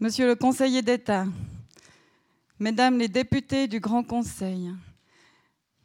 [0.00, 1.26] Monsieur le conseiller d'État,
[2.60, 4.70] Mesdames les députés du Grand Conseil,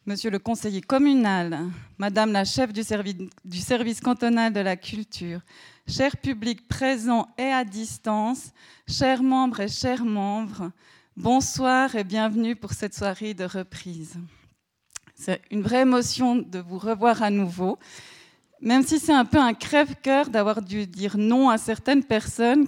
[0.05, 5.39] Monsieur le conseiller communal, Madame la chef du service, du service cantonal de la culture,
[5.87, 8.51] chers publics présents et à distance,
[8.87, 10.69] chers membres et chers membres,
[11.17, 14.13] bonsoir et bienvenue pour cette soirée de reprise.
[15.15, 17.79] C'est une vraie émotion de vous revoir à nouveau,
[18.61, 22.67] même si c'est un peu un crève-cœur d'avoir dû dire non à certaines personnes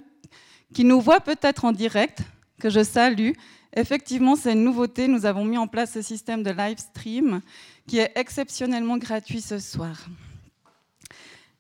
[0.73, 2.20] qui nous voient peut-être en direct,
[2.59, 3.31] que je salue.
[3.76, 5.08] Effectivement, c'est une nouveauté.
[5.08, 7.41] Nous avons mis en place ce système de live stream
[7.88, 10.08] qui est exceptionnellement gratuit ce soir.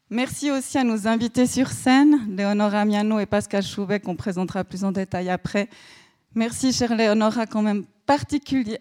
[0.09, 4.83] Merci aussi à nos invités sur scène, Léonora Miano et Pascal Chouvet, qu'on présentera plus
[4.83, 5.67] en détail après.
[6.35, 7.85] Merci, chère Léonora, quand même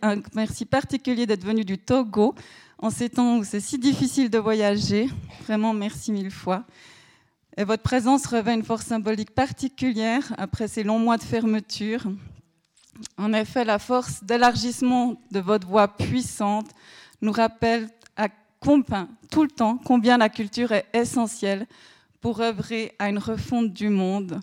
[0.03, 2.35] un merci particulier d'être venu du Togo
[2.79, 5.09] en ces temps où c'est si difficile de voyager.
[5.45, 6.65] Vraiment, merci mille fois.
[7.57, 12.03] Et votre présence revêt une force symbolique particulière après ces longs mois de fermeture.
[13.17, 16.71] En effet, la force d'élargissement de votre voix puissante
[17.23, 18.29] nous rappelle à
[18.59, 21.67] combien, tout le temps combien la culture est essentielle
[22.21, 24.41] pour œuvrer à une refonte du monde,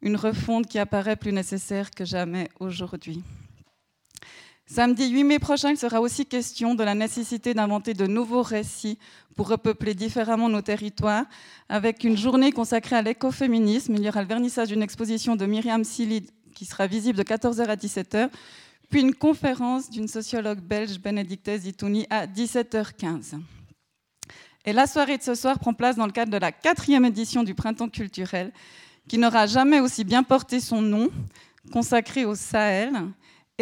[0.00, 3.22] une refonte qui apparaît plus nécessaire que jamais aujourd'hui.
[4.74, 8.98] Samedi 8 mai prochain, il sera aussi question de la nécessité d'inventer de nouveaux récits
[9.36, 11.26] pour repeupler différemment nos territoires,
[11.68, 13.94] avec une journée consacrée à l'écoféminisme.
[13.96, 17.66] Il y aura le vernissage d'une exposition de Myriam Silid qui sera visible de 14h
[17.66, 18.30] à 17h,
[18.88, 23.42] puis une conférence d'une sociologue belge, Bénédicte Zitouni, à 17h15.
[24.64, 27.42] Et la soirée de ce soir prend place dans le cadre de la quatrième édition
[27.42, 28.50] du Printemps culturel,
[29.06, 31.10] qui n'aura jamais aussi bien porté son nom,
[31.70, 32.94] consacré au Sahel,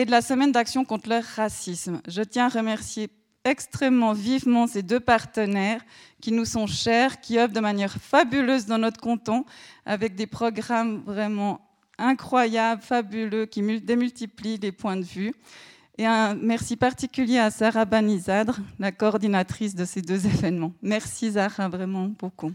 [0.01, 2.01] et de la semaine d'action contre le racisme.
[2.09, 3.11] Je tiens à remercier
[3.45, 5.83] extrêmement vivement ces deux partenaires
[6.23, 9.45] qui nous sont chers, qui œuvrent de manière fabuleuse dans notre canton,
[9.85, 11.61] avec des programmes vraiment
[11.99, 15.35] incroyables, fabuleux, qui démultiplient les points de vue.
[15.99, 20.73] Et un merci particulier à Sarah Banizadre, la coordinatrice de ces deux événements.
[20.81, 22.53] Merci Zara, vraiment beaucoup.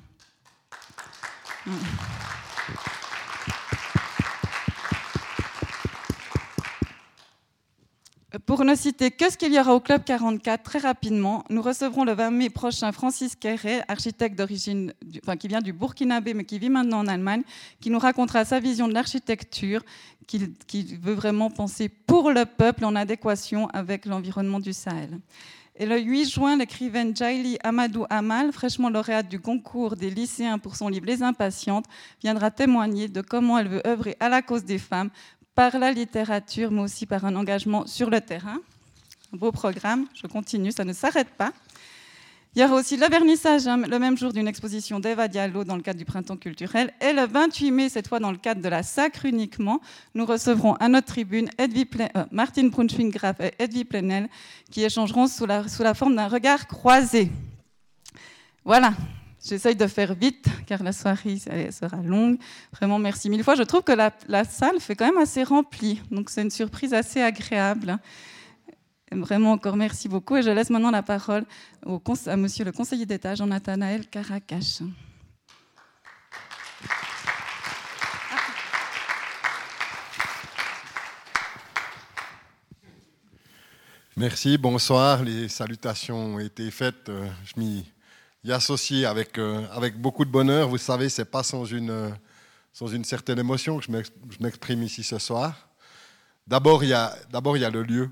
[8.46, 12.04] Pour ne citer que ce qu'il y aura au Club 44, très rapidement, nous recevrons
[12.04, 16.58] le 20 mai prochain Francis Kéré, architecte d'origine, enfin, qui vient du Burkinabé mais qui
[16.60, 17.44] vit maintenant en Allemagne,
[17.80, 19.84] qui nous racontera sa vision de l'architecture,
[20.28, 25.20] qu'il veut vraiment penser pour le peuple en adéquation avec l'environnement du Sahel.
[25.78, 30.78] Et le 8 juin, l'écrivaine Jaili Amadou Amal, fraîchement lauréate du concours des lycéens pour
[30.78, 31.84] son livre Les Impatientes,
[32.22, 35.10] viendra témoigner de comment elle veut œuvrer à la cause des femmes
[35.56, 38.60] par la littérature, mais aussi par un engagement sur le terrain.
[39.34, 41.52] Un beau programme, je continue, ça ne s'arrête pas.
[42.56, 45.76] Il y aura aussi le vernissage hein, le même jour d'une exposition d'Eva Diallo dans
[45.76, 46.94] le cadre du Printemps culturel.
[47.02, 49.82] Et le 28 mai, cette fois dans le cadre de la Sacre uniquement,
[50.14, 54.30] nous recevrons à notre tribune euh, Martine Brunschwing-Graff et Edwy Plenel
[54.72, 57.30] qui échangeront sous la forme d'un regard croisé.
[58.64, 58.94] Voilà,
[59.48, 62.40] J'essaye de faire vite car la soirée sera longue.
[62.74, 63.54] Vraiment, merci mille fois.
[63.54, 67.22] Je trouve que la, salle fait quand même assez remplie, donc c'est une surprise assez
[67.22, 68.00] agréable.
[69.12, 70.36] Vraiment, encore merci beaucoup.
[70.36, 71.46] Et je laisse maintenant la parole
[71.86, 74.82] au, à monsieur le conseiller d'État, Jean-Nathanaël Caracas.
[84.18, 85.24] Merci, bonsoir.
[85.24, 87.12] Les salutations ont été faites.
[87.44, 87.86] Je m'y
[88.46, 90.70] y associé avec, euh, avec beaucoup de bonheur.
[90.70, 92.10] Vous savez, ce n'est pas sans une, euh,
[92.74, 95.68] sans une certaine émotion que je m'exprime ici ce soir.
[96.46, 98.12] D'abord, il y, a, y a le lieu.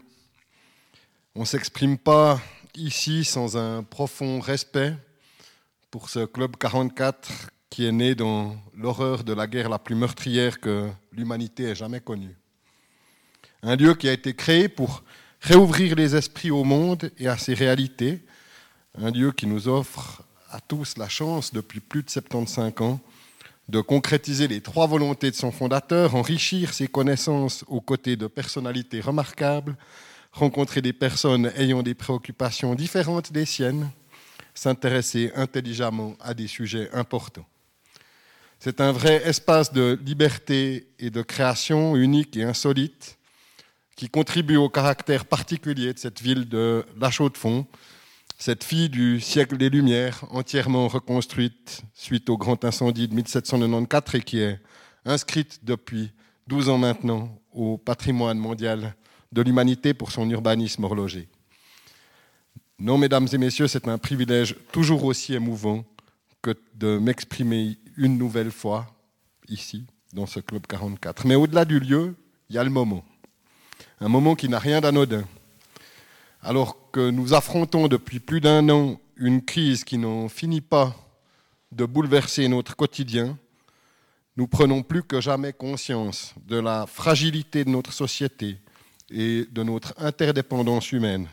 [1.36, 2.42] On ne s'exprime pas
[2.74, 4.96] ici sans un profond respect
[5.92, 7.30] pour ce Club 44
[7.70, 12.00] qui est né dans l'horreur de la guerre la plus meurtrière que l'humanité ait jamais
[12.00, 12.36] connue.
[13.62, 15.04] Un lieu qui a été créé pour
[15.42, 18.26] réouvrir les esprits au monde et à ses réalités,
[18.96, 20.23] un lieu qui nous offre
[20.54, 23.00] à tous la chance, depuis plus de 75 ans,
[23.70, 29.02] de concrétiser les trois volontés de son fondateur, enrichir ses connaissances aux côtés de personnalités
[29.02, 29.76] remarquables,
[30.32, 33.90] rencontrer des personnes ayant des préoccupations différentes des siennes,
[34.54, 37.48] s'intéresser intelligemment à des sujets importants.
[38.60, 43.18] C'est un vrai espace de liberté et de création unique et insolite
[43.96, 47.66] qui contribue au caractère particulier de cette ville de La Chaux-de-Fonds,
[48.38, 54.22] cette fille du siècle des Lumières, entièrement reconstruite suite au grand incendie de 1794 et
[54.22, 54.60] qui est
[55.06, 56.12] inscrite depuis
[56.48, 58.96] 12 ans maintenant au patrimoine mondial
[59.32, 61.30] de l'humanité pour son urbanisme horloger.
[62.80, 65.86] Non, mesdames et messieurs, c'est un privilège toujours aussi émouvant
[66.42, 68.94] que de m'exprimer une nouvelle fois
[69.48, 71.26] ici, dans ce Club 44.
[71.26, 72.16] Mais au-delà du lieu,
[72.50, 73.06] il y a le moment.
[74.00, 75.24] Un moment qui n'a rien d'anodin.
[76.46, 80.94] Alors que nous affrontons depuis plus d'un an une crise qui n'en finit pas
[81.72, 83.38] de bouleverser notre quotidien,
[84.36, 88.58] nous prenons plus que jamais conscience de la fragilité de notre société
[89.10, 91.30] et de notre interdépendance humaine.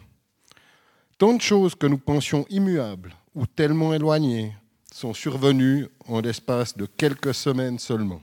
[1.18, 4.54] Tant de choses que nous pensions immuables ou tellement éloignées
[4.92, 8.22] sont survenues en l'espace de quelques semaines seulement.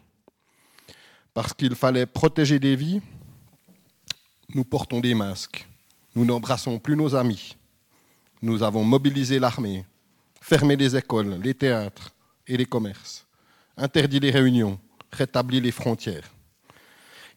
[1.34, 3.02] Parce qu'il fallait protéger des vies,
[4.56, 5.68] nous portons des masques,
[6.18, 7.56] nous n'embrassons plus nos amis,
[8.42, 9.86] nous avons mobilisé l'armée,
[10.42, 12.12] fermé les écoles, les théâtres
[12.48, 13.28] et les commerces,
[13.78, 14.80] interdit les réunions,
[15.12, 16.32] rétabli les frontières.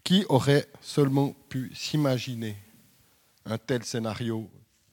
[0.02, 2.56] Qui aurait seulement pu s'imaginer
[3.44, 4.48] un tel scénario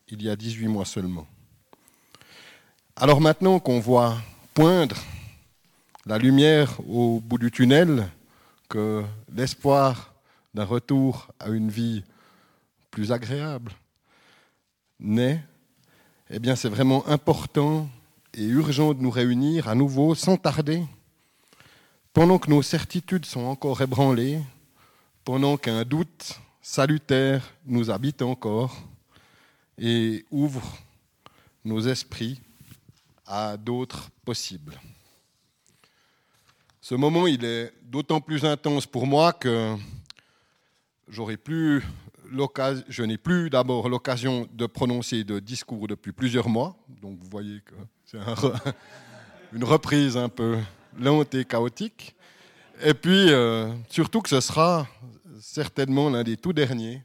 [0.09, 1.25] il y a 18 mois seulement?
[2.97, 4.17] Alors maintenant qu'on voit
[4.53, 4.97] poindre
[6.05, 8.09] la lumière au bout du tunnel,
[8.67, 10.13] que l'espoir
[10.53, 12.03] d'un retour à une vie
[12.97, 13.71] plus agréable
[14.99, 15.43] naît,
[16.31, 17.87] eh bien c'est vraiment important
[18.33, 20.83] et urgent de nous réunir à nouveau sans tarder,
[22.11, 24.41] pendant que nos certitudes sont encore ébranlées,
[25.23, 28.75] pendant qu'un doute salutaire nous habite encore
[29.77, 30.63] et ouvre
[31.65, 32.41] nos esprits
[33.27, 34.81] à d'autres possibles.
[36.81, 39.75] Ce moment, il est d'autant plus intense pour moi que
[41.07, 41.83] j'aurais plus
[42.89, 47.61] je n'ai plus d'abord l'occasion de prononcer de discours depuis plusieurs mois, donc vous voyez
[47.61, 47.75] que
[48.05, 48.17] c'est
[49.53, 50.57] une reprise un peu
[50.97, 52.15] lente et chaotique.
[52.83, 54.87] Et puis, euh, surtout que ce sera
[55.41, 57.03] certainement l'un des tout derniers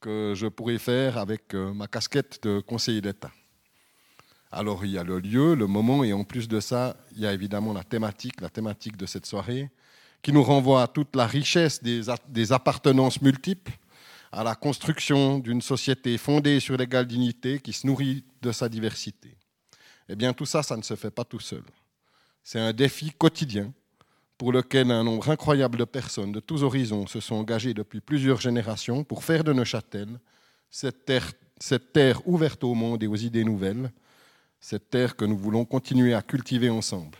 [0.00, 3.30] que je pourrai faire avec euh, ma casquette de conseiller d'État.
[4.52, 7.26] Alors il y a le lieu, le moment, et en plus de ça, il y
[7.26, 9.70] a évidemment la thématique, la thématique de cette soirée,
[10.22, 13.72] qui nous renvoie à toute la richesse des, des appartenances multiples,
[14.32, 19.36] à la construction d'une société fondée sur l'égale dignité qui se nourrit de sa diversité.
[20.08, 21.62] Eh bien tout ça, ça ne se fait pas tout seul.
[22.42, 23.72] C'est un défi quotidien
[24.38, 28.40] pour lequel un nombre incroyable de personnes de tous horizons se sont engagées depuis plusieurs
[28.40, 30.20] générations pour faire de Neuchâtel
[30.70, 31.10] cette
[31.58, 33.90] cette terre ouverte au monde et aux idées nouvelles,
[34.60, 37.16] cette terre que nous voulons continuer à cultiver ensemble.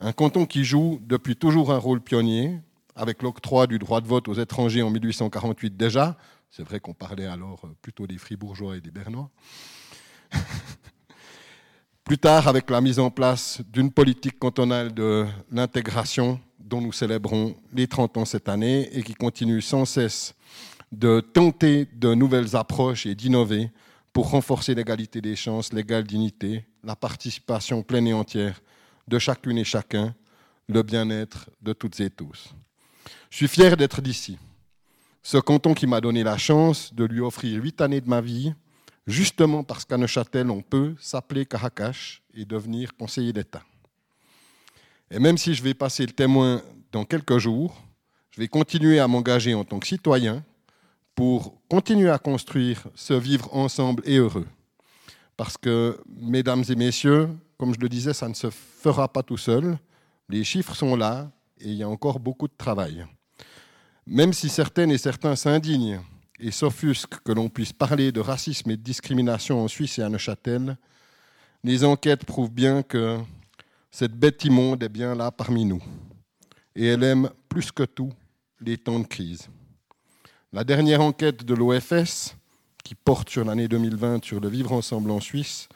[0.00, 2.60] Un canton qui joue depuis toujours un rôle pionnier,
[2.96, 6.16] avec l'octroi du droit de vote aux étrangers en 1848 déjà.
[6.50, 9.30] C'est vrai qu'on parlait alors plutôt des fribourgeois et des bernois.
[12.04, 17.56] Plus tard, avec la mise en place d'une politique cantonale de l'intégration dont nous célébrons
[17.72, 20.34] les 30 ans cette année et qui continue sans cesse
[20.92, 23.70] de tenter de nouvelles approches et d'innover
[24.12, 28.60] pour renforcer l'égalité des chances, l'égale dignité, la participation pleine et entière
[29.08, 30.14] de chacune et chacun,
[30.68, 32.54] le bien-être de toutes et tous.
[33.30, 34.38] Je suis fier d'être d'ici,
[35.22, 38.52] ce canton qui m'a donné la chance de lui offrir huit années de ma vie
[39.06, 43.62] justement parce qu'à Neuchâtel, on peut s'appeler Caracas et devenir conseiller d'État.
[45.10, 46.62] Et même si je vais passer le témoin
[46.92, 47.74] dans quelques jours,
[48.30, 50.42] je vais continuer à m'engager en tant que citoyen
[51.14, 54.46] pour continuer à construire ce vivre ensemble et heureux.
[55.36, 57.28] Parce que, mesdames et messieurs,
[57.58, 59.78] comme je le disais, ça ne se fera pas tout seul.
[60.28, 61.30] Les chiffres sont là
[61.60, 63.06] et il y a encore beaucoup de travail.
[64.06, 66.00] Même si certaines et certains s'indignent
[66.38, 70.08] et s'offusque que l'on puisse parler de racisme et de discrimination en Suisse et à
[70.08, 70.76] Neuchâtel,
[71.62, 73.18] les enquêtes prouvent bien que
[73.90, 75.82] cette bête immonde est bien là parmi nous.
[76.76, 78.12] Et elle aime plus que tout
[78.60, 79.48] les temps de crise.
[80.52, 82.36] La dernière enquête de l'OFS,
[82.82, 85.68] qui porte sur l'année 2020 sur le vivre ensemble en Suisse,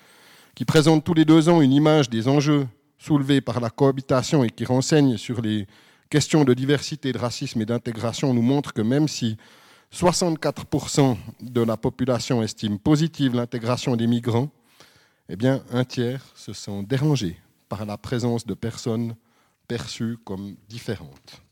[0.54, 2.66] qui présente tous les deux ans une image des enjeux
[2.98, 5.66] soulevés par la cohabitation et qui renseigne sur les
[6.10, 9.36] questions de diversité, de racisme et d'intégration, nous montre que même si
[9.92, 14.50] 64% de la population estime positive l'intégration des migrants,
[15.28, 15.36] eh
[15.72, 17.38] un tiers se sont dérangés
[17.68, 19.14] par la présence de personnes
[19.66, 21.42] perçues comme différentes.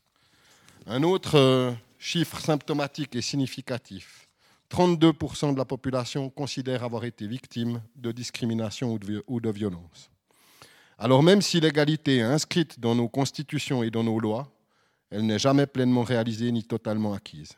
[0.87, 4.27] Un autre euh, chiffre symptomatique et significatif,
[4.71, 10.09] 32% de la population considère avoir été victime de discrimination ou de violence.
[10.97, 14.51] Alors même si l'égalité est inscrite dans nos constitutions et dans nos lois,
[15.09, 17.53] elle n'est jamais pleinement réalisée ni totalement acquise.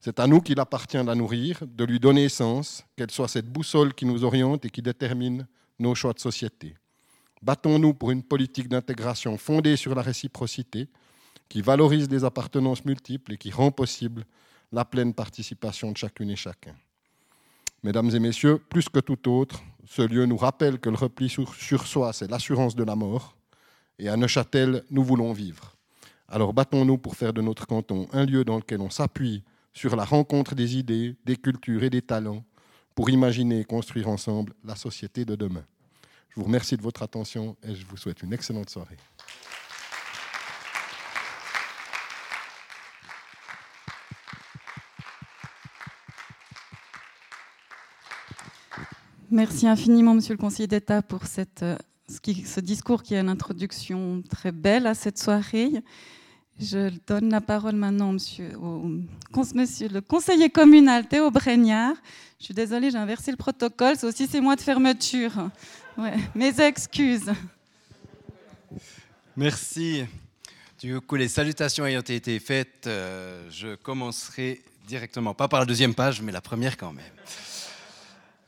[0.00, 3.50] C'est à nous qu'il appartient de la nourrir, de lui donner sens, qu'elle soit cette
[3.50, 5.46] boussole qui nous oriente et qui détermine
[5.78, 6.76] nos choix de société.
[7.42, 10.88] Battons-nous pour une politique d'intégration fondée sur la réciprocité,
[11.48, 14.24] qui valorise les appartenances multiples et qui rend possible
[14.70, 16.74] la pleine participation de chacune et chacun.
[17.82, 21.86] Mesdames et messieurs, plus que tout autre, ce lieu nous rappelle que le repli sur,
[21.86, 23.36] soi, c'est l'assurance de la mort,
[23.98, 25.76] et à Neuchâtel, nous voulons vivre.
[26.28, 29.42] Alors battons-nous pour faire de notre canton un lieu dans lequel on s'appuie
[29.72, 32.44] sur la rencontre des idées, des cultures et des talents
[32.94, 35.64] pour imaginer et construire ensemble la société de demain.
[36.28, 38.98] Je vous remercie de votre attention et je vous souhaite une excellente soirée.
[49.30, 51.20] Merci infiniment, Monsieur le conseiller d'État, pour
[51.62, 51.76] euh,
[52.08, 55.70] ce, discours qui est une introduction très belle à cette soirée.
[56.58, 58.90] Je donne la parole maintenant monsieur, au
[59.54, 61.94] monsieur, le conseiller communal Théo Bregnard.
[62.40, 63.96] Je suis désolée, j'ai inversé le protocole.
[63.98, 65.50] C'est aussi ces mois de fermeture.
[66.34, 67.30] Mes excuses.
[69.36, 70.04] Merci.
[70.80, 75.94] Du coup, les salutations ayant été faites, euh, je commencerai directement, pas par la deuxième
[75.94, 77.04] page, mais la première quand même.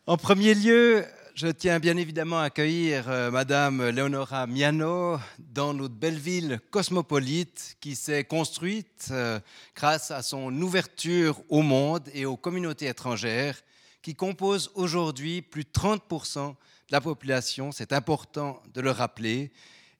[0.07, 1.05] En premier lieu,
[1.35, 7.77] je tiens bien évidemment à accueillir euh, Madame Leonora Miano dans notre belle ville cosmopolite
[7.81, 9.39] qui s'est construite euh,
[9.77, 13.63] grâce à son ouverture au monde et aux communautés étrangères
[14.01, 16.55] qui composent aujourd'hui plus de 30% de
[16.91, 17.71] la population.
[17.71, 19.53] C'est important de le rappeler.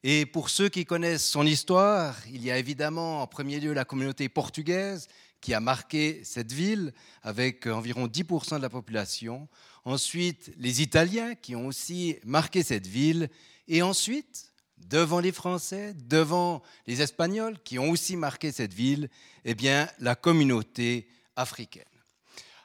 [0.03, 3.85] Et pour ceux qui connaissent son histoire, il y a évidemment en premier lieu la
[3.85, 5.09] communauté portugaise
[5.43, 6.93] qui a marqué cette ville
[7.23, 9.47] avec environ 10% de la population.
[9.85, 13.29] Ensuite, les Italiens qui ont aussi marqué cette ville.
[13.69, 19.09] Et ensuite, devant les Français, devant les Espagnols qui ont aussi marqué cette ville,
[19.45, 21.85] eh bien, la communauté africaine.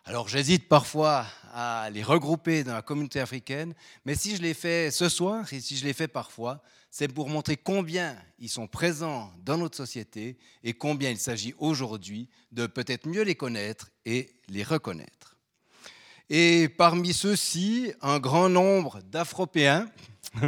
[0.08, 3.74] Alors j'hésite parfois à les regrouper dans la communauté africaine,
[4.06, 7.28] mais si je l'ai fait ce soir et si je l'ai fait parfois, c'est pour
[7.28, 13.08] montrer combien ils sont présents dans notre société et combien il s'agit aujourd'hui de peut-être
[13.08, 15.35] mieux les connaître et les reconnaître.
[16.30, 19.88] Et parmi ceux-ci, un grand nombre d'Afropéens,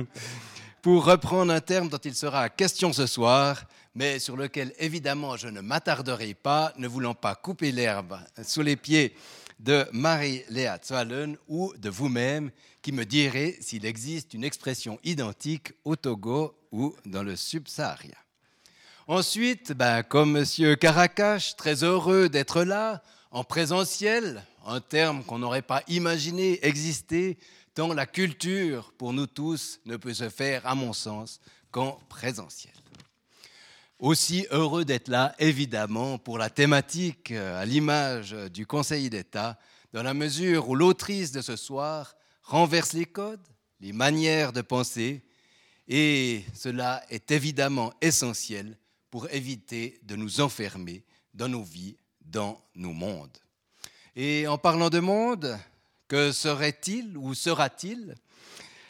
[0.81, 5.47] pour reprendre un terme dont il sera question ce soir, mais sur lequel évidemment je
[5.47, 9.15] ne m'attarderai pas, ne voulant pas couper l'herbe sous les pieds
[9.59, 12.49] de Marie-Léa Zwallen ou de vous-même,
[12.81, 18.17] qui me direz s'il existe une expression identique au Togo ou dans le Sub-Saharien.
[19.07, 20.75] Ensuite, ben, comme M.
[20.75, 27.37] Caracas, très heureux d'être là, en présentiel, un terme qu'on n'aurait pas imaginé exister,
[27.73, 31.39] tant la culture, pour nous tous, ne peut se faire, à mon sens,
[31.71, 32.73] qu'en présentiel.
[33.99, 39.57] Aussi heureux d'être là, évidemment, pour la thématique, euh, à l'image du Conseil d'État,
[39.93, 43.47] dans la mesure où l'autrice de ce soir renverse les codes,
[43.79, 45.23] les manières de penser,
[45.87, 48.77] et cela est évidemment essentiel
[49.09, 53.37] pour éviter de nous enfermer dans nos vies, dans nos mondes.
[54.19, 55.59] Et en parlant de monde,
[56.07, 58.15] que serait-il ou sera-t-il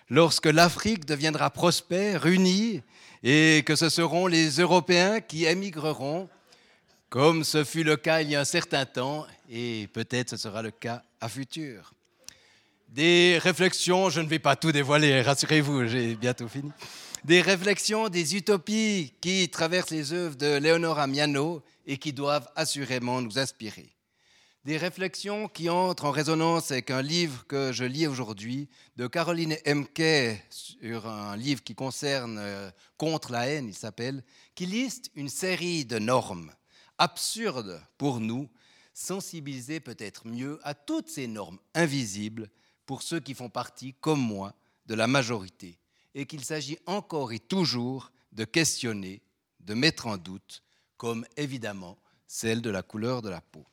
[0.09, 2.81] lorsque l'Afrique deviendra prospère, unie,
[3.23, 6.29] et que ce seront les Européens qui émigreront,
[7.09, 10.61] comme ce fut le cas il y a un certain temps, et peut-être ce sera
[10.61, 11.91] le cas à futur.
[12.87, 16.71] Des réflexions, je ne vais pas tout dévoiler, rassurez-vous, j'ai bientôt fini.
[17.25, 23.21] Des réflexions, des utopies qui traversent les œuvres de Leonora Miano et qui doivent assurément
[23.21, 23.96] nous inspirer
[24.67, 29.55] des réflexions qui entrent en résonance avec un livre que je lis aujourd'hui de Caroline
[29.65, 35.29] Emke sur un livre qui concerne euh, Contre la haine, il s'appelle, qui liste une
[35.29, 36.51] série de normes
[36.97, 38.49] absurdes pour nous,
[38.93, 42.49] sensibiliser peut-être mieux à toutes ces normes invisibles
[42.85, 44.53] pour ceux qui font partie, comme moi,
[44.85, 45.79] de la majorité,
[46.13, 49.21] et qu'il s'agit encore et toujours de questionner,
[49.61, 50.61] de mettre en doute,
[50.97, 51.97] comme évidemment
[52.27, 53.65] celle de la couleur de la peau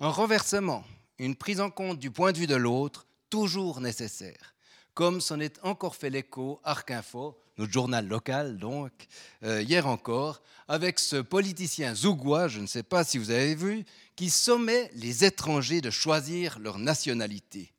[0.00, 0.84] un renversement,
[1.18, 4.54] une prise en compte du point de vue de l'autre, toujours nécessaire.
[4.94, 8.92] Comme c'en est encore fait l'écho, Arc Info, notre journal local donc,
[9.42, 13.84] euh, hier encore, avec ce politicien zougois, je ne sais pas si vous avez vu,
[14.14, 17.72] qui sommait les étrangers de choisir leur nationalité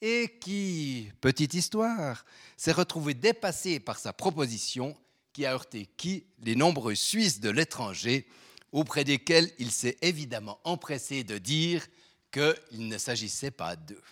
[0.00, 2.24] et qui, petite histoire,
[2.56, 4.96] s'est retrouvé dépassé par sa proposition
[5.32, 6.24] qui a heurté qui?
[6.42, 8.26] Les nombreux Suisses de l'étranger
[8.72, 11.86] auprès desquels il s'est évidemment empressé de dire
[12.30, 14.02] qu'il ne s'agissait pas d'eux.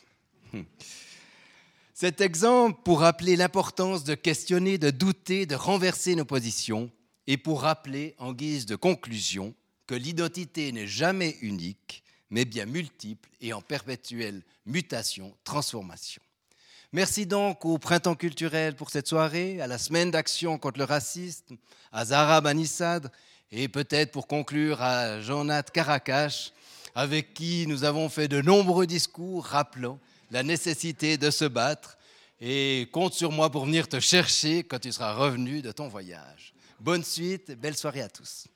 [1.94, 6.90] Cet exemple pour rappeler l'importance de questionner, de douter, de renverser nos positions
[7.26, 9.54] et pour rappeler en guise de conclusion
[9.86, 16.22] que l'identité n'est jamais unique, mais bien multiple et en perpétuelle mutation, transformation.
[16.92, 21.56] Merci donc au Printemps culturel pour cette soirée, à la Semaine d'action contre le racisme,
[21.92, 23.10] à Zara Banissad
[23.52, 26.50] et peut-être pour conclure à Jean-Nat Caracas,
[26.94, 29.98] avec qui nous avons fait de nombreux discours rappelant
[30.30, 31.96] la nécessité de se battre.
[32.40, 36.52] Et compte sur moi pour venir te chercher quand tu seras revenu de ton voyage.
[36.80, 38.46] Bonne suite, belle soirée à tous.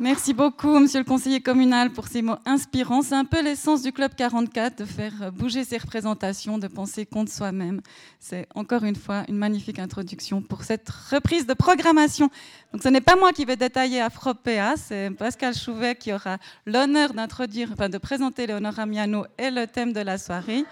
[0.00, 3.02] Merci beaucoup, monsieur le conseiller communal, pour ces mots inspirants.
[3.02, 7.32] C'est un peu l'essence du Club 44, de faire bouger ses représentations, de penser contre
[7.32, 7.80] soi-même.
[8.20, 12.30] C'est encore une fois une magnifique introduction pour cette reprise de programmation.
[12.72, 17.12] Donc ce n'est pas moi qui vais détailler Afropéa, c'est Pascal Chouvet qui aura l'honneur
[17.12, 20.64] d'introduire, enfin de présenter Léonora Miano et le thème de la soirée.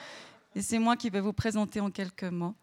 [0.54, 2.54] Et c'est moi qui vais vous présenter en quelques mots.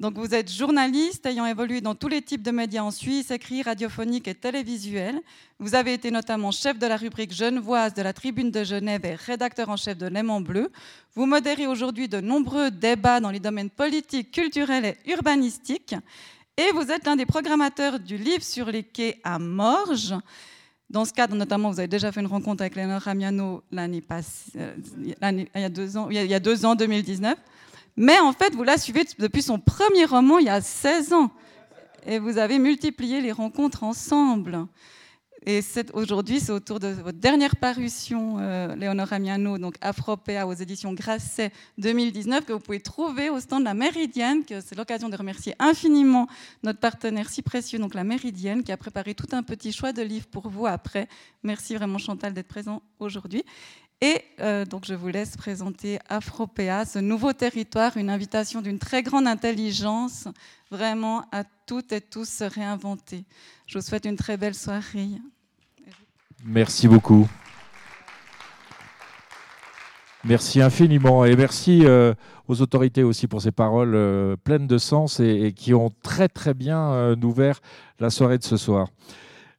[0.00, 3.62] Donc vous êtes journaliste ayant évolué dans tous les types de médias en Suisse, écrit,
[3.62, 5.20] radiophonique et télévisuel.
[5.58, 9.16] Vous avez été notamment chef de la rubrique Genevoise de la Tribune de Genève et
[9.16, 10.70] rédacteur en chef de L'aimant bleu.
[11.16, 15.96] Vous modérez aujourd'hui de nombreux débats dans les domaines politiques, culturels et urbanistiques.
[16.56, 20.14] Et vous êtes l'un des programmateurs du livre sur les quais à Morges.
[20.88, 24.52] Dans ce cadre, notamment, vous avez déjà fait une rencontre avec Léonore Ramiano l'année passée,
[24.56, 25.16] euh, il
[25.60, 27.36] y a deux ans, il y a deux ans, 2019.
[28.00, 31.32] Mais en fait, vous la suivez depuis son premier roman il y a 16 ans.
[32.06, 34.68] Et vous avez multiplié les rencontres ensemble.
[35.44, 35.60] Et
[35.94, 41.50] aujourd'hui, c'est autour de votre dernière parution, euh, Léonora Miano, donc Afropéa aux éditions Grasset
[41.78, 45.56] 2019, que vous pouvez trouver au stand de la Méridienne, que c'est l'occasion de remercier
[45.58, 46.28] infiniment
[46.62, 50.02] notre partenaire si précieux, donc la Méridienne, qui a préparé tout un petit choix de
[50.02, 51.08] livres pour vous après.
[51.42, 53.42] Merci vraiment Chantal d'être présent aujourd'hui.
[54.00, 59.02] Et euh, donc je vous laisse présenter Afropéa, ce nouveau territoire, une invitation d'une très
[59.02, 60.28] grande intelligence,
[60.70, 63.24] vraiment à toutes et tous se réinventer.
[63.66, 65.08] Je vous souhaite une très belle soirée.
[66.44, 67.28] Merci beaucoup.
[70.22, 72.14] Merci infiniment et merci euh,
[72.46, 76.54] aux autorités aussi pour ces paroles euh, pleines de sens et, qui ont très très
[76.54, 77.60] bien ouvert
[77.98, 78.86] la soirée de ce soir.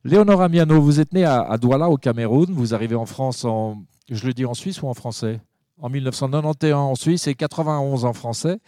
[0.05, 3.83] Léonora Miano, vous êtes née à, à Douala au Cameroun, vous arrivez en France en
[4.15, 5.39] je le dis en Suisse ou en français?
[5.81, 8.59] En 1991 en Suisse et 91 en français.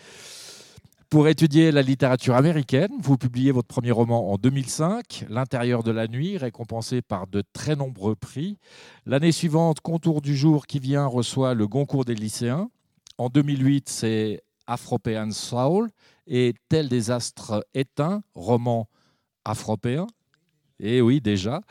[1.10, 6.08] Pour étudier la littérature américaine, vous publiez votre premier roman en 2005, L'intérieur de la
[6.08, 8.58] nuit, récompensé par de très nombreux prix.
[9.06, 12.70] L'année suivante, Contour du jour qui vient reçoit le Goncourt des lycéens.
[13.18, 15.90] En 2008, c'est Afropéan Soul
[16.28, 18.88] et Tel des astres éteints, roman
[19.44, 20.08] afropéen.
[20.84, 21.62] Et eh oui, déjà.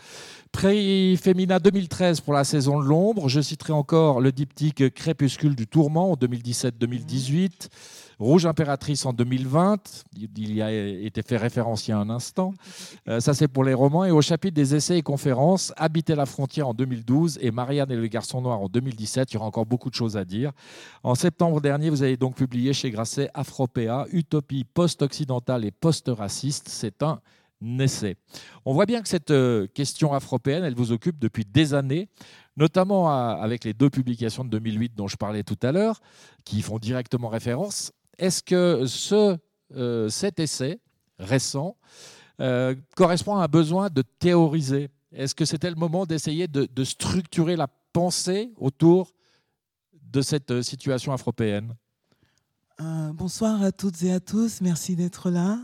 [0.53, 3.29] Prix Femina 2013 pour la saison de l'ombre.
[3.29, 7.71] Je citerai encore le diptyque Crépuscule du tourment en 2017-2018.
[8.21, 10.05] Rouge impératrice en 2020.
[10.37, 12.55] Il y a été fait référence il y a un instant.
[13.09, 14.05] Euh, ça, c'est pour les romans.
[14.05, 17.97] Et au chapitre des essais et conférences, Habiter la frontière en 2012 et Marianne et
[17.97, 19.33] le garçon noir en 2017.
[19.33, 20.53] Il y aura encore beaucoup de choses à dire.
[21.03, 26.69] En septembre dernier, vous avez donc publié chez Grasset Afropéa, Utopie post-occidentale et post-raciste.
[26.69, 27.21] C'est un
[27.63, 32.09] on voit bien que cette euh, question afropéenne, elle vous occupe depuis des années,
[32.57, 36.01] notamment avec les deux publications de 2008 dont je parlais tout à l'heure,
[36.45, 37.93] qui font directement référence.
[38.19, 39.39] Est-ce que ce,
[39.75, 40.81] euh, cet essai
[41.19, 41.77] récent
[42.41, 44.89] euh, correspond à un besoin de théoriser?
[45.13, 49.13] Est-ce que c'était le moment d'essayer de, de, structurer la pensée autour
[50.13, 51.75] de cette situation afropéenne?
[53.13, 55.59] Bonsoir à toutes et à tous, merci d'être là.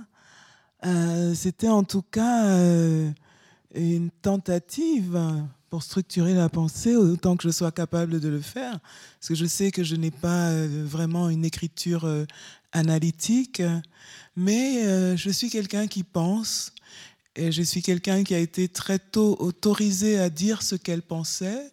[0.86, 3.10] Euh, c'était en tout cas euh,
[3.74, 5.20] une tentative
[5.68, 8.78] pour structurer la pensée autant que je sois capable de le faire,
[9.18, 12.08] parce que je sais que je n'ai pas euh, vraiment une écriture
[12.72, 13.62] analytique,
[14.36, 16.72] mais je suis quelqu'un qui pense,
[17.34, 21.72] et je suis quelqu'un qui a été très tôt autorisé à dire ce qu'elle pensait,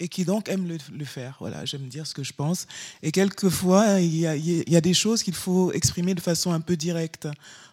[0.00, 1.36] et qui donc aime le, faire.
[1.40, 2.66] Voilà, j'aime dire ce que je pense.
[3.02, 6.52] Et quelquefois, il y a, il y a des choses qu'il faut exprimer de façon
[6.52, 7.28] un peu directe.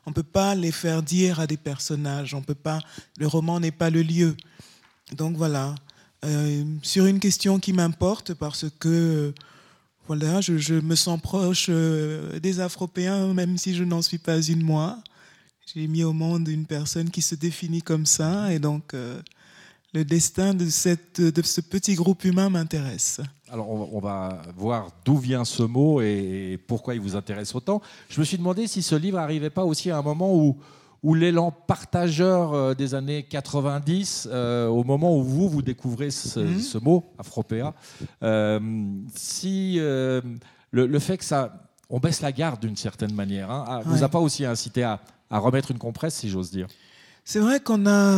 [0.05, 2.33] On ne peut pas les faire dire à des personnages.
[2.33, 2.79] On peut pas.
[3.17, 4.35] Le roman n'est pas le lieu.
[5.13, 5.75] Donc voilà.
[6.23, 9.33] Euh, sur une question qui m'importe parce que
[10.07, 14.61] voilà, je, me sens proche euh, des Afropéens, même si je n'en suis pas une
[14.61, 14.99] moi.
[15.73, 19.19] J'ai mis au monde une personne qui se définit comme ça, et donc euh,
[19.93, 23.19] le destin de, cette, de ce petit groupe humain m'intéresse.
[23.55, 27.81] Alors on va voir d'où vient ce mot et pourquoi il vous intéresse autant.
[28.09, 30.57] Je me suis demandé si ce livre n'arrivait pas aussi à un moment où,
[31.03, 36.41] où l'élan partageur euh, des années 90, euh, au moment où vous, vous découvrez ce,
[36.41, 36.83] mhm.
[36.83, 37.73] mot, Afropéa,
[38.23, 38.59] euh,
[39.15, 41.61] si le, fait que ça...
[41.89, 45.39] On baisse la garde d'une certaine manière, hein, vous a pas aussi incité à, à
[45.39, 46.67] remettre une compresse, si j'ose dire?
[47.23, 48.15] C'est vrai qu'on a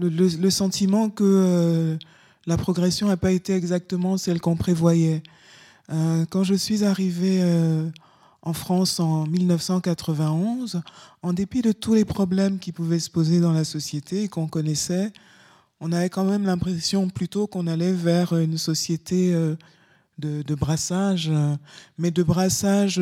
[0.00, 1.98] le, sentiment que
[2.46, 5.22] la progression n'a pas été exactement celle qu'on prévoyait.
[5.90, 7.42] Euh, quand je suis arrivée
[8.42, 10.80] en France en 1991,
[11.22, 14.46] en dépit de tous les problèmes qui pouvaient se poser dans la société et qu'on
[14.46, 15.12] connaissait,
[15.80, 21.30] on avait quand même l'impression plutôt qu'on allait vers une société de, de, brassage,
[21.98, 23.00] mais de brassage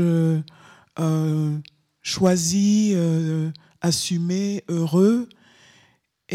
[2.03, 2.97] choisi
[3.85, 5.29] assumé, heureux.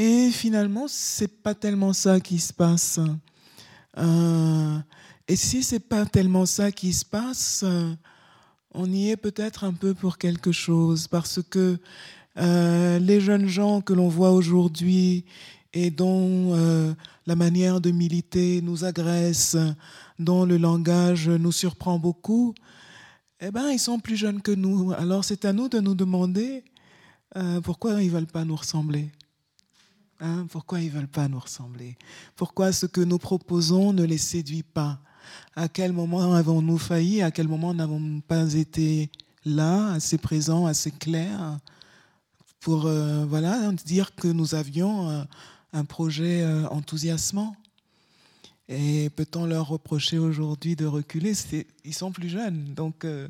[0.02, 3.02] Et finalement, c'est pas tellement ça qui se passe.
[3.98, 4.80] Euh,
[5.28, 7.94] et si c'est pas tellement ça qui se passe, euh,
[8.74, 11.78] on y est peut-être un peu pour quelque chose, parce que
[12.38, 15.26] euh, les jeunes gens que l'on voit aujourd'hui
[15.74, 16.96] et dont
[17.28, 19.58] la manière de militer nous agresse,
[20.18, 22.56] dont le langage nous surprend beaucoup,
[23.42, 24.94] eh ben, ils sont plus jeunes que nous.
[24.94, 26.64] Alors c'est à nous de nous demander
[27.64, 29.12] pourquoi ils ne veulent pas nous ressembler.
[30.22, 31.98] Hein, pourquoi ils ne veulent pas nous ressembler?
[32.36, 35.00] Pourquoi ce que nous proposons ne les séduit pas?
[35.56, 37.22] À quel moment avons-nous failli?
[37.22, 39.10] À quel moment n'avons-nous pas été
[39.46, 41.58] là, assez présents, assez clairs
[42.60, 45.24] pour euh, voilà, dire que nous avions euh,
[45.72, 47.56] un projet euh, enthousiasmant?
[48.68, 51.32] Et peut-on leur reprocher aujourd'hui de reculer?
[51.86, 53.30] Ils sont plus jeunes, donc il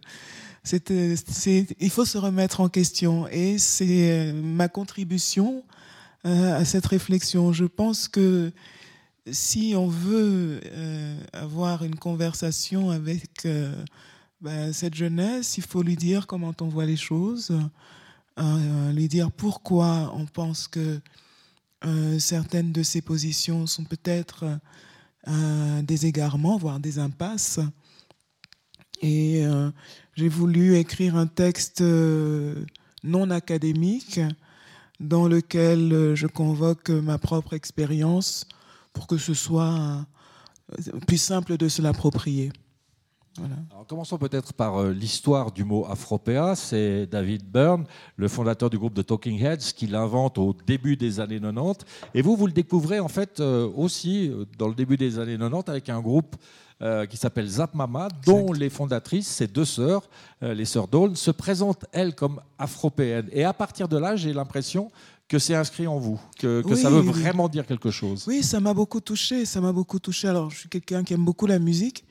[1.89, 3.25] faut se remettre en question.
[3.29, 5.63] Et c'est ma contribution
[6.23, 7.53] à cette réflexion.
[7.53, 8.51] Je pense que
[9.31, 13.73] si on veut euh, avoir une conversation avec euh,
[14.41, 17.51] ben, cette jeunesse, il faut lui dire comment on voit les choses,
[18.93, 21.01] lui dire pourquoi on pense que
[22.19, 24.45] certaines de ses positions sont peut-être
[25.83, 27.59] des égarements, voire des impasses.
[29.01, 29.43] Et
[30.15, 31.81] j'ai voulu écrire un texte
[33.03, 34.21] non académique
[34.99, 38.45] dans lequel euh, je convoque ma propre expérience
[38.93, 40.05] pour que ce soit
[40.77, 42.51] euh, plus simple de se l'approprier.
[43.87, 46.55] commençons peut-être par euh, l'histoire du mot afropéa.
[46.55, 47.85] C'est David Byrne,
[48.17, 51.85] le fondateur du groupe de Talking Heads, qui l'invente au début des années 90.
[52.13, 55.89] Et vous, vous le découvrez en fait aussi dans le début des années 90 avec
[55.89, 56.35] un groupe
[56.81, 60.09] euh, qui s'appelle Zap Mama, dont les fondatrices, ces deux sœurs,
[60.43, 63.27] euh, les sœurs Dawn, se présentent, elles, comme afropéennes.
[63.33, 64.89] Et à partir de là, j'ai l'impression
[65.27, 68.23] que c'est inscrit en vous, que, ça veut vraiment dire quelque chose.
[68.27, 70.29] Oui, ça m'a beaucoup touché, ça m'a beaucoup touché.
[70.29, 72.05] Alors, je suis quelqu'un qui aime beaucoup la musique,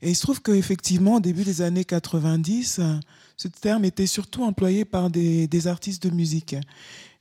[0.00, 2.80] et il se trouve qu'effectivement, au début des années 90,
[3.36, 6.56] ce terme était surtout employé par des, artistes de musique.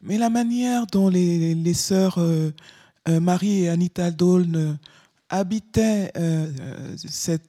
[0.02, 2.52] Mais la manière dont les, sœurs euh,
[3.06, 4.78] Marie et Anita Dawn
[5.34, 6.96] habitaient euh, euh,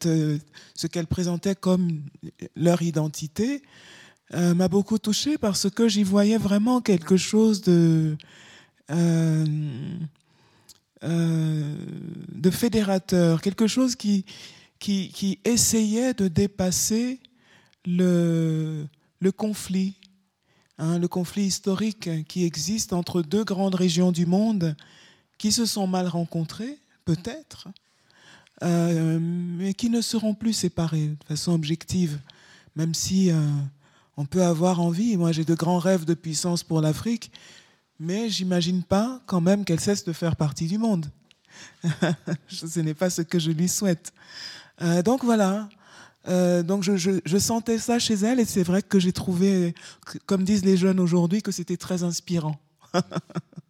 [0.07, 0.38] euh,
[0.75, 2.01] ce qu'elles présentaient comme
[2.57, 3.62] leur identité
[4.33, 8.16] m'a beaucoup touchée parce que j'y voyais vraiment quelque chose de,
[8.88, 9.77] de
[12.51, 14.25] fédérateur, quelque chose qui,
[14.81, 17.20] qui, qui, essayait de dépasser
[17.87, 18.87] le,
[19.20, 19.94] le conflit,
[20.79, 24.75] hein, le conflit historique qui existe entre deux grandes régions du monde
[25.38, 27.69] qui se sont mal rencontrées peut-être,
[28.62, 32.19] euh, mais qui ne seront plus séparés de façon objective,
[32.77, 33.37] même si euh,
[34.17, 35.17] on peut avoir envie.
[35.17, 37.31] Moi, j'ai de grands rêves de puissance pour l'Afrique,
[37.99, 41.07] mais j'imagine pas quand même qu'elle cesse de faire partie du monde.
[42.49, 44.12] ce n'est pas ce que je lui souhaite.
[44.83, 45.69] Euh, donc voilà.
[46.27, 49.75] donc je, je, sentais ça chez elle et c'est vrai que j'ai trouvé,
[50.27, 52.59] comme disent les jeunes aujourd'hui, que c'était très inspirant.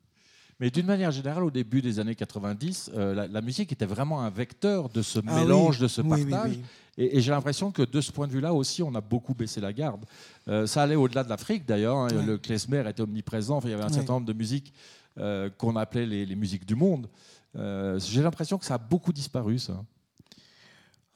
[0.60, 4.30] Mais d'une manière générale, au début des années 90, euh, la, musique était vraiment un
[4.30, 6.58] vecteur de ce ah mélange, de ce partage.
[6.96, 9.72] et, j'ai l'impression que de ce point de vue-là aussi, on a beaucoup baissé la
[9.72, 10.04] garde.
[10.48, 11.96] Euh, ça allait au-delà de l'Afrique d'ailleurs.
[11.96, 12.08] Hein.
[12.24, 13.60] Le klezmer était omniprésent.
[13.64, 14.72] il y avait un certain nombre de musiques
[15.18, 17.08] euh, qu'on appelait les, musiques du monde.
[17.54, 19.82] j'ai l'impression que ça a beaucoup disparu, ça.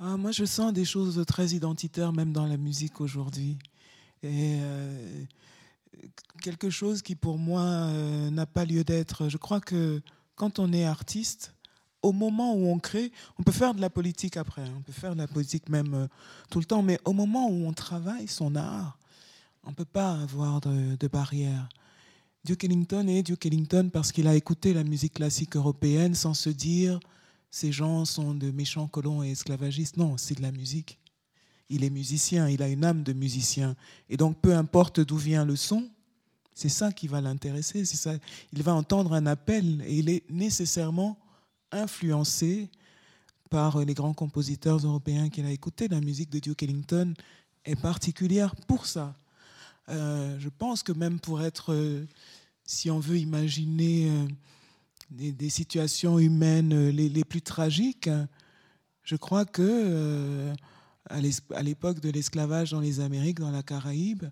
[0.00, 3.56] Ah, moi, je sens des choses très identitaires, même dans la musique aujourd'hui.
[4.22, 4.58] Et
[6.42, 9.28] quelque chose qui pour moi euh, n'a pas lieu d'être.
[9.28, 10.00] Je crois que
[10.34, 11.54] quand on est artiste,
[12.02, 14.74] au moment où on crée, on peut faire de la politique après, hein.
[14.76, 16.06] on peut faire de la politique même euh,
[16.50, 18.98] tout le temps, mais au moment où on travaille son art,
[19.64, 21.68] on ne peut pas avoir de, de barrière.
[22.44, 26.50] Duke Ellington est Duke Ellington parce qu'il a écouté la musique classique européenne sans se
[26.50, 27.00] dire
[27.50, 29.96] ces gens sont de méchants colons et esclavagistes.
[29.96, 30.98] Non, c'est de la musique
[31.70, 33.76] il est musicien, il a une âme de musicien.
[34.08, 35.88] Et donc, peu importe d'où vient le son,
[36.54, 37.84] c'est ça qui va l'intéresser.
[37.84, 38.14] C'est ça.
[38.52, 41.18] Il va entendre un appel et il est nécessairement
[41.70, 42.68] influencé
[43.50, 45.88] par les grands compositeurs européens qu'il a écoutés.
[45.88, 47.14] La musique de Duke Ellington
[47.64, 49.14] est particulière pour ça.
[49.88, 52.04] Euh, je pense que même pour être, euh,
[52.64, 54.26] si on veut imaginer euh,
[55.10, 58.10] des, situations humaines les, les, plus tragiques,
[59.02, 60.52] je crois que
[61.08, 64.24] à l'époque de l'esclavage dans les Amériques, dans la Caraïbe,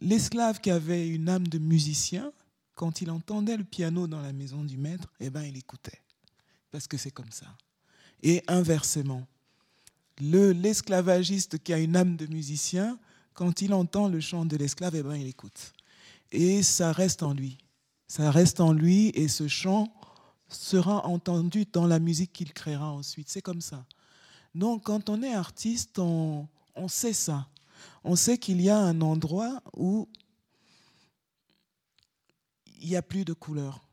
[0.00, 2.32] l'esclave qui avait une âme de musicien,
[2.74, 6.00] quand il entendait le piano dans la maison du maître, eh ben, il écoutait.
[6.70, 7.46] Parce que c'est comme ça.
[8.22, 9.26] Et inversement,
[10.20, 12.98] l'esclavagiste qui a une âme de musicien,
[13.34, 15.72] quand il entend le chant de l'esclave, eh ben, il écoute.
[16.30, 17.58] Et ça reste en lui.
[18.08, 19.92] Ça reste en lui et ce chant
[20.48, 23.28] sera entendu dans la musique qu'il créera ensuite.
[23.28, 23.84] C'est comme ça.
[24.54, 26.48] Donc quand on est artiste, on,
[26.88, 27.48] sait ça.
[28.04, 30.08] On sait qu'il y a un endroit où
[32.80, 33.86] il n'y a plus de couleur,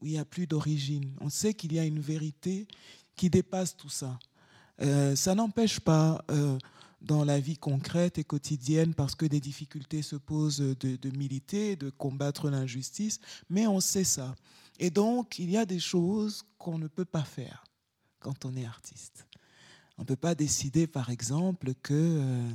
[0.00, 1.14] où il n'y a plus d'origine.
[1.20, 2.66] On sait qu'il y a une vérité
[3.16, 4.18] qui dépasse tout ça.
[4.80, 6.58] Euh, ça n'empêche pas, euh,
[7.00, 11.90] dans la vie concrète et quotidienne, parce que des difficultés se posent, de militer, de
[11.90, 14.34] combattre l'injustice, mais on sait ça.
[14.78, 17.64] Et donc, il y a des choses qu'on ne peut pas faire
[18.18, 19.26] quand on est artiste.
[19.96, 22.52] On ne peut pas décider, par exemple, que euh,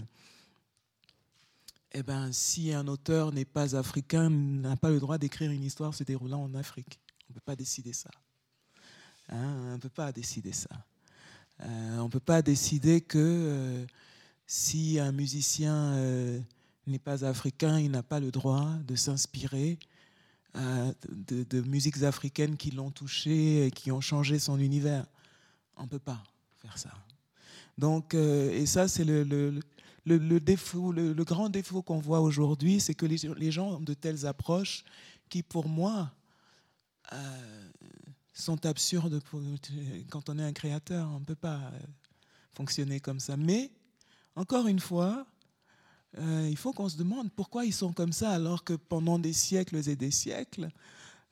[1.94, 5.94] eh ben, si un auteur n'est pas africain, n'a pas le droit d'écrire une histoire
[5.94, 7.00] se déroulant en Afrique.
[7.24, 8.10] On ne peut pas décider ça.
[9.30, 10.70] Hein, on ne peut pas décider ça.
[11.62, 13.86] Euh, on ne peut pas décider que euh,
[14.46, 15.96] si un musicien
[16.88, 19.78] n'est pas africain, il n'a pas le droit de s'inspirer
[20.56, 25.06] de, de, musiques africaines qui l'ont touché et qui ont changé son univers.
[25.78, 26.24] On ne peut pas
[26.62, 26.92] faire ça.
[27.80, 29.62] Donc, et ça, c'est le, le,
[30.06, 34.26] le, défaut, le, grand défaut qu'on voit aujourd'hui, c'est que les, gens ont de telles
[34.26, 34.84] approches
[35.30, 36.12] qui, pour moi,
[37.14, 37.70] euh,
[38.34, 39.22] sont absurdes
[40.10, 41.08] quand on est un créateur.
[41.10, 41.80] On ne peut pas euh,
[42.54, 43.38] fonctionner comme ça.
[43.38, 43.72] Mais,
[44.36, 45.28] encore une fois,
[46.18, 49.34] euh, il faut qu'on se demande pourquoi ils sont comme ça alors que pendant des
[49.34, 50.70] siècles et des siècles,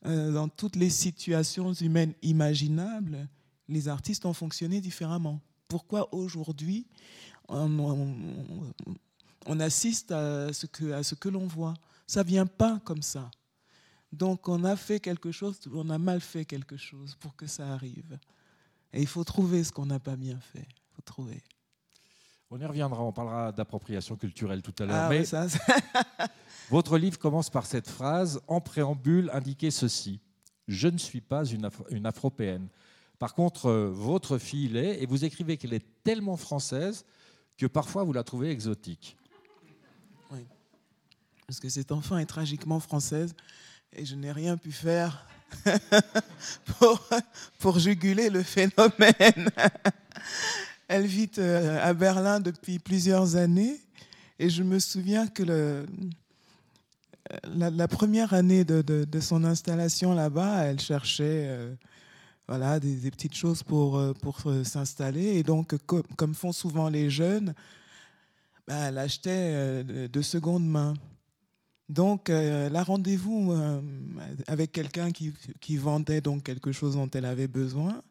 [0.05, 3.27] dans toutes les situations humaines imaginables,
[3.67, 5.41] les artistes ont fonctionné différemment.
[5.67, 6.87] Pourquoi aujourd'hui
[7.49, 8.09] on,
[9.59, 11.73] assiste à ce que, à ce que l'on voit.
[12.05, 13.29] Ça vient pas comme ça.
[14.11, 17.73] Donc on a fait quelque chose, on a mal fait quelque chose pour que ça
[17.73, 18.17] arrive.
[18.93, 20.67] Et il faut trouver ce qu'on n'a pas bien fait.
[20.69, 21.43] Il faut trouver.
[22.49, 24.95] On y reviendra, on parlera d'appropriation culturelle tout à l'heure.
[24.95, 25.47] Ah, mais ça,
[26.69, 30.21] votre livre commence par cette phrase, en préambule, indiquez ceci.
[30.69, 32.69] Je ne suis pas une, Afro une afropéenne.
[33.19, 37.05] Par contre, euh, votre fille l'est, et vous écrivez qu'elle est tellement française
[37.57, 39.17] que parfois vous la trouvez exotique.
[40.31, 40.45] Oui,
[41.47, 43.33] parce que cet enfant est tragiquement française
[43.93, 45.25] et je n'ai rien pu faire
[46.65, 47.07] pour,
[47.59, 49.49] pour juguler le phénomène.
[50.87, 53.79] Elle vit euh, à Berlin depuis plusieurs années
[54.39, 55.85] et je me souviens que
[57.43, 61.73] la, première année de, de, son installation là-bas, elle cherchait euh,
[62.47, 65.37] voilà, des, petites choses pour, euh, pour euh, s'installer.
[65.37, 67.53] Et donc, comme, font souvent les jeunes,
[68.67, 70.93] bah, elle achetait euh, de seconde main.
[71.89, 73.55] Donc, la rendez-vous
[74.45, 78.01] avec quelqu'un qui, qui, vendait donc quelque chose dont elle avait besoin.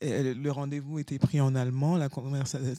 [0.00, 2.08] Le rendez-vous était pris en allemand, la,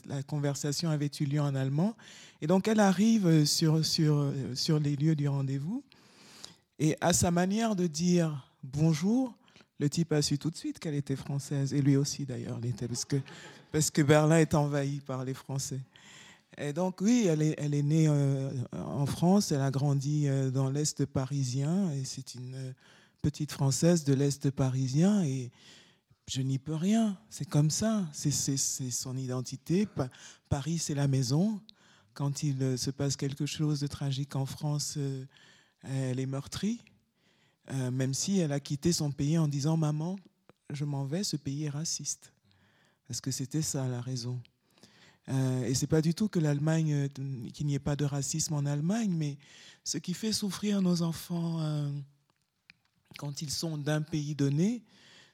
[0.06, 1.94] la, conversation avait eu lieu en allemand.
[2.40, 5.84] Et donc, elle arrive sur, sur, sur les lieux du rendez-vous.
[6.80, 9.37] Et à sa manière de dire bonjour,
[9.78, 12.88] le type a su tout de suite qu'elle était française, et lui aussi d'ailleurs l'était,
[12.88, 13.16] parce que,
[13.70, 15.80] parce que Berlin est envahi par les Français.
[16.56, 20.50] Et donc oui, elle est, elle est née euh, en France, elle a grandi euh,
[20.50, 22.72] dans l'Est parisien, et c'est une euh,
[23.22, 25.52] petite Française de l'Est parisien, et
[26.26, 29.88] je n'y peux rien, c'est comme ça, c'est son identité.
[30.50, 31.58] Paris, c'est la maison.
[32.12, 34.98] Quand il se passe quelque chose de tragique en France,
[35.84, 36.82] elle est meurtrie.
[37.70, 40.16] Euh, même si elle a quitté son pays en disant Maman,
[40.70, 42.32] je m'en vais, ce pays est raciste.
[43.06, 44.40] Parce que c'était ça la raison?
[45.30, 47.08] Euh, et c'est pas du tout que l'Allemagne, euh,
[47.52, 49.36] qu'il n'y ait pas de racisme en Allemagne, mais
[49.84, 51.90] ce qui fait souffrir nos enfants euh,
[53.18, 54.82] quand ils sont d'un pays donné,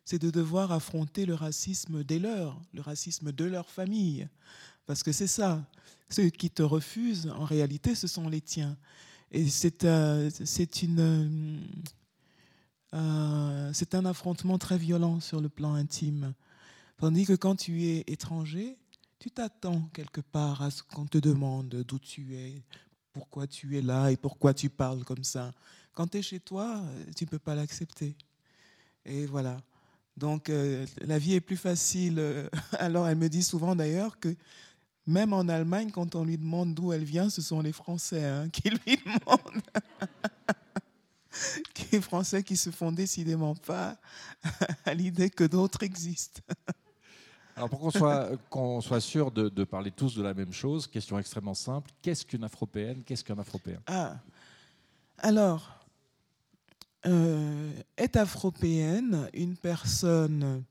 [0.05, 4.29] c'est de devoir affronter le racisme des leurs, le racisme de leur famille.
[4.87, 5.65] Parce que c'est ça.
[6.11, 8.77] Ceux qui te refusent, en réalité, ce sont les tiens.
[9.31, 11.61] Et c'est une
[12.95, 16.35] euh, c'est un affrontement très violent sur le plan intime.
[16.99, 18.79] Tandis que quand tu es étranger,
[19.19, 22.63] tu t'attends quelque part à ce qu'on te demande d'où tu es,
[23.13, 25.53] pourquoi tu es là et pourquoi tu parles comme ça.
[25.93, 26.83] Quand tu es chez toi,
[27.17, 28.17] tu ne peux pas l'accepter.
[29.05, 29.57] Et voilà.
[30.17, 32.49] Donc euh, la vie est plus facile.
[32.79, 34.35] Alors elle me dit souvent d'ailleurs que
[35.07, 38.49] même en Allemagne, quand on lui demande d'où elle vient, ce sont les Français hein,
[38.53, 39.63] qui lui demandent.
[41.97, 43.97] Qui Français qui se font décidément pas
[44.85, 46.41] à l'idée que d'autres existent.
[47.57, 50.89] Alors pour qu'on soit, qu'on soit sûr de, de, parler tous de la même chose,
[50.89, 53.79] question extrêmement simple, qu'est-ce qu'une afropéenne, qu'est-ce qu'un afropéen?
[53.87, 54.17] Ah.
[55.19, 55.71] Alors,
[57.07, 60.65] euh, est afropéenne une personne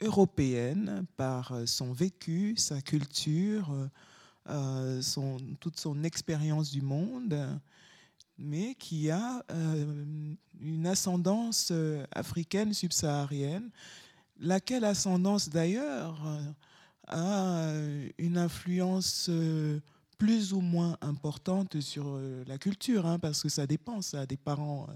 [0.00, 3.72] européenne par son vécu, sa culture,
[4.48, 7.60] euh, son, toute son expérience du monde,
[8.38, 9.42] mais qui a
[10.60, 11.72] une ascendance
[12.12, 13.70] africaine subsaharienne,
[14.38, 16.20] laquelle ascendance d'ailleurs
[17.08, 17.72] a
[18.18, 19.30] une influence
[20.18, 24.86] plus ou moins importante sur la culture, hein, parce que ça dépend, ça, des parents,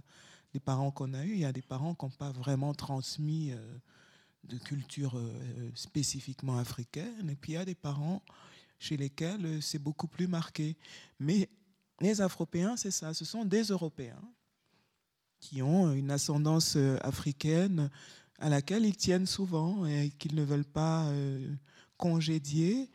[0.53, 1.33] des parents qu'on a eus.
[1.33, 3.53] Il y a des parents qui n'ont pas vraiment transmis
[4.45, 5.19] de culture
[5.75, 8.23] spécifiquement africaine, et puis il y a des parents
[8.81, 10.77] chez lesquels euh, c'est beaucoup plus marqué.
[11.21, 11.49] Mais
[12.01, 14.23] les Afropéens, c'est ça, ce sont des Européens
[15.39, 17.91] qui ont une ascendance euh, africaine
[18.39, 21.47] à laquelle ils tiennent souvent et qu'ils ne veulent pas euh,
[21.97, 22.91] congédier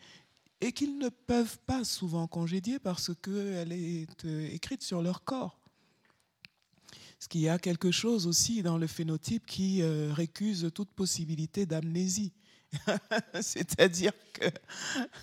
[0.62, 4.08] et qu'ils ne peuvent pas souvent congédier parce qu'elle est
[4.54, 5.60] écrite sur leur corps.
[7.20, 12.34] Ce qu'il y a quelque chose aussi dans le phénotype qui récuse toute possibilité d'amnésie.
[13.42, 14.46] C'est-à-dire que,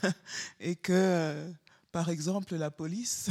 [0.60, 1.52] et que,
[1.92, 3.28] par exemple, la police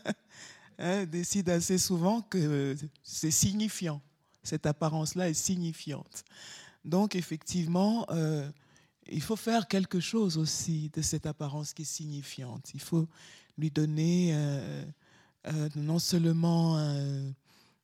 [0.78, 4.00] hein, décide assez souvent que c'est signifiant.
[4.44, 6.24] Cette apparence-là est signifiante.
[6.84, 8.48] Donc, effectivement, euh,
[9.10, 12.70] il faut faire quelque chose aussi de cette apparence qui est signifiante.
[12.74, 13.08] Il faut
[13.58, 14.84] lui donner euh,
[15.48, 16.78] euh, non seulement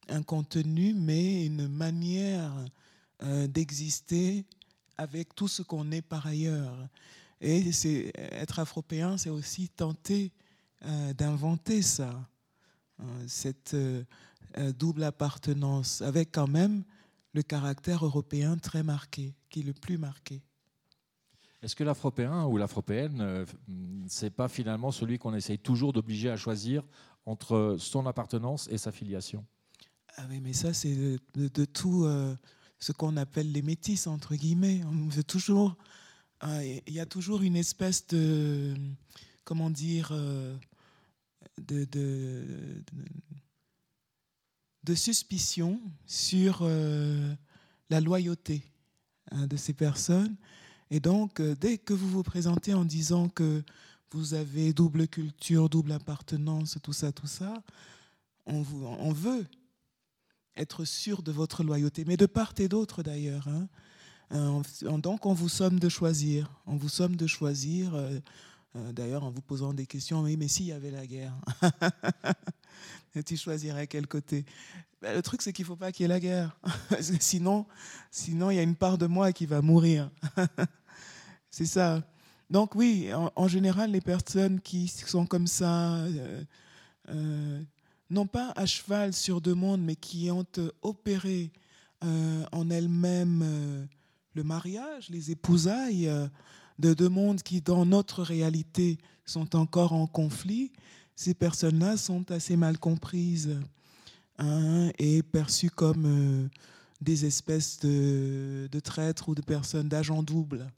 [0.09, 2.53] un contenu, mais une manière
[3.49, 4.45] d'exister
[4.97, 6.89] avec tout ce qu'on est par ailleurs.
[7.41, 10.33] Et c'est, être afropéen, c'est aussi tenter
[10.85, 12.29] euh, d'inventer ça,
[12.99, 14.05] hein, cette euh,
[14.59, 16.85] euh, double appartenance, avec quand même
[17.33, 20.43] le caractère européen très marqué, qui est le plus marqué.
[21.63, 23.47] Est-ce que l'afropéen ou l'afropéenne,
[24.07, 26.85] c'est pas finalement celui qu'on essaye toujours d'obliger à choisir
[27.25, 29.45] entre son appartenance et sa filiation?
[30.17, 32.07] Ah oui, mais ça, c'est de, tout
[32.79, 34.83] ce qu'on appelle les métis, entre guillemets.
[34.85, 35.77] On veut toujours,
[36.45, 38.75] euh, il y a toujours une espèce de,
[39.45, 40.55] comment dire, euh,
[41.59, 41.87] de,
[44.85, 47.35] de, suspicion sur euh,
[47.91, 48.63] la loyauté
[49.31, 50.37] hein, de ces personnes.
[50.91, 53.65] Et donc, dès que vous vous présentez en disant que
[54.13, 57.63] vous avez double culture, double appartenance, tout ça, tout ça,
[58.45, 59.47] on, vous, on veut
[60.57, 63.49] être sûr de votre loyauté, mais de part et d'autre d'ailleurs.
[63.49, 63.69] Hein.
[64.33, 64.63] Euh,
[64.99, 68.19] donc on vous somme de choisir, on vous somme de choisir, euh,
[68.77, 71.35] euh, d'ailleurs en vous posant des questions, oui mais s'il y avait la guerre,
[73.27, 74.45] tu choisirais quel côté?
[75.01, 76.59] Ben, Le truc c'est qu'il ne faut pas qu'il y ait la guerre,
[77.21, 77.67] sinon
[78.11, 80.11] sinon il y a une part de moi qui va mourir.
[81.51, 82.03] c'est ça.
[82.51, 85.99] Donc oui, en, général les personnes qui sont comme ça,
[88.11, 91.51] non pas à cheval sur deux mondes, mais qui ont euh, opéré
[92.05, 93.85] euh, en elles-mêmes euh,
[94.37, 96.11] le mariage, les épousailles
[96.79, 100.71] de deux mondes qui, dans notre réalité, sont encore en conflit,
[101.17, 103.59] ces personnes-là sont assez mal comprises
[104.39, 106.49] hein, et perçues comme
[107.01, 110.71] des espèces de, traîtres ou de personnes d'agents doubles.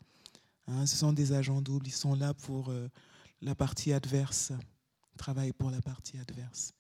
[0.69, 0.87] Hein.
[0.87, 2.73] ce sont des agents doubles, ils sont là pour
[3.43, 4.53] la partie adverse,
[5.17, 6.73] travaillent pour la partie adverse.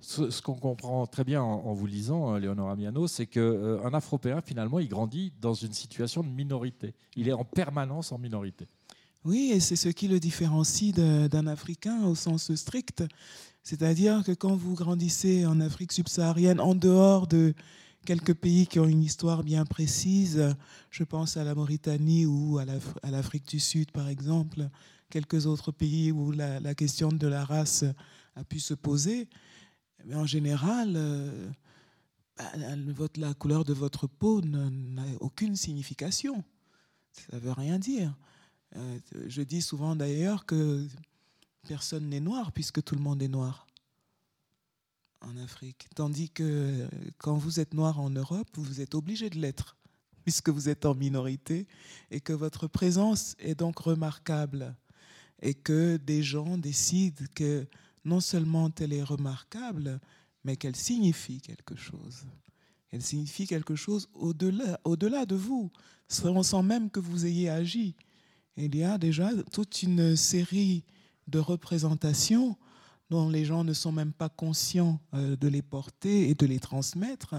[0.00, 4.42] Ce, qu'on comprend très bien en, vous lisant, euh, Léonora Miano, c'est qu'un euh, Afropéen,
[4.42, 6.94] finalement, il grandit dans une situation de minorité.
[7.16, 8.66] Il est en permanence en minorité.
[9.24, 13.02] Oui, et c'est ce qui le différencie d'un Africain au sens strict.
[13.64, 17.54] C'est-à-dire que quand vous grandissez en Afrique subsaharienne, en dehors de
[18.04, 20.54] quelques pays qui ont une histoire bien précise,
[20.90, 24.68] je pense à la Mauritanie ou à l'Afrique du Sud, par exemple,
[25.10, 27.84] quelques autres pays où la question de la race
[28.36, 29.28] a pu se poser,
[30.04, 31.50] mais en général, euh,
[32.36, 32.52] bah,
[33.16, 36.44] la couleur de votre peau n'a aucune signification.
[37.12, 38.14] Ça ne veut rien dire.
[38.76, 40.86] Euh, je dis souvent d'ailleurs que
[41.66, 43.66] personne n'est noir puisque tout le monde est noir
[45.22, 45.88] en Afrique.
[45.94, 49.76] Tandis que quand vous êtes noir en Europe, vous êtes obligé de l'être
[50.22, 51.66] puisque vous êtes en minorité
[52.10, 54.76] et que votre présence est donc remarquable
[55.40, 57.66] et que des gens décident que
[58.06, 60.00] non seulement elle est remarquable,
[60.44, 62.24] mais qu'elle signifie quelque chose.
[62.92, 65.70] Elle signifie quelque chose au-delà au -delà de vous,
[66.08, 67.96] sans même que vous ayez agi.
[68.56, 70.84] Il y a déjà toute une série
[71.26, 72.56] de représentations
[73.10, 76.60] dont les gens ne sont même pas conscients euh, de les porter et de les
[76.60, 77.34] transmettre,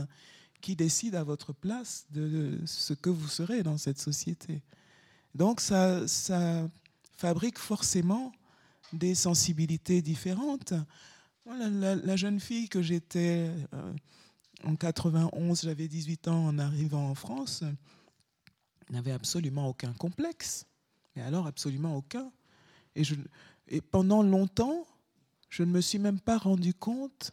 [0.61, 4.63] qui décident à votre place de ce que vous serez dans cette société.
[5.33, 6.03] Donc ça
[7.17, 8.31] fabrique forcément
[8.93, 10.73] des sensibilités différentes.
[11.45, 13.93] la, jeune fille que j'étais euh,
[14.63, 17.63] en 91, j'avais 18 ans en arrivant en France,
[18.89, 20.65] n'avait absolument aucun complexe.
[21.15, 22.31] Mais alors absolument aucun.
[22.95, 24.87] Et, pendant longtemps,
[25.49, 27.31] je ne me suis même pas rendu compte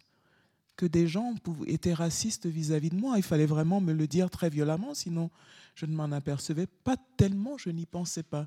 [0.76, 1.34] que des gens
[1.66, 3.16] étaient racistes vis-à-vis de moi.
[3.16, 5.30] Il fallait vraiment me le dire très violemment, sinon
[5.74, 8.44] je ne m'en apercevais pas tellement, je n'y pensais pas.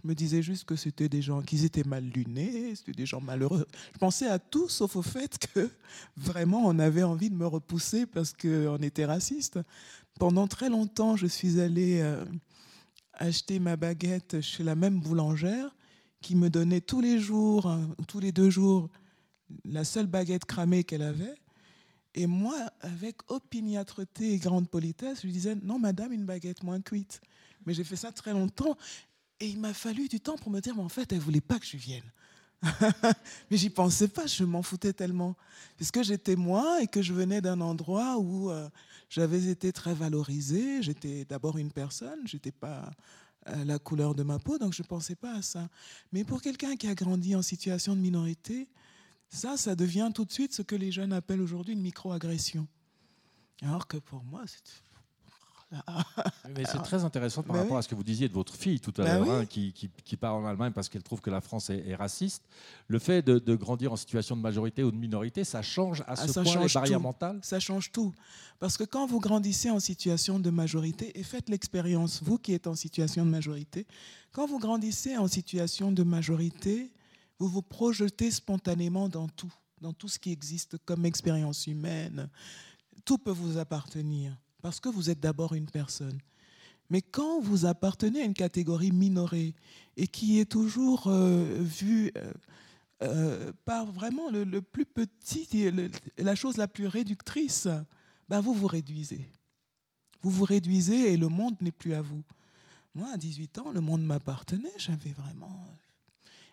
[0.00, 3.20] Je me disais juste que c'était des gens qui étaient mal lunés, c'était des gens
[3.20, 3.66] malheureux.
[3.92, 5.70] Je pensais à tout sauf au fait que
[6.16, 9.58] vraiment on avait envie de me repousser parce qu'on était raciste.
[10.18, 12.24] Pendant très longtemps, je suis allée euh,
[13.14, 15.74] acheter ma baguette chez la même boulangère
[16.20, 18.88] qui me donnait tous les jours, hein, tous les deux jours,
[19.64, 21.34] la seule baguette cramée qu'elle avait.
[22.18, 26.80] Et moi, avec opiniâtreté et grande politesse, je lui disais Non, madame, une baguette moins
[26.80, 27.20] cuite.
[27.64, 28.76] Mais j'ai fait ça très longtemps.
[29.38, 31.40] Et il m'a fallu du temps pour me dire Mais en fait, elle ne voulait
[31.40, 32.10] pas que je vienne.
[33.50, 35.36] mais j'y pensais pas, je m'en foutais tellement.
[35.76, 38.68] Puisque j'étais moi et que je venais d'un endroit où euh,
[39.08, 40.82] j'avais été très valorisée.
[40.82, 42.90] J'étais d'abord une personne, je n'étais pas
[43.46, 45.68] euh, la couleur de ma peau, donc je ne pensais pas à ça.
[46.10, 48.68] Mais pour quelqu'un qui a grandi en situation de minorité,
[49.28, 52.66] ça, ça devient tout de suite ce que les jeunes appellent aujourd'hui une microagression.
[53.62, 54.62] Alors que pour moi, c'est
[56.54, 58.80] mais c'est très intéressant par bah rapport à ce que vous disiez de votre fille
[58.80, 61.68] tout à bah l'heure, hein, qui, part en Allemagne parce qu'elle trouve que la France
[61.68, 62.42] est, raciste.
[62.86, 66.16] Le fait de, grandir en situation de majorité ou de minorité, ça change à ah,
[66.16, 67.38] ce point les barrières mentales?
[67.42, 68.14] Ça change tout.
[68.60, 72.66] Parce que quand vous grandissez en situation de majorité, et faites l'expérience, vous qui êtes
[72.66, 73.86] en situation de majorité,
[74.32, 76.90] quand vous grandissez en situation de majorité,
[77.38, 82.28] vous vous projetez spontanément dans tout, dans tout ce qui existe comme expérience humaine.
[83.04, 86.18] Tout peut vous appartenir, parce que vous êtes d'abord une personne.
[86.90, 89.54] Mais quand vous appartenez à une catégorie minorée
[89.96, 92.32] et qui est toujours euh, vue euh,
[93.02, 95.70] euh, par vraiment le, plus petit,
[96.16, 97.68] la chose la plus réductrice,
[98.28, 99.30] ben vous vous réduisez.
[100.22, 102.22] Vous vous réduisez et le monde n'est plus à vous.
[102.94, 104.72] Moi, à 18 ans, le monde m'appartenait.
[104.78, 105.64] J'avais vraiment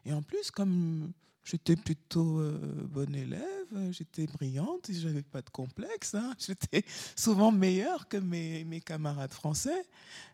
[0.05, 1.11] et en plus, comme
[1.43, 6.33] j'étais plutôt euh, bonne élève, j'étais brillante, je n'avais pas de complexe, hein.
[6.39, 6.83] j'étais
[7.15, 9.85] souvent meilleure que mes, camarades français.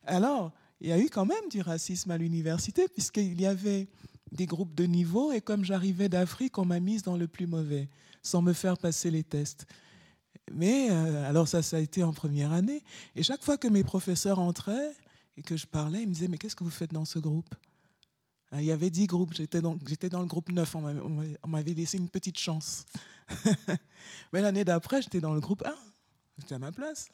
[0.06, 3.88] Alors, il y a eu quand même du racisme à l'université, puisqu'il y avait
[4.32, 7.90] des groupes de niveau, et comme j'arrivais d'Afrique, on m'a mise dans le plus mauvais,
[8.22, 9.66] sans me faire passer les tests.
[10.52, 12.84] Mais euh, alors ça, ça a été en première année.
[13.16, 14.92] Et chaque fois que mes professeurs entraient
[15.38, 17.54] et que je parlais, ils me disaient, mais qu'est-ce que vous faites dans ce groupe?
[18.54, 22.10] Il y avait dix groupes, j'étais dans, dans, le groupe 9, on m'avait laissé une
[22.10, 22.86] petite chance.
[24.34, 25.74] Mais l'année d'après, j'étais dans le groupe 1,
[26.38, 27.10] j'étais à ma place,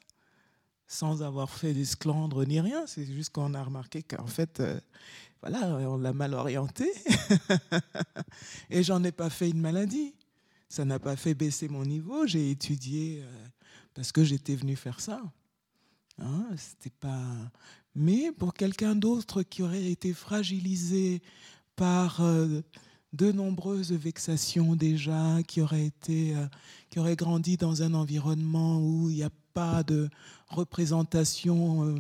[0.87, 4.79] sans avoir fait d'esclandre ni rien, c'est juste qu'on a remarqué qu'en fait, euh,
[5.41, 6.91] voilà, on l'a mal orienté.
[8.69, 10.15] Et j'en ai pas fait une maladie.
[10.69, 13.45] Ça n'a pas fait baisser mon niveau, j'ai étudié euh,
[13.93, 15.21] parce que j'étais venu faire ça.
[16.19, 17.21] Hein, c'était pas
[17.97, 21.23] mais pour quelqu'un d'autre qui aurait été fragilisé
[21.75, 22.61] par euh,
[23.13, 26.45] de nombreuses vexations déjà, qui aurait, été, euh,
[26.91, 30.09] qui aurait grandi dans un environnement où il n'y a pas de
[30.47, 31.99] représentation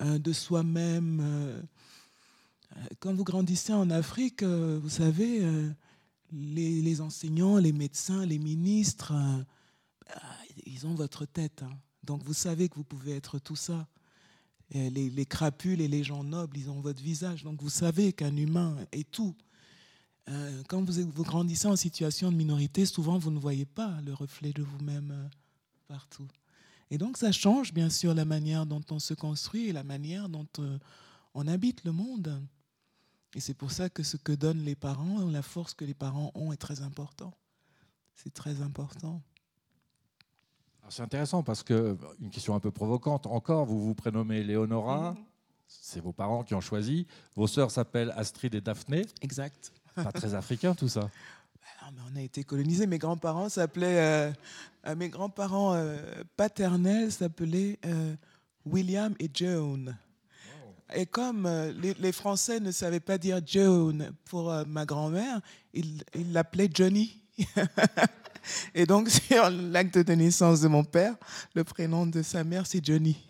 [0.00, 1.64] euh, de soi-même.
[2.98, 5.42] Quand vous grandissez en Afrique, vous savez,
[6.32, 9.14] les, enseignants, les médecins, les ministres,
[10.66, 11.62] ils ont votre tête.
[11.62, 11.70] Hein.
[12.02, 13.86] Donc vous savez que vous pouvez être tout ça
[14.70, 17.44] les, crapules et les gens nobles, ils ont votre visage.
[17.44, 19.34] Donc vous savez qu'un humain est tout.
[20.28, 24.12] Euh, quand vous, vous, grandissez en situation de minorité, souvent vous ne voyez pas le
[24.12, 25.28] reflet de vous-même euh,
[25.86, 26.26] partout.
[26.90, 30.28] Et donc ça change bien sûr la manière dont on se construit et la manière
[30.28, 30.78] dont euh,
[31.34, 32.42] on habite le monde.
[33.34, 36.32] Et c'est pour ça que ce que donnent les parents, la force que les parents
[36.34, 37.34] ont est très important.
[38.14, 39.22] C'est très important.
[40.88, 45.24] C'est intéressant parce que, une question un peu provocante, encore, vous vous prénommez Léonora, mhm.
[45.66, 47.06] c'est vos parents qui ont choisi.
[47.34, 49.04] Vos sœurs s'appellent Astrid et Daphné.
[49.20, 49.72] Exact.
[49.94, 51.08] Pas très africain tout ça.
[51.90, 52.86] Ben on a été colonisés.
[52.86, 54.32] Mes grands-parents s'appelaient, euh,
[54.86, 55.98] euh, mes grands-parents euh,
[56.36, 57.78] paternels s'appelaient
[58.64, 59.96] William et Joan.
[60.94, 61.48] Et comme
[61.80, 65.40] les, Français ne savaient pas dire Joan pour ma grand-mère,
[65.74, 67.22] ils l'appelaient Johnny.
[68.74, 71.14] Et donc, sur l'acte de naissance de mon père,
[71.54, 73.16] le prénom de sa mère, c'est Johnny.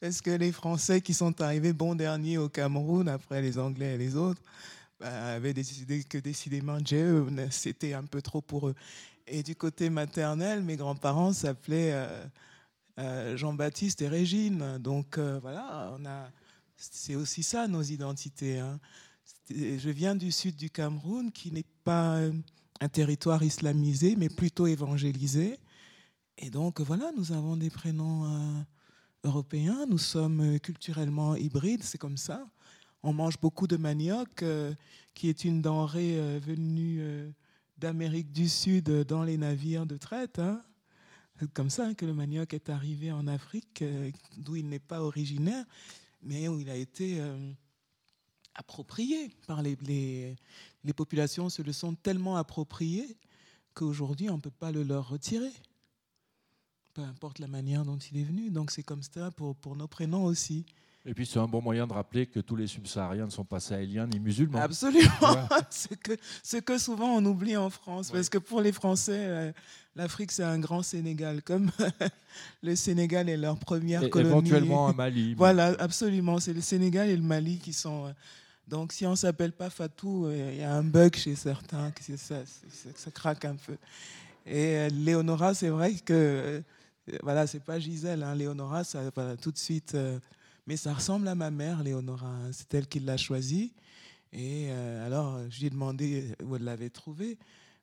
[0.00, 3.98] Parce que les Français qui sont arrivés bon dernier au Cameroun, après les Anglais et
[3.98, 4.42] les autres,
[5.00, 8.74] bah, avaient décidé que décidément John, c'était un peu trop pour eux.
[9.26, 12.24] Et du côté maternel, mes grands-parents s'appelaient euh,
[12.98, 14.78] euh, Jean-Baptiste et Régine.
[14.78, 15.96] Donc euh, voilà,
[16.76, 18.58] c'est aussi ça nos identités.
[18.58, 18.78] Hein
[19.78, 22.18] je viens du sud du Cameroun, qui n'est pas
[22.82, 25.58] un territoire islamisé, mais plutôt évangélisé.
[26.38, 28.62] Et donc, voilà, nous avons des prénoms euh,
[29.22, 32.44] européens, nous sommes culturellement hybrides, c'est comme ça.
[33.04, 34.74] On mange beaucoup de manioc, euh,
[35.14, 37.00] qui est une denrée euh, venue
[37.78, 40.40] d'Amérique du Sud dans les navires de traite.
[40.40, 40.60] Hein.
[41.38, 43.84] C'est comme ça que le manioc est arrivé en Afrique,
[44.38, 45.64] d'où il n'est pas originaire,
[46.22, 47.20] mais où il a été
[48.54, 50.36] approprié par les, les,
[50.84, 53.16] les, populations, se le sont tellement appropriés
[53.74, 55.52] qu'aujourd'hui, on ne peut pas le leur retirer
[56.94, 58.50] peu importe la manière dont il est venu.
[58.50, 60.64] Donc c'est comme ça pour, pour nos prénoms aussi.
[61.04, 63.58] Et puis c'est un bon moyen de rappeler que tous les subsahariens ne sont pas
[63.58, 64.60] sahéliens ni musulmans.
[64.60, 65.10] Absolument.
[65.70, 66.12] c'est que,
[66.44, 68.10] ce que souvent on oublie en France.
[68.12, 69.52] Parce que pour les Français, euh,
[69.96, 71.42] l'Afrique c'est un grand Sénégal.
[71.42, 71.72] Comme
[72.62, 74.30] le Sénégal est leur première et colonie.
[74.30, 75.34] Éventuellement un Mali.
[75.34, 76.38] Voilà, absolument.
[76.38, 78.14] C'est le Sénégal et le Mali qui sont.
[78.72, 81.34] Euh, donc si on ne s'appelle pas Fatou, euh, il y a un bug chez
[81.34, 82.36] certains, ça,
[82.96, 83.76] ça craque un peu.
[84.46, 86.62] Et Léonora, c'est vrai que
[87.10, 89.10] euh, voilà, c'est pas Gisèle, hein, Léonora, ça,
[89.40, 89.94] tout de suite.
[89.94, 90.18] Euh,
[90.66, 92.26] mais ça ressemble à ma mère, Léonora.
[92.26, 93.72] Hein, c'est elle qui l'a choisie.
[94.32, 97.38] Et euh, alors, je lui ai demandé où elle l'avait trouvée.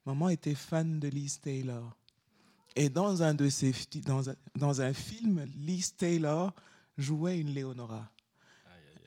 [0.05, 1.95] Maman était fan de Liz Taylor.
[2.75, 3.73] Et dans un, de ses,
[4.05, 6.53] dans, film, Liz Taylor
[6.97, 8.09] jouait une Léonora.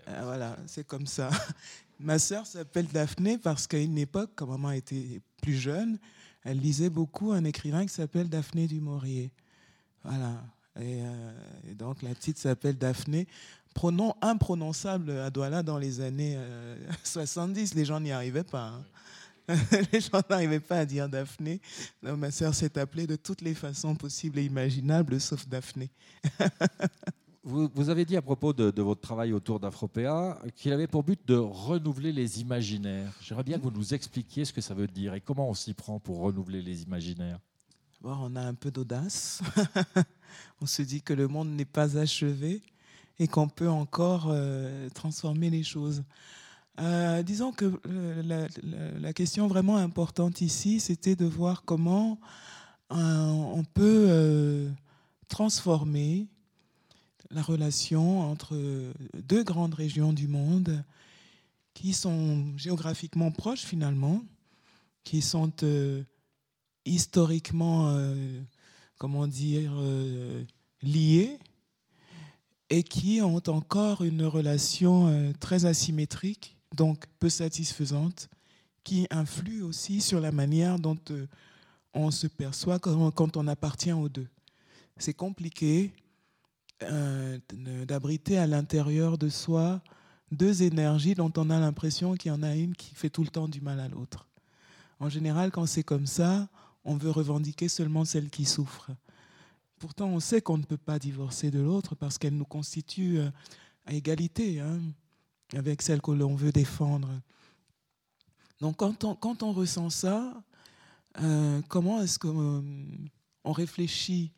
[0.07, 1.31] Voilà, c'est comme ça.
[2.01, 5.99] Ma sœur s'appelle Daphné parce qu'à une époque, quand maman était plus jeune,
[6.45, 9.31] elle lisait beaucoup un écrivain qui s'appelle Daphné du Maurier.
[10.03, 10.43] Voilà.
[10.79, 11.33] Euh,
[11.71, 13.29] et, donc la petite s'appelle Daphné.
[13.75, 16.39] Pronom imprononçable à Douala dans les années
[17.05, 17.73] 70.
[17.73, 18.75] Euh, les gens n'y arrivaient pas.
[19.49, 19.57] Hein.
[19.93, 21.61] les gens n'arrivaient pas à dire Daphné.
[22.03, 25.91] ma sœur s'est appelée de toutes les façons possibles et imaginables, sauf Daphné.
[27.45, 31.37] Vous, avez dit à propos de, votre travail autour d'Afropéa qu'il avait pour but de
[31.37, 33.13] renouveler les imaginaires.
[33.21, 35.75] J'aimerais bien que vous nous expliquiez ce que ça veut dire et comment on s'y
[35.75, 37.41] prend pour renouveler les imaginaires
[38.05, 39.43] on a un peu d'audace.
[40.61, 42.63] on se dit que le monde n'est pas achevé
[43.19, 46.03] et qu'on peut encore euh, transformer les choses.
[46.81, 48.49] Euh, disons que euh,
[48.99, 52.19] la, question vraiment importante ici, c'était de voir comment
[52.91, 54.69] on peut
[55.27, 56.29] transformer
[57.33, 58.57] la relation entre
[59.15, 60.85] deux grandes régions du monde
[61.75, 64.23] qui sont géographiquement proches finalement,
[65.05, 65.53] qui sont
[66.85, 68.41] historiquement, euh,
[68.99, 70.45] comment dire, euh,
[70.83, 71.39] liés
[72.71, 78.29] et qui ont encore une relation euh, très asymétrique, donc peu satisfaisante,
[78.85, 80.99] qui influe aussi sur la manière dont
[81.95, 84.27] on se perçoit quand on appartient aux deux.
[84.97, 85.93] C'est compliqué
[87.87, 89.83] d'abriter à l'intérieur de soi
[90.33, 93.29] deux énergies dont on a l'impression qu'il y en a une qui fait tout le
[93.29, 94.27] temps du mal à l'autre.
[94.99, 96.49] En général, quand c'est comme ça,
[96.85, 98.91] on veut revendiquer seulement celle qui souffre.
[99.79, 103.31] Pourtant, on sait qu'on ne peut pas divorcer de l'autre parce qu'elle nous constitue euh,
[103.85, 104.81] à égalité hein,
[105.55, 107.09] avec celle que l'on veut défendre.
[108.61, 110.41] Donc, quand on, quand on ressent ça,
[111.21, 114.31] euh, comment est-ce qu'on euh, réfléchit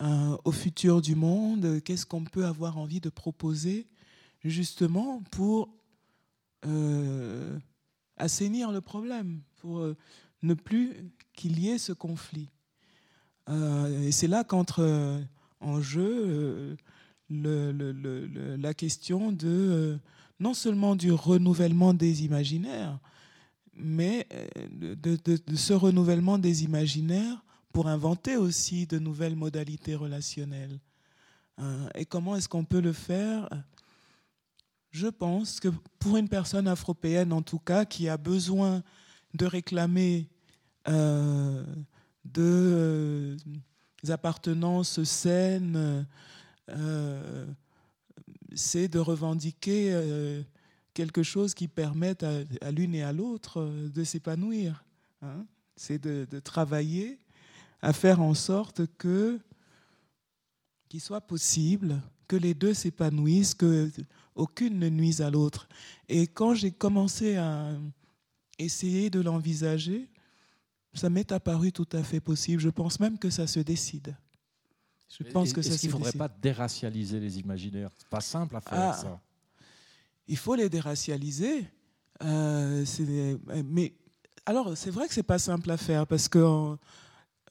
[0.00, 3.88] au futur du monde Qu'est-ce qu'on peut avoir envie de proposer
[4.44, 5.68] justement pour
[8.16, 9.84] assainir le problème, pour
[10.42, 10.94] ne plus
[11.32, 12.48] qu'il y ait ce conflit.
[13.48, 15.20] Euh, et c'est là qu'entre euh,
[15.60, 16.76] en jeu
[17.30, 19.98] euh, la question de
[20.40, 22.98] non seulement du renouvellement des imaginaires,
[23.74, 24.26] mais
[24.70, 25.18] de,
[25.54, 30.80] ce renouvellement des imaginaires pour inventer aussi de nouvelles modalités relationnelles.
[31.94, 33.48] et comment est-ce qu'on peut le faire?
[34.90, 38.82] Je pense que pour une personne afropéenne, en tout cas, qui a besoin
[39.34, 40.28] de réclamer
[40.88, 41.64] euh,
[42.24, 43.36] de euh,
[44.08, 46.06] appartenances saines,
[46.68, 47.46] euh,
[48.54, 50.44] c'est de revendiquer
[50.94, 54.84] quelque chose qui permette à, l'une et à l'autre de s'épanouir.
[55.22, 55.46] Hein.
[55.76, 57.18] C'est de, travailler
[57.80, 59.38] à faire en sorte que
[60.88, 63.90] qu'il soit possible que les deux s'épanouissent, que
[64.34, 65.68] aucune ne nuise à l'autre.
[66.08, 67.72] Et quand j'ai commencé à
[68.58, 70.10] essayer de l'envisager,
[70.94, 72.60] ça m'est apparu tout à fait possible.
[72.60, 74.16] Je pense même que ça se décide.
[75.08, 77.90] Je pense que ça qu'il ne faudrait pas déracialiser les imaginaires?
[77.96, 78.92] C'est pas simple à faire ah.
[78.92, 79.20] ça.
[80.26, 81.66] Il faut les déracialiser.
[82.22, 82.84] Euh,
[83.64, 83.94] mais
[84.44, 86.76] alors, c'est vrai que c'est pas simple à faire parce que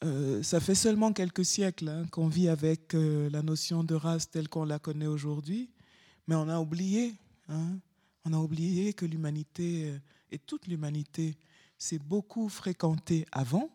[0.04, 4.30] euh, ça fait seulement quelques siècles hein, qu'on vit avec euh, la notion de race
[4.30, 5.72] telle qu'on la connaît aujourd'hui,
[6.28, 7.16] mais on a oublié,
[7.50, 7.80] hein,
[8.26, 9.94] on a oublié que l'humanité
[10.32, 11.36] et toute l'humanité
[11.78, 13.70] c'est beaucoup fréquenté avant,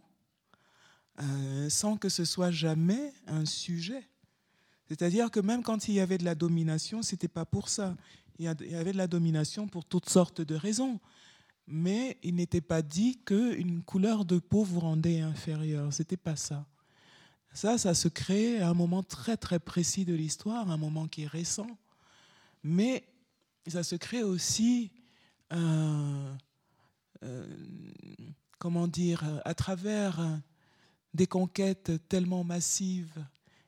[1.21, 4.09] euh, sans que ce soit jamais un sujet.
[4.89, 7.97] C'est-à-dire que même quand il y avait de la domination, ce n'était pas pour ça.
[8.39, 10.99] Il y avait de la domination pour toutes sortes de raisons.
[11.67, 15.93] Mais il n'était pas dit qu'une couleur de peau vous rendait inférieur.
[15.93, 16.67] C'était pas ça.
[17.53, 21.25] Ça, ça se crée à un moment très très précis de l'histoire, un moment qui
[21.25, 21.67] est récent,
[22.63, 23.05] mais
[23.67, 24.91] ça se crée aussi,
[25.53, 26.35] euh,
[28.59, 30.41] comment dire, à travers
[31.15, 33.25] des conquêtes tellement massives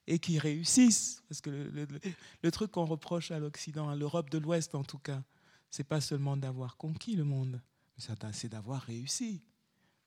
[0.06, 1.22] et qui réussissent.
[1.28, 5.22] Parce que le, truc qu'on reproche à l'Occident, à l'Europe de l'Ouest en tout cas,
[5.70, 7.60] c'est pas seulement d'avoir conquis le monde,
[7.96, 9.42] c'est d'avoir réussi.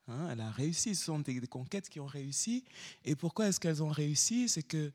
[0.07, 2.63] Hein, elle a réussi, ce sont des, conquêtes qui ont réussi.
[3.03, 4.47] Et pourquoi est-ce qu'elles ont réussi?
[4.47, 4.91] C'est que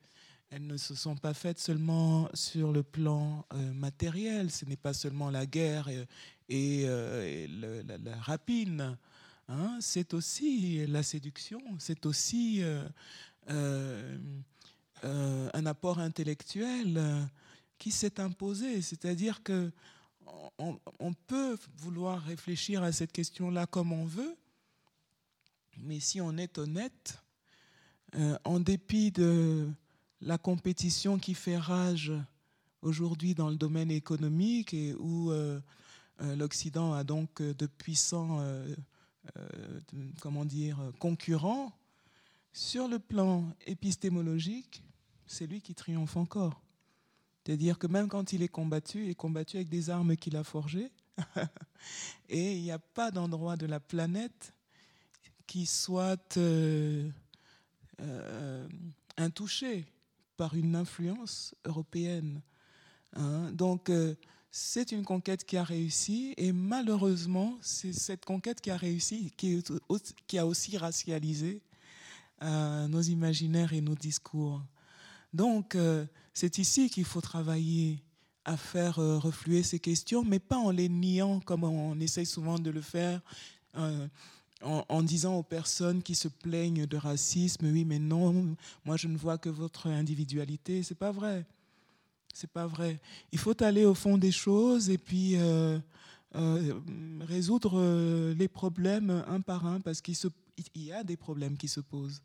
[0.51, 4.51] elles ne se sont pas faites seulement sur le plan euh, matériel.
[4.51, 7.47] Ce n'est pas seulement la guerre et, euh,
[8.05, 8.99] la, rapine.
[9.49, 9.79] Hein.
[9.81, 11.61] c'est aussi la séduction.
[11.79, 12.63] C'est aussi
[13.51, 14.19] euh,
[15.03, 17.01] un apport intellectuel
[17.79, 18.83] qui s'est imposé.
[18.83, 19.73] C'est-à-dire que
[20.59, 24.37] on, peut vouloir réfléchir à cette question-là comme on veut,
[25.79, 27.19] mais si on est honnête,
[28.15, 29.69] euh, en dépit de
[30.21, 32.13] la compétition qui fait rage
[32.83, 35.61] aujourd'hui dans le domaine économique et où euh,
[36.21, 38.45] euh, l'Occident a donc de puissants
[40.21, 41.73] comment dire, concurrents,
[42.53, 44.83] sur le plan épistémologique,
[45.27, 46.61] c'est lui qui triomphe encore.
[47.45, 50.45] C'est-à-dire que même quand il est combattu, il est combattu avec des armes qu'il a
[50.45, 50.91] forgées.
[52.29, 54.55] et il n'y a pas d'endroit de la planète
[55.47, 57.11] qui soit euh,
[58.01, 58.69] euh,
[59.17, 59.85] intouché
[60.37, 62.41] par une influence européenne.
[63.15, 63.51] Hein.
[63.53, 64.15] Donc, euh,
[64.51, 69.63] c'est une conquête qui a réussi et malheureusement, c'est cette conquête qui a réussi qui,
[70.27, 71.63] qui a aussi racialisé
[72.41, 74.61] nos imaginaires et nos discours.
[75.33, 75.77] Donc,
[76.35, 78.03] c'est ici qu'il faut travailler
[78.45, 82.71] à faire refluer ces questions, mais pas en les niant comme on essaye souvent de
[82.71, 83.21] le faire
[84.63, 89.17] en, disant aux personnes qui se plaignent de racisme, oui, mais non, moi je ne
[89.17, 90.83] vois que votre individualité.
[90.83, 91.45] C'est pas vrai.
[92.33, 93.01] C'est pas vrai.
[93.33, 95.79] Il faut aller au fond des choses et puis euh,
[96.35, 96.75] euh,
[97.21, 100.17] résoudre euh, les problèmes un par un parce qu'il
[100.77, 102.23] y a des problèmes qui se posent.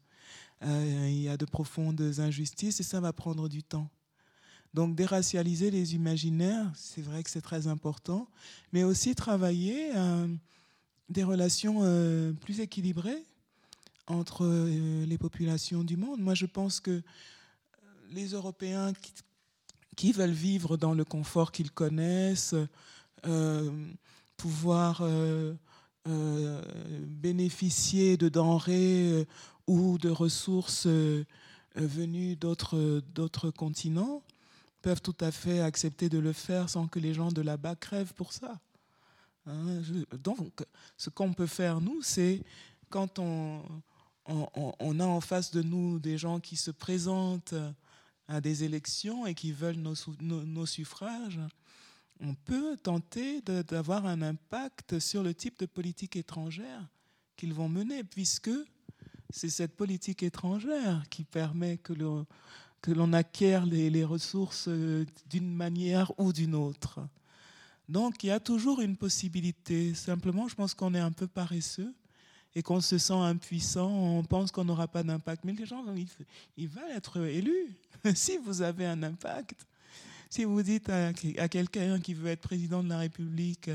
[0.61, 3.89] il y a de profondes injustices et ça va prendre du temps.
[4.73, 8.27] Donc déracialiser les imaginaires, c'est vrai que c'est très important,
[8.73, 9.93] mais aussi travailler
[11.09, 13.23] des relations euh, plus équilibrées
[14.07, 16.19] entre euh, les populations du monde.
[16.19, 17.01] Moi, je pense que euh,
[18.11, 18.93] les Européens
[19.95, 22.55] qui, veulent vivre dans le confort qu'ils connaissent,
[24.37, 25.01] pouvoir
[26.05, 29.25] bénéficier de denrées
[29.65, 30.87] ou de ressources
[31.75, 34.21] venues d'autres continents,
[34.87, 38.13] peuvent tout à fait accepter de le faire sans que les gens de là-bas crèvent
[38.13, 38.57] pour ça.
[39.45, 39.81] Hein,
[40.23, 40.63] donc,
[40.95, 42.41] ce qu'on peut faire, nous, c'est
[42.89, 43.61] quand on,
[44.25, 47.53] on, a en face de nous des gens qui se présentent
[48.29, 51.41] à des élections et qui veulent nos, nos, suffrages,
[52.21, 56.87] on peut tenter d'avoir un impact sur le type de politique étrangère
[57.35, 58.51] qu'ils vont mener, puisque
[59.31, 62.25] c'est cette politique étrangère qui permet que l'on
[62.81, 64.69] que acquiert les, ressources
[65.29, 66.99] d'une manière ou d'une autre.
[67.89, 69.93] Donc il y a toujours une possibilité.
[69.93, 71.93] Simplement, je pense qu'on est un peu paresseux
[72.55, 75.43] et qu'on se sent impuissant, on pense qu'on n'aura pas d'impact.
[75.45, 75.85] Mais les gens,
[76.57, 77.75] ils, veulent être élus.
[78.15, 79.65] si vous avez un impact,
[80.29, 83.69] si vous dites à, quelqu'un qui veut être président de la République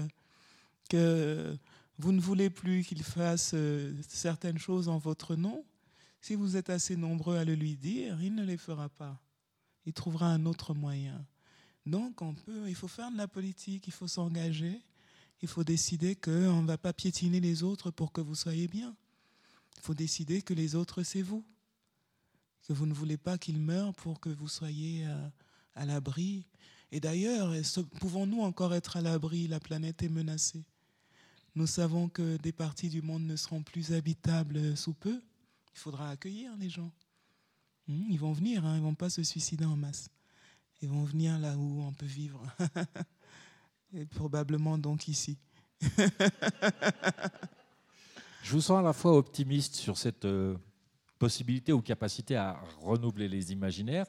[0.89, 1.57] que
[1.99, 5.65] vous ne voulez plus qu'il fasse euh, certaines choses en votre nom,
[6.23, 9.21] si vous êtes assez nombreux à le lui dire, il ne les fera pas.
[9.85, 11.27] Il trouvera un autre moyen.
[11.85, 14.81] Donc, on peut, il faut faire de la politique, il faut s'engager,
[15.43, 18.95] il faut décider qu'on ne va pas piétiner les autres pour que vous soyez bien.
[19.77, 21.45] Il faut décider que les autres, c'est vous.
[22.69, 25.29] Que vous ne voulez pas qu'ils meurent pour que vous soyez euh,
[25.75, 26.47] à l'abri.
[26.93, 27.53] Et d'ailleurs,
[27.99, 29.49] pouvons-nous encore être à l'abri?
[29.49, 30.63] La planète est menacée.
[31.57, 35.21] Nous savons que des parties du monde ne seront plus habitables sous peu.
[35.75, 36.91] Il faudra accueillir les gens.
[37.89, 40.09] Hmm, ils vont venir, hein, ils ne vont pas se suicider en masse.
[40.81, 42.43] Ils vont venir là où on peut vivre.
[43.95, 45.39] Et probablement donc ici.
[48.43, 50.57] Je vous sens à la fois optimiste sur cette euh,
[51.19, 54.07] possibilité ou capacité à renouveler les imaginaires.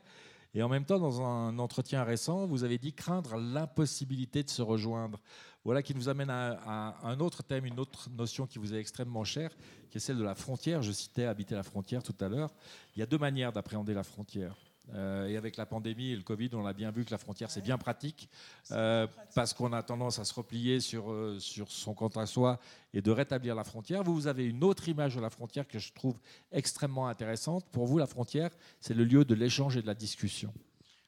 [0.55, 4.61] Et en même temps, dans un entretien récent, vous avez dit craindre l'impossibilité de se
[4.61, 5.19] rejoindre.
[5.63, 9.23] Voilà qui nous amène à, un autre thème, une autre notion qui vous est extrêmement
[9.23, 9.51] chère,
[9.89, 10.81] qui est celle de la frontière.
[10.81, 12.53] Je citais habiter la frontière tout à l'heure.
[12.95, 14.55] Il y a deux manières d'appréhender la frontière.
[14.93, 17.49] Euh, et avec la pandémie et le Covid, on a bien vu que la frontière,
[17.49, 18.29] c'est bien pratique,
[18.71, 22.59] euh, parce qu'on a tendance à se replier sur, euh, sur son compte à soi
[22.93, 24.03] et de rétablir la frontière.
[24.03, 26.17] Vous, vous avez une autre image de la frontière que je trouve
[26.51, 27.65] extrêmement intéressante.
[27.71, 28.49] Pour vous, la frontière,
[28.81, 30.53] c'est le lieu de l'échange et de la discussion.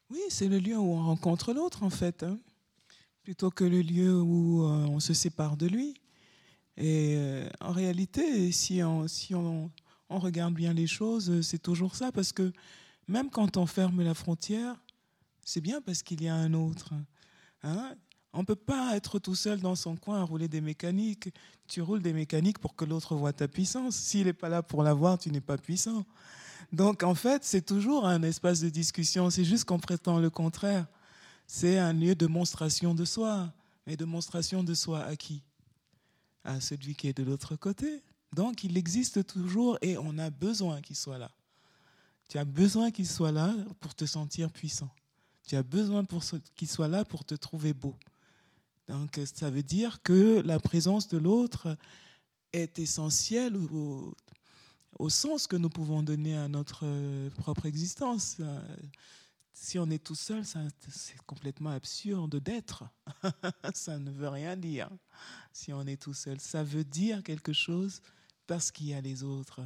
[0.09, 2.39] Oui, c'est le lieu où on rencontre l'autre, en fait, hein.
[3.25, 5.99] Plutôt que le lieu où on se sépare de lui.
[6.77, 7.17] Et
[7.59, 9.71] en réalité, si on, si on,
[10.09, 12.53] regarde bien les choses, c'est toujours ça, parce que
[13.07, 14.75] même quand on ferme la frontière,
[15.43, 16.93] c'est bien parce qu'il y a un autre.
[17.63, 17.95] Hein.
[18.31, 21.33] on ne peut pas être tout seul dans son coin à rouler des mécaniques.
[21.67, 23.95] Tu roules des mécaniques pour que l'autre voit ta puissance.
[23.95, 26.05] S'il n'est pas là pour la voir, tu n'es pas puissant.
[26.71, 29.31] Donc en fait, c'est toujours un espace de discussion.
[29.31, 30.85] C'est juste qu'on prétend le contraire.
[31.47, 33.51] C'est un lieu de monstration de soi.
[33.85, 35.43] Mais de monstration de soi à qui?
[36.43, 38.03] À celui qui est de l'autre côté.
[38.33, 41.31] Donc il existe toujours et on a besoin qu'il soit là.
[42.29, 44.89] Tu as besoin qu'il soit là pour te sentir puissant.
[45.47, 46.03] Tu as besoin
[46.55, 47.95] qu'il soit là pour te trouver beau.
[48.87, 51.77] Donc ça veut dire que la présence de l'autre
[52.51, 54.13] est essentielle au,
[54.97, 56.85] au, sens que nous pouvons donner à notre
[57.29, 58.37] propre existence.
[59.57, 62.83] Si on est tout seul, c'est complètement absurde d'être.
[63.73, 64.89] ça ne veut rien dire.
[65.53, 68.01] Si on est tout seul, ça veut dire quelque chose
[68.47, 69.61] parce qu'il y a les autres.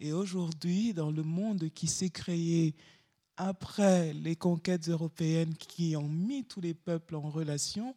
[0.00, 2.74] Et aujourd'hui, dans le monde qui s'est créé
[3.36, 7.94] après les conquêtes européennes qui ont mis tous les peuples en relation,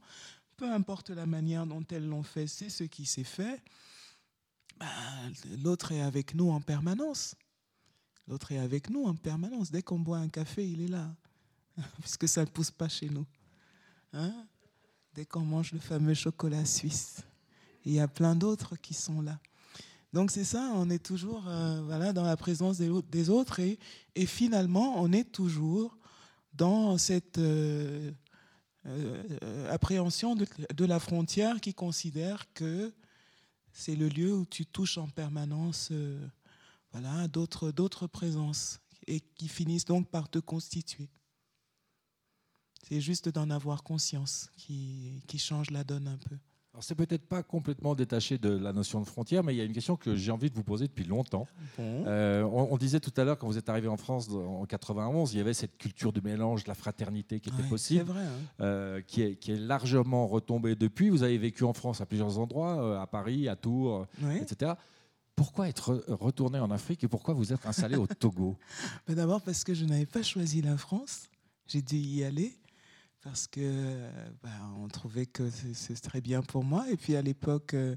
[0.58, 3.64] peu importe la manière dont elles l'ont fait, c'est ce qui s'est fait,
[4.78, 4.88] ben,
[5.64, 7.34] l'autre est avec nous en permanence.
[8.28, 9.72] L'autre est avec nous en permanence.
[9.72, 11.12] Dès qu'on boit un café, il est là,
[12.00, 13.26] puisque ça ne pousse pas chez nous.
[14.14, 14.34] Hein?
[15.14, 17.22] Dès qu'on mange le fameux chocolat suisse,
[17.86, 19.40] il y a plein d'autres qui sont là.
[20.14, 23.80] Donc c'est ça, on est toujours euh, voilà, dans la présence des, autres et,
[24.26, 25.98] finalement on est toujours
[26.54, 28.12] dans cette euh,
[28.86, 32.94] euh, appréhension de, de, la frontière qui considère que
[33.72, 35.94] c'est le lieu où tu touches en permanence
[36.92, 41.10] voilà, d'autres présences et qui finissent donc par te constituer.
[42.88, 46.38] C'est juste d'en avoir conscience qui, qui change la donne un peu.
[46.74, 49.66] Alors c'est peut-être pas complètement détaché de la notion de frontière, mais il y a
[49.66, 51.46] une question que j'ai envie de vous poser depuis longtemps.
[51.80, 55.38] Euh, on, disait tout à l'heure, quand vous êtes arrivé en France en 91, il
[55.38, 58.30] y avait cette culture de mélange, de la fraternité qui était possible, vrai, hein.
[58.62, 61.10] euh, qui, est, qui, est, largement retombée depuis.
[61.10, 64.08] Vous avez vécu en France à plusieurs endroits, euh, à Paris, à Tours,
[64.40, 64.74] etc.
[65.36, 68.58] Pourquoi être retourné en Afrique et pourquoi vous êtes installé au Togo?
[69.10, 71.28] D'abord parce que je n'avais pas choisi la France,
[71.68, 72.61] j'ai dû y aller
[73.22, 74.10] parce que
[74.44, 76.90] bah, on trouvait que c'est très bien pour moi.
[76.92, 77.96] Et puis à l'époque, euh,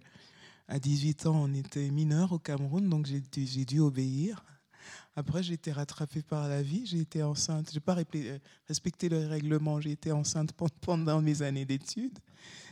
[0.68, 4.44] à 18 ans, on était mineur au Cameroun, donc j'ai dû obéir.
[5.16, 6.86] Après, j'ai été rattrapée par la vie.
[6.86, 7.68] J'ai été enceinte.
[7.70, 9.80] Je n'ai pas euh, respecté le règlement.
[9.80, 10.50] J'ai été enceinte
[10.80, 12.18] pendant mes années d'études,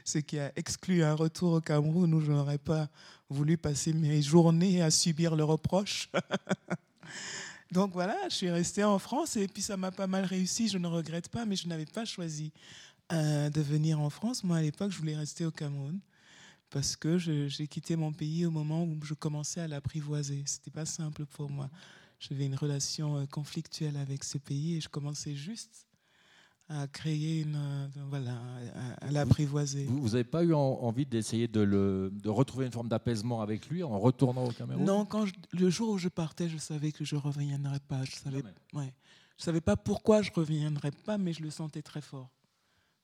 [0.04, 2.88] ce qui a exclu un retour au Cameroun où je n'aurais pas
[3.30, 6.10] voulu passer mes journées à subir le reproche.
[7.72, 10.76] Donc voilà, je suis restée en France et puis ça m'a pas mal réussi, je
[10.76, 12.52] ne regrette pas, mais je n'avais pas choisi
[13.10, 14.44] euh, de venir en France.
[14.44, 15.98] Moi, à l'époque, je voulais rester au Cameroun
[16.68, 20.42] parce que j'ai quitté mon pays au moment où je commençais à l'apprivoiser.
[20.44, 21.70] C'était pas simple pour moi.
[22.20, 25.86] J'avais une relation euh, conflictuelle avec ce pays et je commençais juste
[26.72, 28.40] à créer une, euh, voilà,
[29.00, 29.84] à, l'apprivoiser.
[29.84, 33.82] Vous n'avez pas eu envie d'essayer de, le, de retrouver une forme d'apaisement avec lui
[33.82, 34.84] en retournant au Cameroun?
[34.84, 38.04] Non, quand le jour où je partais, je savais que je ne reviendrais pas.
[38.04, 38.42] Je savais,
[38.72, 38.94] ouais,
[39.38, 42.30] je savais pas pourquoi je ne reviendrais pas, mais je le sentais très fort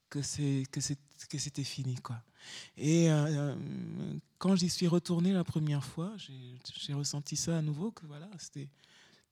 [0.08, 0.80] que c'est que
[1.38, 2.16] c'était fini quoi.
[2.78, 7.90] Et euh, euh, quand j'y suis retourné la première fois, j'ai ressenti ça à nouveau
[7.90, 8.70] que voilà, c'était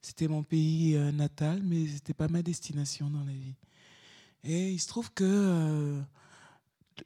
[0.03, 3.55] c'était mon pays natal, mais c'était pas ma destination dans la vie.
[4.49, 6.01] Et il se trouve que euh,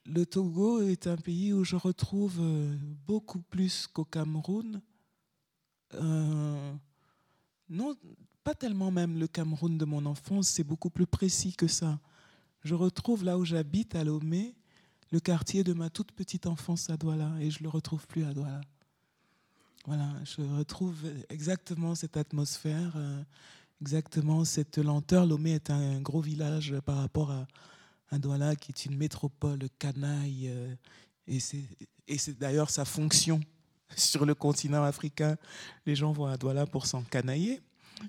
[0.04, 2.76] le Togo est un pays où je retrouve euh,
[3.06, 4.82] beaucoup plus qu'au Cameroun.
[5.94, 6.72] Euh,
[7.70, 7.96] non,
[8.44, 11.98] pas tellement même le Cameroun de mon enfance, c'est beaucoup plus précis que ça.
[12.62, 14.54] Je retrouve là où j'habite, à Lomé,
[15.10, 18.34] le quartier de ma toute petite enfance à Douala, et je le retrouve plus à
[18.34, 18.60] Douala.
[19.86, 22.98] Voilà, je retrouve exactement cette atmosphère
[23.80, 25.26] exactement cette lenteur.
[25.26, 27.46] Lomé est un gros village par rapport à,
[28.10, 30.48] à Douala, qui est une métropole canaille.
[30.48, 30.74] Euh,
[31.26, 31.38] et
[32.18, 33.40] c'est d'ailleurs sa fonction
[33.96, 35.36] sur le continent africain.
[35.86, 37.60] Les gens vont à Douala pour s'en canailler.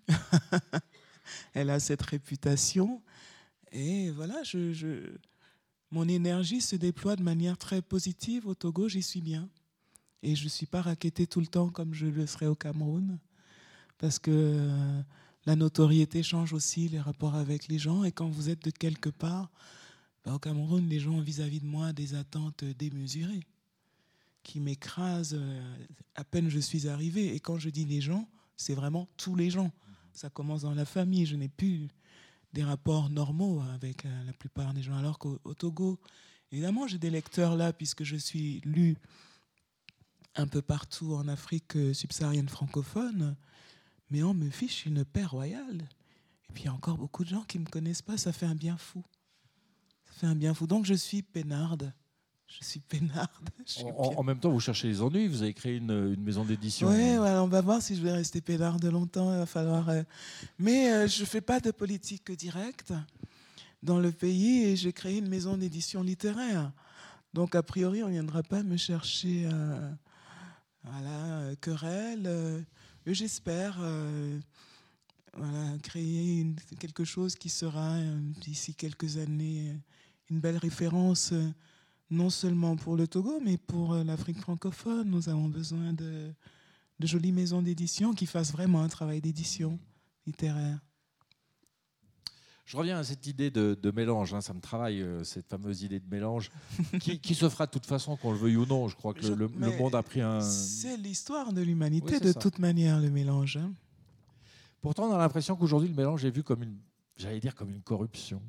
[1.54, 3.02] Elle a cette réputation.
[3.72, 5.16] Et voilà, je,
[5.92, 8.48] mon énergie se déploie de manière très positive.
[8.48, 9.50] Au Togo, j'y suis bien.
[10.24, 13.18] Et je ne suis pas raquettée tout le temps comme je le serais au Cameroun.
[13.98, 14.68] Parce que
[15.46, 18.04] la notoriété change aussi les rapports avec les gens.
[18.04, 19.50] Et quand vous êtes de quelque part,
[20.24, 23.46] bah, au Cameroun, les gens ont vis-à-vis de moi des attentes démesurées
[24.44, 25.76] qui m'écrasent euh,
[26.16, 27.34] à peine je suis arrivé.
[27.36, 29.72] Et quand je dis les gens, c'est vraiment tous les gens.
[30.14, 31.26] Ça commence dans la famille.
[31.26, 31.88] Je n'ai plus
[32.54, 34.96] des rapports normaux avec euh, la plupart des gens.
[34.96, 36.00] Alors qu'au Togo,
[36.52, 38.98] évidemment, j'ai des lecteurs là, puisque je suis lu
[40.36, 43.36] un peu partout en Afrique subsaharienne francophone,
[44.12, 45.88] mais on me fiche une paix royale.
[46.50, 48.34] Et puis il y a encore beaucoup de gens qui ne me connaissent pas, ça
[48.34, 49.04] fait un bien fou.
[50.06, 50.68] Ça fait un bien fou.
[50.68, 51.94] Donc je suis peinarde.
[52.60, 53.50] Je suis peinarde.
[53.98, 56.90] en, même temps, vous cherchez les ennuis, vous avez créé une, maison d'édition.
[56.90, 59.32] Oui, on va voir si je vais rester peinarde longtemps.
[59.34, 59.88] Il va falloir.
[59.88, 60.04] Euh,
[60.60, 62.94] mais euh, je ne fais pas de politique directe
[63.82, 66.74] dans le pays et j'ai créé une maison d'édition littéraire.
[67.34, 69.46] Donc, a priori, on ne viendra pas me chercher.
[69.46, 69.92] Euh,
[70.84, 72.66] voilà, querelle.
[73.08, 74.40] Euh, j'espère euh,
[75.84, 76.46] créer
[76.80, 77.98] quelque chose qui sera
[78.42, 79.76] d'ici quelques années
[80.30, 81.34] une belle référence,
[82.10, 85.10] non seulement pour le Togo, mais pour l'Afrique francophone.
[85.10, 86.34] Nous avons besoin de
[87.00, 89.80] jolies maisons d'édition qui fassent vraiment un travail d'édition
[90.26, 90.80] littéraire.
[92.66, 96.00] Je reviens à cette idée de, mélange, hein, ça me travaille, euh, cette fameuse idée
[96.00, 96.52] de mélange,
[97.00, 98.88] qui, se fera de toute façon, qu'on le veuille ou non.
[98.88, 100.40] Je crois que le, monde a pris un.
[100.42, 103.58] C'est l'histoire de l'humanité, de toute manière, le mélange.
[103.58, 103.74] Hein.
[104.82, 106.78] Pourtant, on a l'impression qu'aujourd'hui, le mélange est vu comme une,
[107.18, 108.42] j'allais dire, comme une corruption.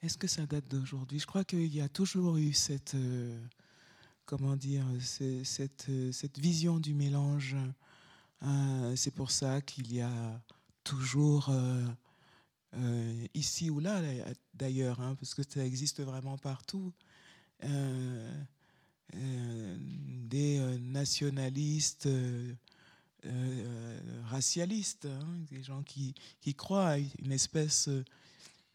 [0.00, 1.18] Est-ce que ça date d'aujourd'hui?
[1.18, 2.94] Je crois qu'il y a toujours eu cette.
[2.94, 3.36] Euh,
[4.26, 7.56] comment dire cette, euh, cette vision du mélange.
[8.94, 10.40] c'est pour ça qu'il y a
[10.84, 11.50] toujours.
[12.78, 14.00] Euh, ici ou là
[14.54, 16.92] d'ailleurs, hein, parce que ça existe vraiment partout,
[17.64, 18.42] euh,
[19.14, 22.08] euh, des nationalistes
[24.26, 26.14] racialistes, hein, des gens qui,
[26.56, 27.88] croient à une espèce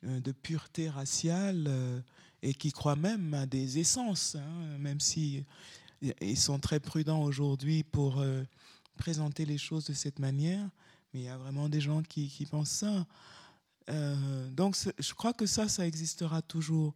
[0.03, 2.03] de pureté raciale
[2.41, 5.45] et qui croient même à des essences, hein, même si
[6.19, 8.21] ils sont très prudents aujourd'hui pour
[8.97, 10.69] présenter les choses de cette manière,
[11.13, 13.07] mais il y a vraiment des gens qui pensent ça.
[13.89, 16.93] Euh, donc je crois que ça, ça existera toujours.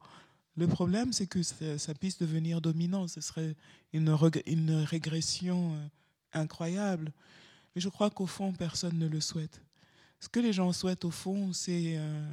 [0.55, 3.07] Le problème, c'est que ça, puisse devenir dominant.
[3.07, 3.55] Ce serait
[3.93, 4.15] une,
[4.45, 5.87] une régression euh,
[6.33, 7.11] incroyable.
[7.75, 9.61] Mais je crois qu'au fond, personne ne le souhaite.
[10.19, 12.27] Ce que les gens souhaitent, au fond, c'est euh,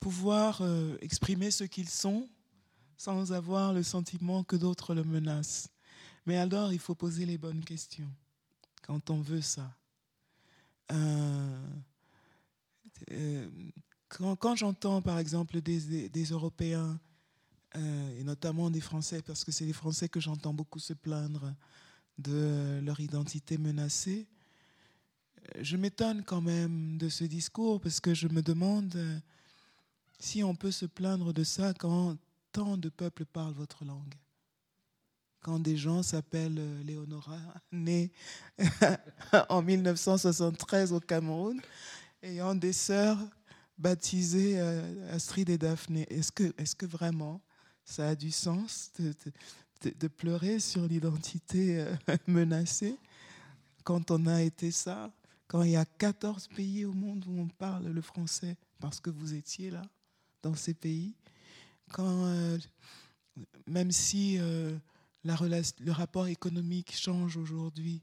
[0.00, 0.60] pouvoir
[1.00, 2.28] exprimer ce qu'ils sont
[2.96, 5.68] sans avoir le sentiment que d'autres le menacent.
[6.26, 8.10] Mais alors, il faut poser les bonnes questions
[8.82, 9.70] quand on veut ça.
[14.08, 16.98] Quand, j'entends par exemple des, Européens,
[17.76, 21.54] euh, et notamment des Français, parce que c'est les Français que j'entends beaucoup se plaindre
[22.16, 24.26] de leur identité menacée,
[25.56, 28.96] euh, je m'étonne quand même de ce discours, parce que je me demande
[30.18, 32.16] si on peut se plaindre de ça quand
[32.52, 34.14] tant de peuples parlent votre langue.
[35.40, 37.38] Quand des gens s'appellent Léonora,
[37.72, 38.10] née
[39.48, 41.60] en 1973 au Cameroun,
[42.22, 43.18] ayant des sœurs
[43.76, 46.06] baptisées euh, Astrid et Daphné.
[46.10, 47.40] Est-ce que, vraiment
[47.84, 51.94] ça a du sens de, pleurer sur l'identité euh,
[52.26, 52.96] menacée
[53.84, 55.10] quand on a été ça
[55.46, 59.10] Quand il y a 14 pays au monde où on parle le français parce que
[59.10, 59.82] vous étiez là,
[60.42, 61.14] dans ces pays?
[61.90, 62.58] Quand, euh,
[63.66, 68.02] même si le rapport économique change aujourd'hui,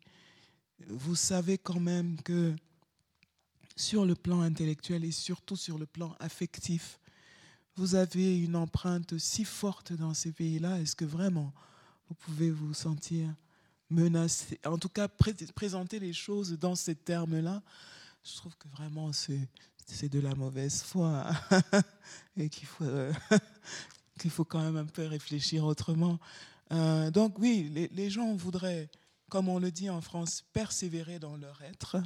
[0.87, 2.55] vous savez quand même que
[3.75, 6.99] sur le plan intellectuel et surtout sur le plan affectif,
[7.75, 11.53] vous avez une empreinte si forte dans ces pays-là, est-ce que vraiment
[12.07, 13.33] vous pouvez vous sentir
[13.89, 14.59] menacé?
[14.65, 17.61] En tout cas, présenter les choses dans ces termes-là,
[18.23, 19.49] je trouve que vraiment c'est,
[20.09, 21.29] de la mauvaise foi
[22.37, 22.85] et qu'il faut,
[24.19, 26.17] qu'il faut quand même un peu réfléchir autrement.
[26.71, 28.89] Euh, donc oui, les gens voudraient,
[29.29, 31.97] comme on le dit en France, persévérer dans leur être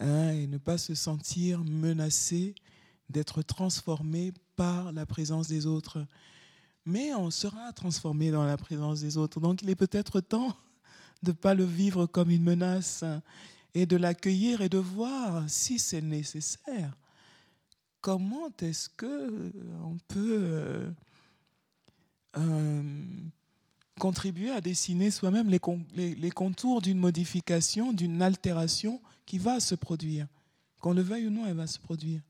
[0.00, 2.54] Hein, et ne pas se sentir menacé
[3.10, 6.04] d'être transformé par la présence des autres.
[6.84, 9.40] Mais on sera transformé dans la présence des autres.
[9.40, 10.56] Donc il est peut-être temps
[11.22, 13.04] de ne pas le vivre comme une menace
[13.74, 16.96] et de l'accueillir et de voir si c'est nécessaire.
[18.00, 20.90] Comment est-ce que on peut euh,
[22.36, 22.82] euh,
[23.98, 30.26] contribuer à dessiner soi-même les, contours d'une modification, d'une altération qui va se produire.
[30.80, 32.20] Qu'on le veuille ou non, elle va se produire.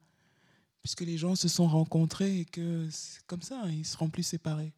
[0.81, 4.23] Puisque les gens se sont rencontrés et que c'est comme ça, ils ne seront plus
[4.23, 4.73] séparés.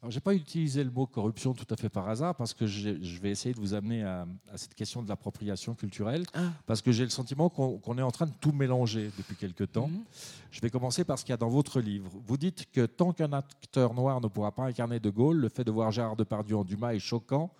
[0.00, 3.20] Alors, j'ai pas utilisé le mot corruption tout à fait par hasard parce que je
[3.20, 6.52] vais essayer de vous amener à, cette question de l'appropriation culturelle ah.
[6.66, 9.88] parce que j'ai le sentiment qu'on est en train de tout mélanger depuis quelque temps.
[9.88, 10.04] Mhm.
[10.50, 12.10] Je vais commencer par ce qu'il y a dans votre livre.
[12.26, 15.64] Vous dites que tant qu'un acteur noir ne pourra pas incarner De Gaulle, le fait
[15.64, 17.52] de voir Gérard Depardieu en Dumas est choquant.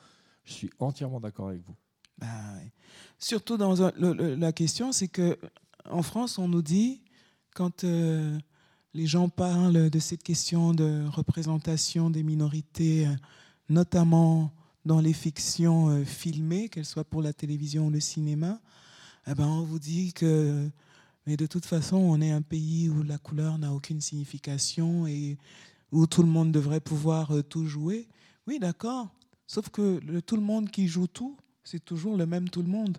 [0.45, 1.75] Je suis entièrement d'accord avec vous.
[2.19, 2.27] Bah,
[3.19, 5.39] Surtout dans la question, c'est que
[5.89, 7.01] en France, on nous dit
[7.55, 8.39] quand euh,
[8.93, 13.15] les gens parlent de cette question de représentation des minorités, euh,
[13.71, 14.53] notamment
[14.85, 18.61] dans les fictions euh, filmées, qu'elles soient pour la télévision ou le cinéma,
[19.27, 20.69] eh ben on vous dit que
[21.27, 25.37] mais de toute façon, on est un pays où la couleur n'a aucune signification et
[25.91, 28.07] où tout le monde devrait pouvoir tout jouer.
[28.47, 29.09] Oui, d'accord.
[29.49, 31.37] Sauf que tout le monde qui joue tout,
[31.67, 32.97] c'est toujours le même tout le monde.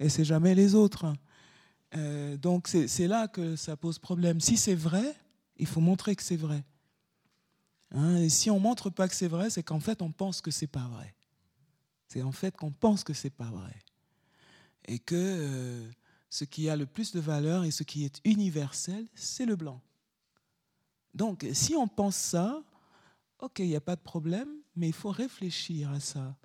[0.00, 1.12] Et c'est jamais les autres.
[2.40, 4.40] donc c'est là que ça pose problème.
[4.40, 5.14] Si c'est vrai,
[5.58, 6.64] il faut montrer que c'est vrai.
[7.92, 10.50] Hein, et si on montre pas que c'est vrai, c'est qu'en fait, on pense que
[10.50, 11.14] c'est pas vrai.
[12.08, 13.74] C'est en fait qu'on pense que c'est pas vrai.
[14.86, 15.90] Et que euh,
[16.30, 19.80] ce qui a le plus de valeur et ce qui est universel, c'est le blanc.
[21.14, 22.62] Donc, si on pense ça,
[23.40, 26.36] ok, il n'y a pas de problème, mais il faut réfléchir à ça.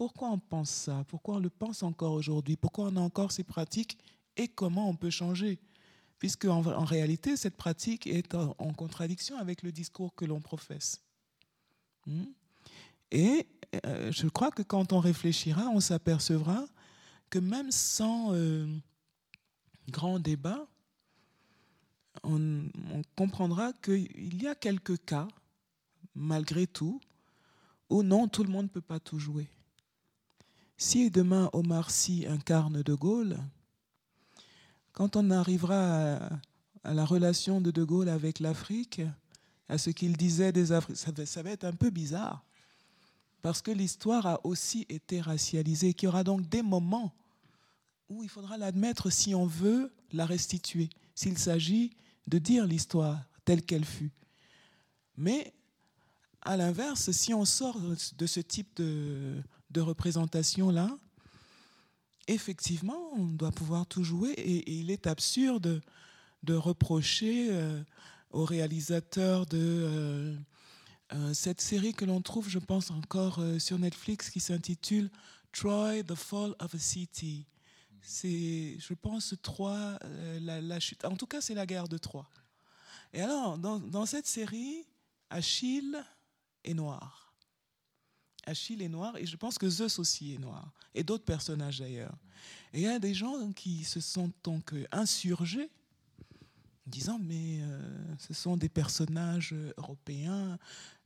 [0.00, 1.04] Pourquoi on pense ça?
[1.08, 2.56] Pourquoi on le pense encore aujourd'hui?
[2.56, 3.98] Pourquoi on a encore ces pratiques?
[4.34, 5.58] Et comment on peut changer?
[6.18, 11.02] Puisque en, réalité, cette pratique est en, contradiction avec le discours que l'on professe.
[12.06, 12.24] Hmm?
[13.10, 13.46] Et
[13.84, 16.64] euh, je crois que quand on réfléchira, on s'apercevra
[17.28, 18.66] que même sans euh,
[19.90, 20.66] grand débat,
[22.22, 25.28] on, on comprendra qu'il y a quelques cas,
[26.14, 27.02] malgré tout,
[27.90, 29.50] où non, tout le monde ne peut pas tout jouer.
[30.82, 33.36] Si demain Omar Sy incarne De Gaulle,
[34.92, 36.40] quand on arrivera
[36.84, 39.02] à, la relation de De Gaulle avec l'Afrique,
[39.68, 42.42] à ce qu'il disait des Africains, ça, va être un peu bizarre.
[43.42, 47.12] Parce que l'histoire a aussi été racialisée, qu'il y aura donc des moments
[48.08, 51.90] où il faudra l'admettre si on veut la restituer, s'il s'agit
[52.26, 54.12] de dire l'histoire telle qu'elle fut.
[55.18, 55.52] Mais
[56.40, 60.96] à l'inverse, si on sort de ce type de, de représentation-là,
[62.26, 65.80] effectivement, on doit pouvoir tout jouer et, il est absurde
[66.42, 67.82] de reprocher euh,
[68.30, 70.36] aux réalisateurs de euh,
[71.12, 75.10] euh, cette série que l'on trouve, je pense encore sur Netflix, qui s'intitule
[75.52, 77.46] Troy, The Fall of a City.
[78.02, 79.98] C'est, je pense, Troy,
[80.40, 81.04] la, chute.
[81.04, 82.28] En tout cas, c'est la guerre de Troie.
[83.12, 84.86] Et alors, dans, dans cette série,
[85.28, 86.02] Achille
[86.64, 87.29] est noir.
[88.50, 92.16] Achille est noir et je pense que Zeus aussi est noir et d'autres personnages d'ailleurs.
[92.72, 95.70] Et il y a des gens qui se sentent donc insurgés
[96.86, 100.58] disant mais euh, ce sont des personnages européens.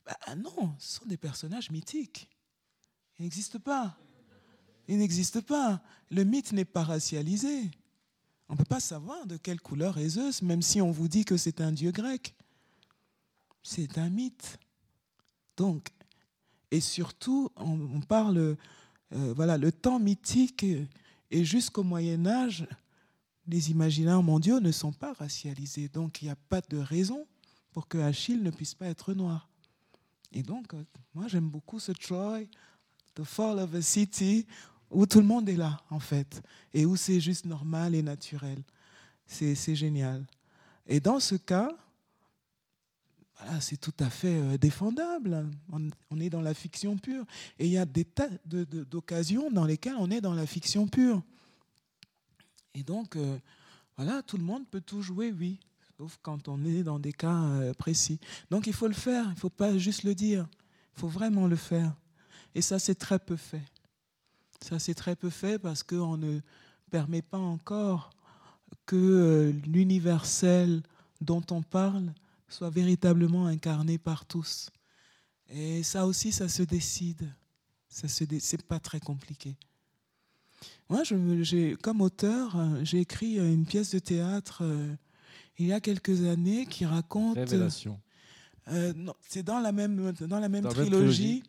[0.07, 2.29] Bah, non, ce sont des personnages mythiques.
[3.19, 3.97] Ils n'existent pas.
[4.89, 5.83] Ils n'existent pas.
[6.11, 7.71] Le mythe n'est pas racialisé.
[8.49, 11.25] On ne peut pas savoir de quelle couleur est Zeus, même si on vous dit
[11.25, 12.35] que c'est un dieu grec.
[13.63, 14.59] C'est un mythe.
[15.57, 15.89] Donc,
[16.75, 18.57] et surtout, on, parle, euh,
[19.37, 20.67] voilà, le temps mythique
[21.31, 22.67] et jusqu'au Moyen Âge,
[23.47, 25.89] les imaginaires mondiaux ne sont pas racialisés.
[25.89, 27.29] Donc il n'y a pas de raison
[27.71, 29.49] pour que Achille ne puisse pas être noir.
[30.33, 30.83] Et donc, euh,
[31.15, 32.41] moi j'aime beaucoup ce Troy,
[33.15, 34.45] The Fall of a City,
[34.91, 38.65] où tout le monde est là, en fait, et où c'est juste normal et naturel.
[39.27, 40.27] C'est génial.
[40.89, 41.71] Et dans ce cas,
[43.61, 45.49] c'est tout à fait euh, défendable.
[46.11, 47.25] On, est dans la fiction pure.
[47.59, 51.23] Et il y a des tas d'occasions dans lesquelles on est dans la fiction pure.
[52.75, 53.39] Et donc, euh,
[53.97, 55.61] voilà, tout le monde peut tout jouer, oui,
[55.97, 58.19] sauf quand on est dans des cas euh, précis.
[58.51, 60.47] Donc, il faut le faire, il ne faut pas juste le dire,
[60.97, 61.95] il faut vraiment le faire.
[62.55, 63.63] Et ça, c'est très peu fait.
[64.61, 66.41] Ça, c'est très peu fait parce qu'on ne
[66.91, 68.11] permet pas encore
[68.87, 70.83] que l'universel
[71.21, 72.13] dont on parle
[72.49, 74.71] soit véritablement incarné par tous.
[75.49, 77.31] Et ça aussi, ça se décide.
[77.89, 79.57] Ça se C'est pas très compliqué.
[80.89, 84.95] Moi, je, comme auteur, j'ai écrit une pièce de théâtre euh,
[85.59, 87.37] il y a quelques années qui raconte.
[87.37, 88.01] Révélation.
[88.69, 88.93] Euh,
[89.29, 91.43] c'est dans la même, dans la même trilogie,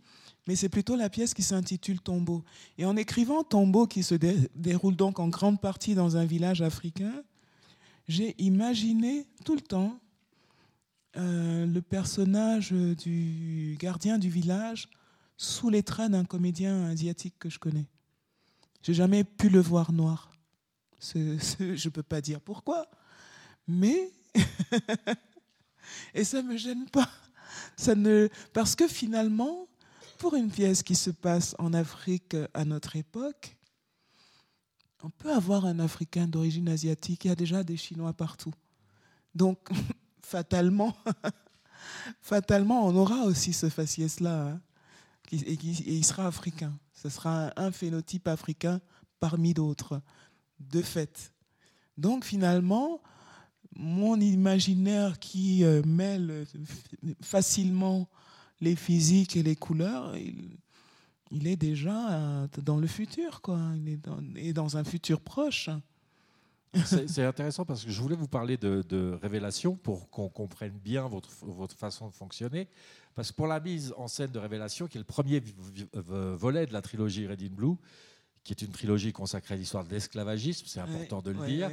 [0.47, 2.43] mais c'est plutôt la pièce qui s'intitule Tombeau.
[2.77, 4.15] Et en écrivant Tombeau, qui se
[4.55, 7.23] déroule donc en grande partie dans un village africain,
[8.07, 9.99] j'ai imaginé tout le temps
[11.17, 14.89] euh, le personnage du gardien du village
[15.37, 17.87] sous les traits d'un comédien asiatique que je connais.
[18.81, 20.31] J'ai jamais pu le voir noir.
[21.01, 21.17] je
[21.59, 22.89] ne peux pas dire pourquoi,
[23.67, 24.11] mais
[26.13, 27.09] et ça me gêne pas
[27.77, 28.27] Ça ne...
[28.53, 29.67] Parce que finalement,
[30.17, 33.55] pour une pièce qui se passe en Afrique à notre époque,
[35.03, 37.25] on peut avoir un Africain d'origine asiatique.
[37.25, 38.53] Il y a déjà des Chinois partout.
[39.35, 39.69] Donc,
[40.25, 40.95] fatalement,
[42.21, 44.47] fatalement, on aura aussi ce faciès-là.
[44.47, 44.61] Hein,
[45.31, 46.77] et, il sera africain.
[46.93, 48.81] Ce sera un phénotype africain
[49.19, 50.01] parmi d'autres,
[50.59, 51.31] de fait.
[51.97, 53.01] Donc, finalement,
[53.75, 56.45] mon imaginaire qui euh, mêle
[57.21, 58.09] facilement
[58.61, 63.59] les physiques et les couleurs, il, est déjà euh, dans le futur, quoi.
[63.75, 65.69] Il est dans, et dans un futur proche.
[67.07, 71.29] C'est intéressant parce que je voulais vous parler de, révélation pour qu'on comprenne bien votre,
[71.41, 72.67] votre, façon de fonctionner.
[73.13, 75.41] Parce que pour la mise en scène de révélation, qui est le premier
[75.93, 77.75] volet de la trilogie Red in Blue,
[78.43, 81.71] qui est une trilogie consacrée à l'histoire de l'esclavagisme, c'est important de le dire.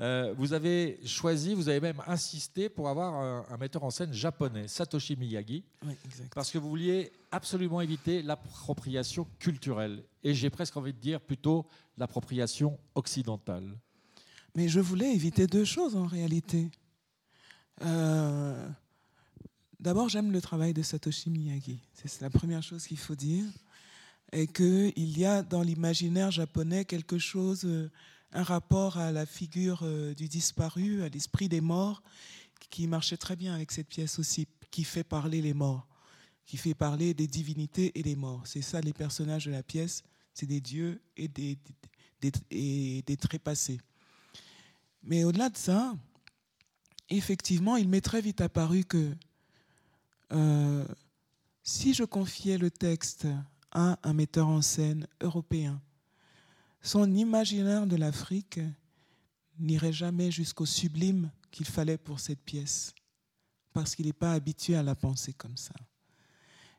[0.00, 4.66] Euh, vous avez choisi, vous avez même insisté pour avoir un, metteur en scène japonais,
[4.66, 5.64] Satoshi Miyagi,
[6.34, 10.02] parce que vous vouliez absolument éviter l'appropriation culturelle.
[10.24, 13.76] Et j'ai presque envie de dire plutôt l'appropriation occidentale.
[14.54, 16.70] Mais je voulais éviter deux choses en réalité.
[17.82, 18.68] Euh,
[19.80, 21.80] d'abord, j'aime le travail de Satoshi Miyagi.
[21.92, 23.44] C'est la première chose qu'il faut dire.
[24.32, 27.90] Et qu'il y a dans l'imaginaire japonais quelque chose euh,
[28.32, 32.02] un rapport à la figure euh, du disparu, à l'esprit des morts,
[32.70, 35.86] qui marchait très bien avec cette pièce aussi, qui fait parler les morts,
[36.44, 38.42] qui fait parler des divinités et des morts.
[38.44, 40.02] C'est ça les personnages de la pièce,
[40.32, 41.58] c'est des dieux et des,
[42.50, 43.80] et des trépassés.
[45.04, 45.94] Mais au-delà de ça,
[47.10, 49.14] effectivement, il m'est très vite apparu que
[50.32, 50.86] euh,
[51.62, 53.26] si je confiais le texte
[53.70, 55.80] à un metteur en scène européen,
[56.80, 58.60] son imaginaire de l'Afrique
[59.58, 62.94] n'irait jamais jusqu'au sublime qu'il fallait pour cette pièce,
[63.72, 65.74] parce qu'il n'est pas habitué à la penser comme ça.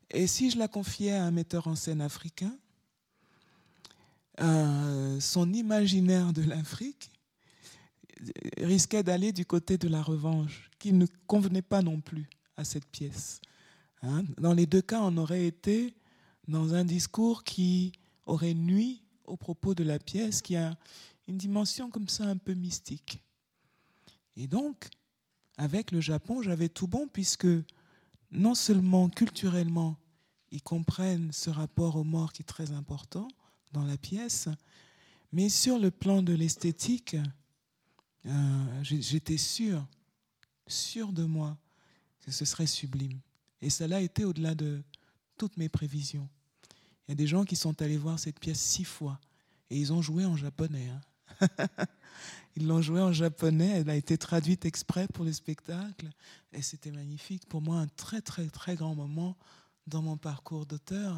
[0.09, 2.57] Et si je la confiais à un metteur en scène africain,
[4.41, 7.11] euh, son imaginaire de l'Afrique
[8.57, 12.85] risquait d'aller du côté de la revanche, qui ne convenait pas non plus à cette
[12.85, 13.41] pièce.
[14.01, 14.23] Hein.
[14.37, 15.95] Dans les deux cas, on aurait été
[16.47, 17.91] dans un discours qui
[18.25, 20.77] aurait nui au propos de la pièce qui a
[21.27, 23.23] une dimension comme ça un peu mystique.
[24.37, 24.89] Et donc,
[25.57, 27.47] avec le Japon, j'avais tout bon puisque
[28.31, 29.97] non seulement culturellement,
[30.51, 33.27] ils comprennent ce rapport aux morts qui est très important
[33.71, 34.49] dans la pièce,
[35.31, 37.17] mais sur le plan de l'esthétique,
[38.25, 39.85] euh, j'étais sûr,
[40.67, 41.57] sûr de moi,
[42.21, 43.19] que ce serait sublime.
[43.61, 44.81] Et cela été au-delà de
[45.37, 46.27] toutes mes prévisions.
[47.07, 49.19] Il y a des gens qui sont allés voir cette pièce six fois
[49.69, 50.89] et ils ont joué en japonais.
[50.89, 51.47] Hein.
[52.55, 56.09] ils l'ont joué en japonais, elle a été traduite exprès pour le spectacle
[56.51, 57.47] et c'était magnifique.
[57.47, 59.37] Pour moi, un très très très grand moment
[59.87, 61.15] dans mon parcours d'auteur.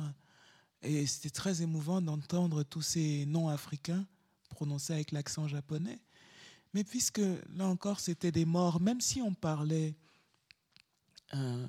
[0.82, 4.06] Et c'était très émouvant d'entendre tous ces noms africains
[4.50, 6.00] prononcés avec l'accent japonais.
[6.74, 7.22] Mais puisque
[7.56, 9.96] là encore c'était des morts, même si on parlait
[11.34, 11.68] euh,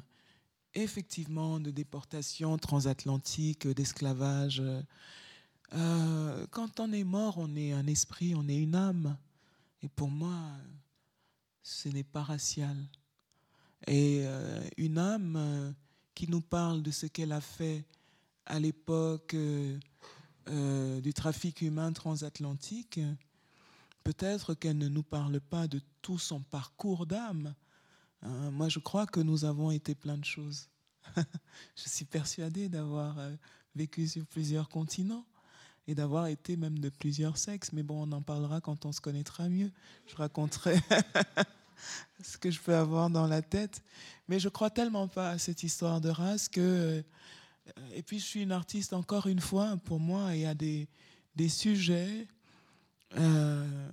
[0.75, 4.63] effectivement de déportation transatlantique, d'esclavage.
[5.73, 9.17] Euh, quand on est mort, on est un esprit, on est une âme.
[9.83, 10.37] Et pour moi,
[11.63, 12.77] ce n'est pas racial.
[13.87, 15.75] Et euh, une âme
[16.15, 17.85] qui nous parle de ce qu'elle a fait
[18.47, 19.37] à l'époque
[20.47, 23.01] du trafic humain transatlantique,
[24.09, 27.55] peut-être qu'elle ne nous parle pas de tout son parcours d'âme,
[28.23, 30.69] Hein, moi, je crois que nous avons été plein de choses.
[31.17, 33.35] je suis persuadée d'avoir euh,
[33.75, 35.25] vécu sur plusieurs continents
[35.87, 37.73] et d'avoir été même de plusieurs sexes.
[37.73, 39.71] Mais bon, on en parlera quand on se connaîtra mieux.
[40.07, 40.79] Je raconterai
[42.23, 43.83] ce que je peux avoir dans la tête.
[44.27, 46.61] Mais je crois tellement pas à cette histoire de race que...
[46.61, 47.03] Euh,
[47.95, 50.89] et puis, je suis une artiste, encore une fois, pour moi, il y a des,
[51.37, 52.27] des sujets...
[53.17, 53.89] Euh,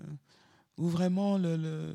[0.77, 1.93] où vraiment le,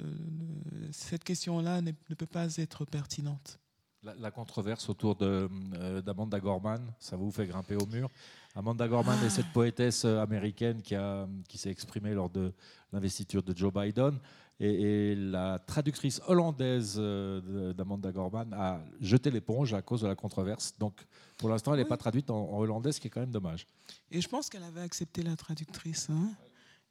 [0.90, 3.58] cette question-là ne, peut pas être pertinente.
[4.02, 8.08] La, controverse autour euh, d'Amanda Gorman, ça vous fait grimper au mur
[8.56, 12.52] Amanda Gorman est cette poétesse euh, américaine qui, a, qui s'est exprimée lors de
[12.92, 14.18] l'investiture de Joe Biden.
[14.58, 20.74] Et, la traductrice hollandaise euh, d'Amanda Gorman a jeté l'éponge à cause de la controverse.
[20.78, 21.06] Donc,
[21.38, 23.66] pour l'instant, elle n'est pas traduite en, hollandais, ce qui est quand même dommage.
[24.10, 26.08] Et je pense qu'elle avait accepté la traductrice.
[26.10, 26.30] Hein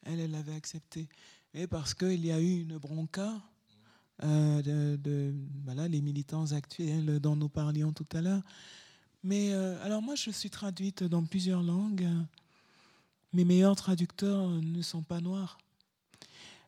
[0.03, 1.07] elle, elle l'avait accepté
[1.53, 3.41] et parce qu'il y a eu une bronca
[4.23, 8.41] euh, de, voilà, les militants actuels dont nous parlions tout à l'heure.
[9.23, 12.07] Mais euh, alors moi, je suis traduite dans plusieurs langues.
[13.34, 15.57] Mes meilleurs traducteurs ne sont pas noirs.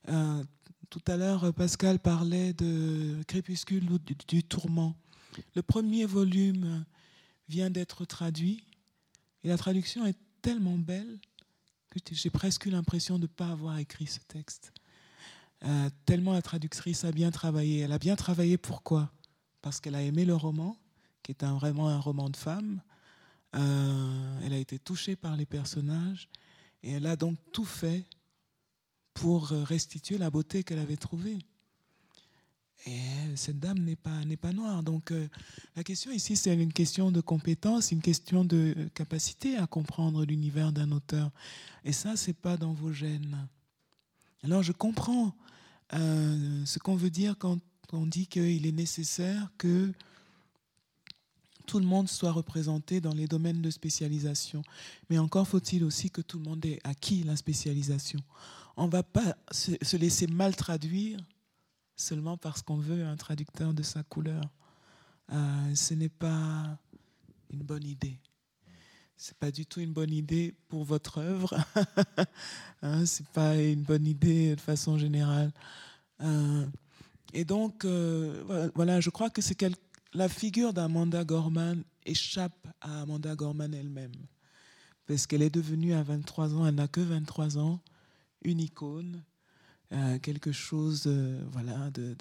[0.10, 0.44] Euh,
[0.90, 4.95] tout à l'heure, Pascal parlait de Crépuscule ou du, tourment.
[5.56, 6.86] Le premier volume
[7.48, 8.64] vient d'être traduit
[9.44, 11.20] et la traduction est tellement belle
[12.12, 14.74] j'ai presque eu l'impression de ne pas avoir écrit ce texte.
[15.64, 17.80] Euh, tellement la traductrice a bien travaillé.
[17.80, 19.12] Elle a bien travaillé pourquoi?
[19.62, 20.78] Parce qu'elle a aimé le roman,
[21.24, 22.82] qui est un, vraiment un roman de femme.
[23.56, 26.30] Euh, elle a été touchée par les personnages
[26.84, 28.06] et elle a donc tout fait
[29.14, 31.40] pour restituer la beauté qu'elle avait trouvée.
[32.88, 32.99] Et
[33.36, 34.82] cette dame n'est pas, pas noire.
[34.82, 35.28] Donc euh,
[35.76, 40.72] la question ici, c'est une question de compétence, une question de capacité à comprendre l'univers
[40.72, 41.30] d'un auteur.
[41.86, 43.48] Et ça, c'est pas dans vos gènes.
[44.44, 45.36] Alors je comprends
[45.94, 47.60] euh, ce qu'on veut dire quand
[47.94, 49.91] on dit qu'il est nécessaire que
[51.68, 54.64] tout le monde soit représenté dans les domaines de spécialisation.
[55.10, 58.20] Mais encore faut-il aussi que tout le monde ait acquis la spécialisation.
[58.76, 61.20] On ne va pas se laisser mal traduire
[61.96, 64.44] seulement parce qu'on veut un traducteur de sa couleur.
[65.32, 66.78] Euh, ce n'est pas
[67.52, 68.20] une bonne idée.
[69.16, 71.56] C'est pas du tout une bonne idée pour votre œuvre.
[72.82, 75.52] hein, c'est pas une bonne idée de façon générale.
[76.22, 76.66] Euh,
[77.34, 79.42] et donc, euh, voilà, je crois que
[80.14, 84.12] la figure d'Amanda Gorman échappe à Amanda Gorman elle-même.
[85.06, 87.80] Parce qu'elle est devenue à 23 ans, elle n'a que 23 ans,
[88.44, 89.24] une icône,
[89.94, 92.16] euh, quelque chose, euh, voilà, de,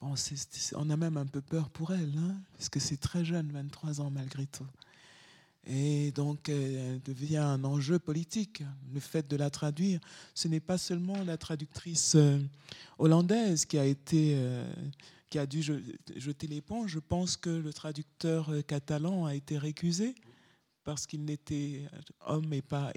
[0.00, 4.00] on a même un peu peur pour elle, hein, parce que c'est très jeune, 23
[4.00, 4.66] ans malgré tout.
[5.64, 8.64] Et donc, elle devient un enjeu politique.
[8.92, 10.00] Le fait de la traduire,
[10.34, 12.40] ce n'est pas seulement la traductrice euh,
[12.98, 14.36] hollandaise qui a été,
[15.30, 15.62] qui a dû
[16.16, 16.90] jeter l'éponge.
[16.90, 20.16] Je pense que le traducteur catalan a été récusé
[20.82, 21.82] parce qu'il n'était
[22.26, 22.92] homme et pas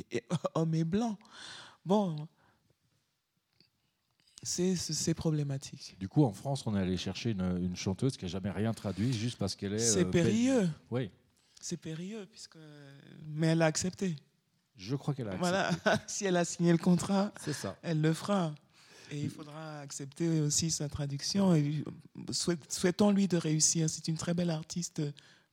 [0.54, 1.16] homme et blanc.
[1.86, 2.26] Bon,
[4.42, 5.96] c'est problématique.
[5.98, 9.12] Du coup, en France, on est allé chercher une, chanteuse qui n'a jamais rien traduit
[9.12, 9.78] juste parce qu'elle est.
[9.78, 10.68] C'est euh, périlleux.
[10.90, 11.10] Oui.
[11.60, 12.58] C'est périlleux, puisque...
[13.26, 14.14] mais elle a accepté.
[14.76, 15.50] Je crois qu'elle a accepté.
[15.84, 17.76] Voilà, si elle a signé le contrat, ça.
[17.82, 18.54] elle le fera.
[19.10, 21.54] Et il faudra accepter aussi sa traduction.
[21.54, 21.82] Et
[22.30, 23.88] souhaitons-lui de réussir.
[23.88, 25.02] C'est une très belle artiste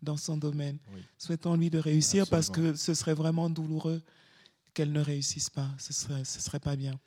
[0.02, 0.78] dans son domaine.
[1.18, 4.02] Souhaitons-lui de réussir parce que ce serait vraiment douloureux
[4.74, 5.70] qu'elle ne réussisse pas.
[5.80, 7.00] Ce serait, ce serait pas bien.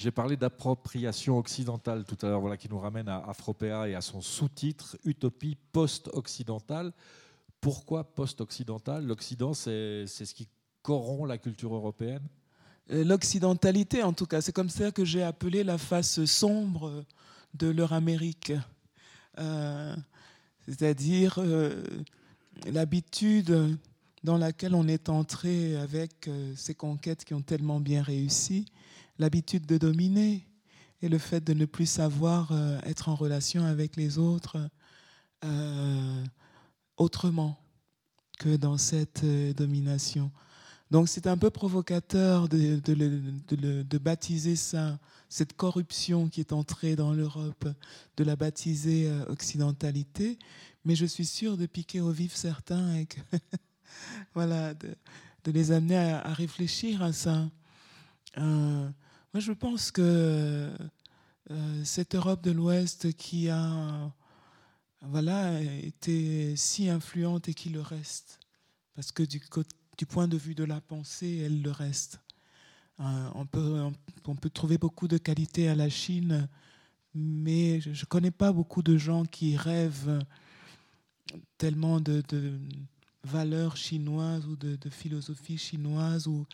[0.00, 4.00] J'ai parlé d'appropriation occidentale tout à l'heure, voilà, qui nous ramène à Afropéa et à
[4.00, 6.94] son sous-titre Utopie post-occidentale.
[7.60, 9.04] Pourquoi post-occidentale?
[9.04, 10.48] L'Occident, c'est ce qui
[10.80, 12.26] corrompt la culture européenne?
[12.90, 17.04] Euh, L'occidentalité, en tout cas, c'est comme ça que j'ai appelé la face sombre
[17.52, 18.54] de leur Amérique.
[19.36, 19.94] Euh,
[20.66, 21.84] c'est-à-dire euh,
[22.72, 23.76] l'habitude
[24.24, 28.64] dans laquelle on est entré avec ces conquêtes qui ont tellement bien réussi
[29.20, 30.46] l'habitude de dominer
[31.02, 34.56] et le fait de ne plus savoir euh, être en relation avec les autres
[35.44, 36.24] euh,
[36.96, 37.58] autrement
[38.38, 40.30] que dans cette euh, domination.
[40.90, 44.98] Donc c'est un peu provocateur de, de, baptiser ça,
[45.28, 47.68] cette corruption qui est entrée dans l'Europe,
[48.16, 50.36] de la baptiser occidentalité,
[50.84, 53.06] mais je suis sûre de piquer au vif certains et
[54.34, 54.96] voilà, de,
[55.52, 57.48] les amener à, réfléchir à ça.
[59.32, 60.68] Moi, je pense que
[61.50, 64.12] euh, cette Europe de l'Ouest qui a
[65.02, 68.40] voilà, été si influente et qui le reste,
[68.96, 69.40] parce que du,
[70.06, 72.18] point de vue de la pensée, elle le reste.
[72.98, 76.48] Euh, on, peut, trouver beaucoup de qualités à la Chine,
[77.14, 80.24] mais je ne connais pas beaucoup de gens qui rêvent
[81.56, 82.20] tellement de,
[83.22, 86.46] valeurs chinoises ou de, de philosophie chinoise ou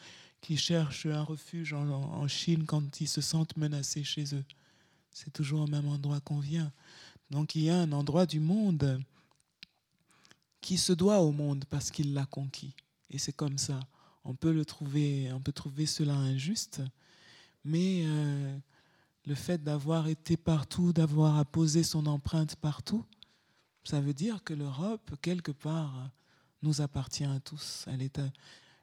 [0.47, 4.45] qui cherchent un refuge en, Chine quand ils se sentent menacés chez eux.
[5.11, 6.71] C'est toujours au même endroit qu'on vient.
[7.33, 9.03] Donc il y a un endroit du monde
[10.61, 12.77] qui se doit au monde parce qu'il l'a conquis.
[13.11, 13.81] Et c'est comme ça.
[14.23, 16.81] On peut le trouver, on peut trouver cela injuste,
[17.65, 18.57] mais euh,
[19.25, 23.05] le fait d'avoir été partout, d'avoir apposé son empreinte partout,
[23.83, 26.09] ça veut dire que l'Europe, quelque part,
[26.63, 27.85] nous appartient à tous.
[27.89, 28.21] Elle est,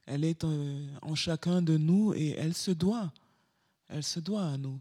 [0.06, 3.12] elle est euh, en chacun de nous et elle se doit.
[3.88, 4.80] Elle se doit à nous.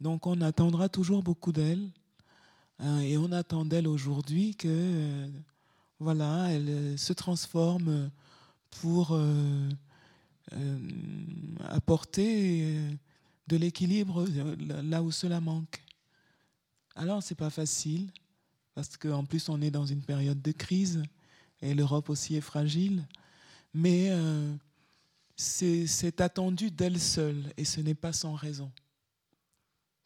[0.00, 1.88] Donc on attendra toujours beaucoup d'elle.
[2.78, 5.28] Hein, et on attend d'elle aujourd'hui que euh,
[5.98, 8.10] voilà, elle euh, se transforme
[8.70, 9.18] pour
[11.64, 12.78] apporter
[13.48, 14.26] de l'équilibre
[14.68, 15.82] là où cela manque.
[16.94, 18.10] Alors c'est pas facile
[18.74, 21.02] parce qu'en plus on est dans une période de crise
[21.62, 23.02] et l'Europe aussi est fragile
[23.76, 24.54] mais euh,
[25.36, 28.72] c'est attendu d'elle seule et ce n'est pas sans raison.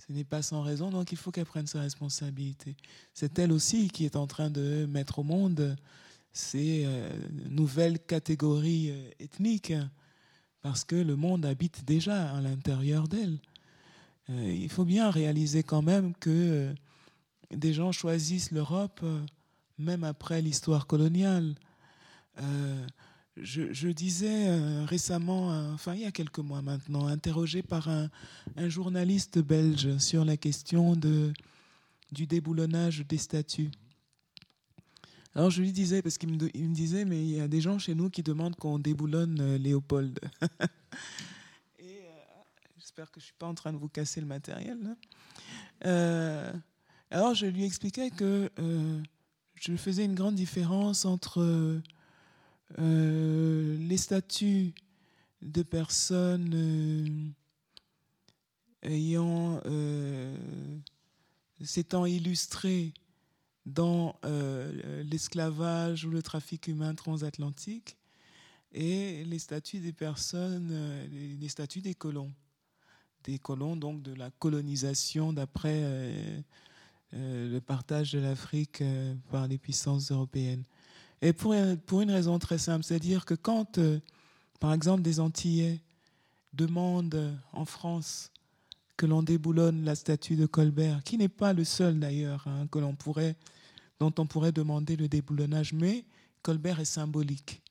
[0.04, 2.76] Ce n'est pas sans raison, donc il faut qu'elle prenne sa responsabilité.
[3.14, 5.76] C'est elle aussi qui est en train de mettre au monde
[6.32, 7.12] ces euh,
[7.48, 9.74] nouvelles catégories euh, ethniques,
[10.62, 13.38] parce que le monde habite déjà à l'intérieur d'elle.
[14.28, 16.72] Il faut bien réaliser quand même que
[17.50, 19.04] des gens choisissent l'Europe
[19.78, 21.56] même après l'histoire coloniale.
[23.42, 28.10] Je, disais récemment, enfin il y a quelques mois maintenant, interrogé par un,
[28.68, 31.32] journaliste belge sur la question de,
[32.12, 33.70] du déboulonnage des statuts.
[35.34, 36.36] Alors je lui disais, parce qu'il me,
[36.74, 40.18] disait, mais il y a des gens chez nous qui demandent qu'on déboulonne euh, Léopold.
[41.82, 41.86] Euh,
[42.78, 44.96] j'espère que je ne suis pas en train de vous casser le matériel.
[45.84, 46.52] Euh,
[47.10, 48.50] alors je lui expliquais que
[49.54, 51.80] je faisais une grande différence entre
[52.78, 54.74] les statuts
[55.42, 57.32] de personnes
[58.82, 59.60] ayant
[61.62, 62.92] s'étant illustrées
[63.66, 67.96] dans euh, l'esclavage ou le trafic humain transatlantique
[68.72, 71.06] et les statuts des personnes, euh,
[71.40, 72.32] les statuts des colons.
[73.24, 76.40] Des colons, donc de la colonisation d'après euh,
[77.12, 78.82] le partage de l'Afrique
[79.30, 80.64] par les puissances européennes.
[81.22, 81.54] Et pour,
[81.86, 83.78] pour une raison très simple, c'est-à-dire que quand,
[84.58, 85.80] par exemple, des Antillais
[86.52, 88.30] demandent en France
[88.96, 92.78] que l'on déboulonne la statue de Colbert, qui n'est pas le seul d'ailleurs hein, que
[92.78, 93.36] l'on pourrait
[94.00, 95.72] dont on pourrait demander le déboulonnage.
[95.74, 96.04] Mais
[96.42, 97.62] Colbert est symbolique,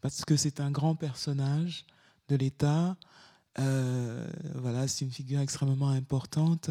[0.00, 1.86] parce que c'est un grand personnage
[2.28, 2.96] de l'État.
[3.58, 6.70] Euh, voilà, c'est une figure extrêmement importante.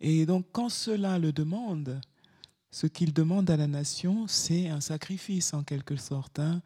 [0.00, 2.00] Et donc, quand cela le demande,
[2.70, 6.62] ce qu'il demande à la nation, c'est un sacrifice en quelque sorte, hein,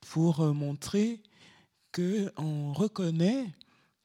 [0.00, 1.20] pour montrer
[1.92, 3.52] qu'on reconnaît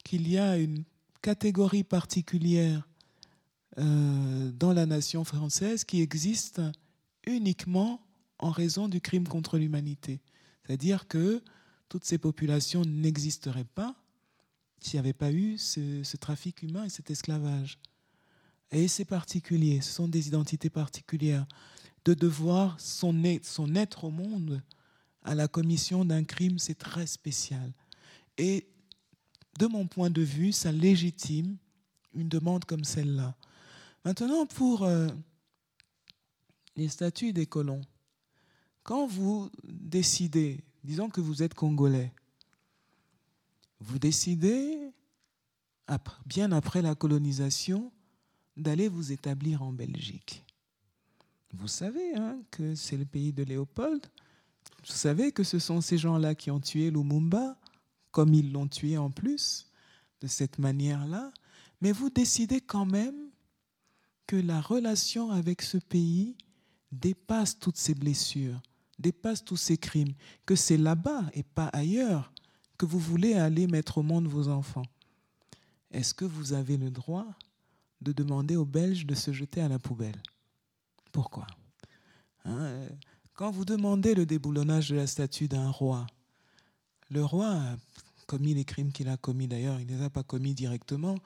[0.04, 0.84] qu'il y a une
[1.22, 2.88] catégorie particulière
[3.78, 6.62] euh, dans la nation française qui existe
[7.26, 8.02] uniquement
[8.40, 10.22] en raison du crime contre l'humanité.
[10.64, 11.44] C'est-à-dire que
[11.90, 13.96] toutes ces populations n'existeraient pas
[14.80, 17.80] s'il n'y avait pas eu ce, trafic humain et cet esclavage.
[18.72, 21.46] Et c'est particulier, ce sont des identités particulières.
[22.04, 24.62] De devoir son, son être au monde
[25.24, 27.74] à la commission d'un crime, c'est très spécial.
[28.38, 28.68] Et
[29.58, 31.58] de mon point de vue, ça légitime
[32.14, 33.36] une demande comme celle-là.
[34.04, 35.08] Maintenant, pour euh,
[36.76, 37.82] les statuts des colons.
[38.84, 42.14] Quand vous décidez, disons que vous êtes congolais,
[43.80, 44.92] vous décidez,
[46.26, 47.92] bien après la colonisation,
[48.58, 50.44] d'aller vous établir en Belgique.
[51.54, 54.06] Vous savez hein, que c'est le pays de Léopold.
[54.86, 57.58] Vous savez que ce sont ces gens-là qui ont tué Lumumba,
[58.12, 59.72] comme ils l'ont tué en plus,
[60.22, 61.32] de cette manière-là.
[61.82, 63.30] Mais vous décidez quand même
[64.28, 66.36] que la relation avec ce pays
[66.92, 68.62] dépasse toutes ces blessures,
[69.00, 70.14] dépasse tous ces crimes,
[70.46, 72.32] que c'est là-bas et pas ailleurs
[72.78, 74.86] que vous voulez aller mettre au monde vos enfants.
[75.92, 77.28] Est-ce que vous avez le droit
[78.02, 80.22] de demander aux Belges de se jeter à la poubelle
[81.12, 81.48] Pourquoi?
[82.46, 82.88] Hein,
[83.34, 86.06] Quand vous demandez le déboulonnage de la statue d'un roi,
[87.10, 87.78] le roi a
[88.28, 91.18] commis les crimes qu'il a commis d'ailleurs, il ne les a pas commis directement,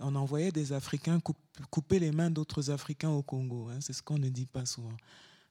[0.00, 1.20] on envoyait des Africains
[1.70, 3.68] couper les mains d'autres Africains au Congo.
[3.68, 3.80] Hein.
[3.80, 4.96] c'est ce qu'on ne dit pas souvent.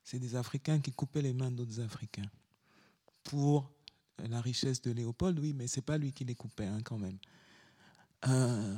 [0.03, 2.29] C'est des Africains qui coupaient les mains d'autres Africains.
[3.23, 3.69] Pour
[4.29, 6.97] la richesse de Léopold, oui, mais ce n'est pas lui qui les coupait hein, quand
[6.97, 7.17] même.
[8.27, 8.77] Euh,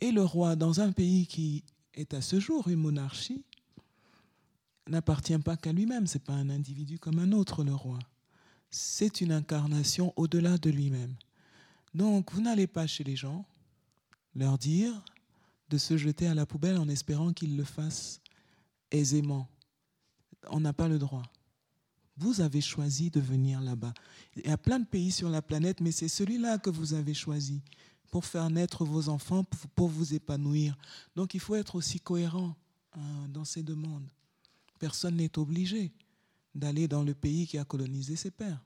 [0.00, 1.64] et le roi, dans un pays qui
[1.94, 3.44] est à ce jour une monarchie,
[4.88, 6.06] n'appartient pas qu'à lui-même.
[6.06, 7.98] Ce n'est pas un individu comme un autre, le roi.
[8.70, 11.14] C'est une incarnation au-delà de lui-même.
[11.94, 13.46] Donc, vous n'allez pas chez les gens
[14.34, 15.04] leur dire
[15.70, 18.20] de se jeter à la poubelle en espérant qu'ils le fassent
[18.90, 19.48] aisément.
[20.50, 21.22] On n'a pas le droit.
[22.16, 23.94] Vous avez choisi de venir là-bas.
[24.36, 27.14] Il y a plein de pays sur la planète, mais c'est celui-là que vous avez
[27.14, 27.62] choisi
[28.14, 29.42] pour faire naître vos enfants,
[29.74, 30.78] pour vous épanouir.
[31.16, 32.54] Donc il faut être aussi cohérent
[32.92, 34.08] hein, dans ces demandes.
[34.78, 35.92] Personne n'est obligé
[36.54, 38.64] d'aller dans le pays qui a colonisé ses pères.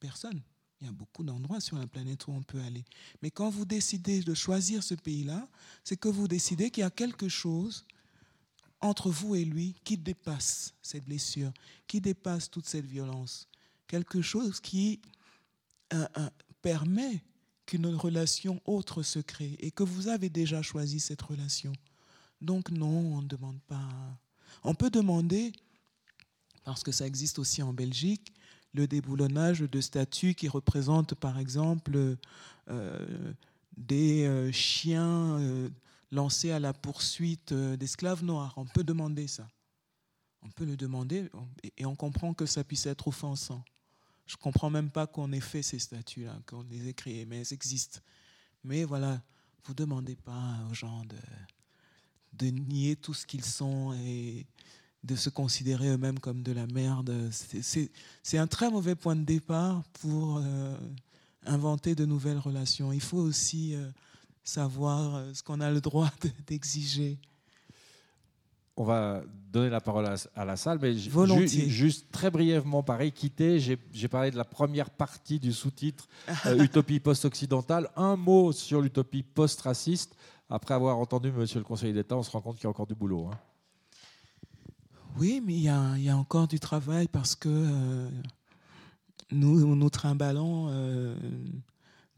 [0.00, 0.42] Personne.
[0.80, 2.84] Il y a beaucoup d'endroits sur la planète où on peut aller.
[3.22, 5.48] Mais quand vous décidez de choisir ce pays-là,
[5.84, 7.84] c'est que vous décidez qu'il y a quelque chose
[8.80, 11.52] entre vous et lui qui dépasse cette blessure,
[11.86, 13.46] qui dépasse toute cette violence.
[13.86, 15.00] Quelque chose qui
[15.92, 16.28] euh, euh,
[16.60, 17.22] permet
[17.70, 21.72] qu'une relation autre se crée et que vous avez déjà choisi cette relation.
[22.40, 23.88] Donc non, on ne demande pas.
[24.64, 25.52] On peut demander,
[26.64, 28.32] parce que ça existe aussi en Belgique,
[28.74, 32.16] le déboulonnage de statues qui représentent par exemple
[32.68, 33.32] euh,
[33.76, 35.68] des euh, chiens euh,
[36.10, 38.52] lancé à la poursuite d'esclaves noirs.
[38.56, 39.46] On peut demander ça.
[40.42, 41.30] On peut le demander
[41.76, 43.62] et on comprend que ça puisse être offensant.
[44.30, 47.40] Je ne comprends même pas qu'on ait fait ces statuts-là, qu'on les ait créés, mais
[47.40, 47.98] elles existent.
[48.62, 49.20] Mais voilà,
[49.64, 51.16] vous ne demandez pas aux gens de,
[52.34, 54.46] de nier tout ce qu'ils sont et
[55.02, 57.12] de se considérer eux-mêmes comme de la merde.
[57.32, 60.76] C'est un très mauvais point de départ pour euh,
[61.44, 62.92] inventer de nouvelles relations.
[62.92, 63.90] Il faut aussi euh,
[64.44, 66.12] savoir euh, ce qu'on a le droit
[66.46, 67.18] d'exiger.
[68.76, 69.22] On va
[69.52, 74.36] donner la parole à, la salle, mais juste très brièvement, par équité, j'ai parlé de
[74.36, 76.08] la première partie du sous-titre
[76.58, 77.90] Utopie post-occidentale.
[77.96, 80.16] Un mot sur l'utopie post-raciste.
[80.48, 82.86] Après avoir entendu Monsieur le Conseiller d'État, on se rend compte qu'il y a encore
[82.86, 83.28] du boulot.
[83.30, 83.38] Hein.
[85.18, 85.68] Oui, mais il y,
[86.08, 88.08] a, encore du travail parce que euh,
[89.30, 91.14] nous, nous trimballons euh,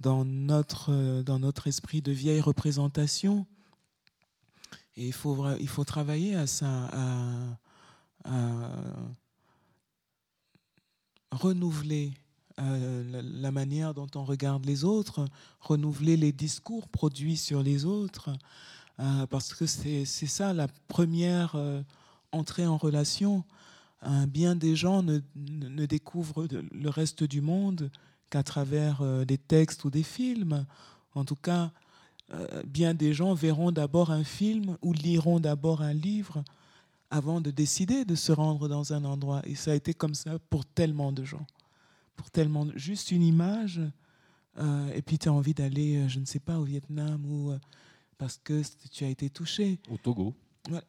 [0.00, 3.46] dans, notre, euh, dans notre esprit de vieille représentation.
[4.96, 6.88] Et il faut, il faut travailler à ça,
[8.24, 8.38] à,
[11.30, 12.12] renouveler
[12.58, 15.24] la, manière dont on regarde les autres,
[15.60, 18.30] renouveler les discours produits sur les autres,
[19.30, 21.56] parce que c'est ça la première
[22.32, 23.44] entrer en relation.
[24.28, 27.90] bien des gens ne, ne, découvrent le reste du monde
[28.32, 30.64] qu'à travers euh, des textes ou des films.
[31.14, 31.68] En tout cas, euh,
[32.66, 36.42] bien des gens verront d'abord un film ou liront d'abord un livre
[37.10, 39.42] avant de décider de se rendre dans un endroit.
[39.44, 41.46] Et ça a été comme ça pour tellement de gens.
[42.16, 43.80] Pour tellement juste une image,
[44.58, 47.52] euh, et puis tu as envie d'aller, je ne sais pas, au Vietnam ou
[48.22, 49.80] parce que tu as été touché.
[49.90, 50.32] Au Togo.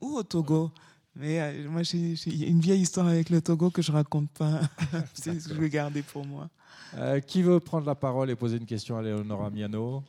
[0.02, 0.72] ou au Togo.
[1.16, 2.16] Mais euh, moi, j'ai
[2.48, 4.62] une vieille histoire avec le Togo que je raconte pas.
[5.14, 6.50] c'est ce que je vais garder pour moi.
[6.96, 10.04] Euh, qui veut prendre la parole et poser une question à Léonora Miano?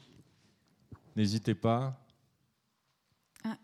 [1.17, 1.99] N'hésitez pas.
[3.45, 3.57] Ah,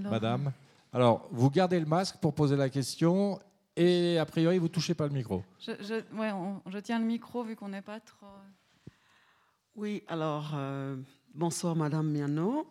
[0.00, 0.52] Madame.
[0.92, 3.38] Alors, vous gardez le masque pour poser la question
[3.76, 5.44] et a priori, vous touchez pas le micro.
[5.60, 8.26] Je, je tiens le micro vu qu'on n'est pas trop.
[9.74, 10.96] Oui, alors, euh,
[11.34, 12.66] bonsoir Madame Miano.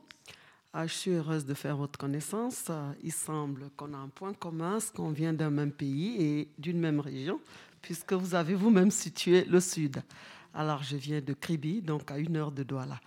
[0.73, 2.71] Ah, je suis heureuse de faire votre connaissance.
[3.03, 6.99] Il semble qu'on a un point commun, qu'on vient d'un même pays et d'une même
[6.99, 7.39] région,
[7.81, 10.01] puisque vous avez vous-même situé le sud.
[10.57, 12.97] Alors, je viens de Kribi, donc à une heure de Douala.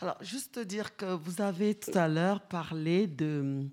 [0.00, 3.66] Alors, juste dire que vous avez tout à l'heure parlé de,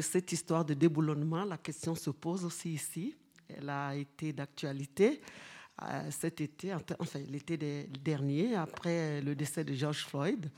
[0.00, 1.44] cette histoire de déboulonnement.
[1.44, 3.14] La question se pose aussi ici.
[3.48, 5.20] Elle a été d'actualité
[5.82, 7.56] euh, cet été, enfin l'été
[8.02, 10.50] dernier, après le décès de George Floyd.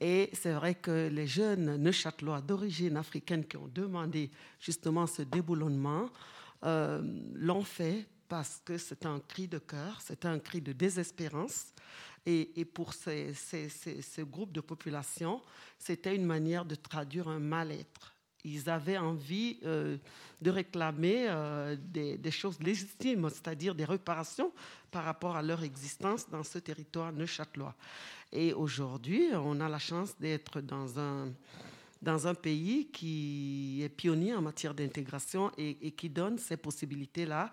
[0.00, 6.08] Et c'est vrai que les jeunes neuchâtelois d'origine africaine qui ont demandé justement ce déboulonnement
[6.64, 7.02] euh,
[7.34, 11.72] l'ont fait parce que c'est un cri de cœur, c'est un cri de désespérance.
[12.26, 15.42] Et, pour ces, ce groupe de population,
[15.78, 18.14] c'était une manière de traduire un mal-être.
[18.44, 19.96] Ils avaient envie euh,
[20.42, 24.52] de réclamer euh, des, choses légitimes, c'est-à-dire des réparations
[24.90, 27.74] par rapport à leur existence dans ce territoire neuchâtelois.
[28.32, 34.74] Et aujourd'hui, on a la chance d'être dans un pays qui est pionnier en matière
[34.74, 37.50] d'intégration et, qui donne ces possibilités-là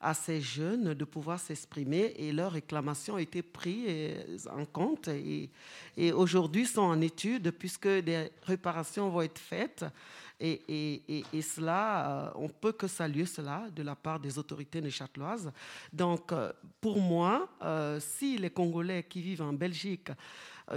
[0.00, 5.50] à ces jeunes de pouvoir s'exprimer et leurs réclamations ont été prises en compte et,
[5.96, 9.84] et aujourd'hui sont en étude puisque des réparations vont être faites
[10.40, 14.80] et, et, et, cela, euh, on peut que saluer cela de la part des autorités
[14.80, 15.52] neuchâteloises.
[15.92, 16.50] Donc, euh,
[16.80, 20.10] pour moi, euh, si les Congolais qui vivent en Belgique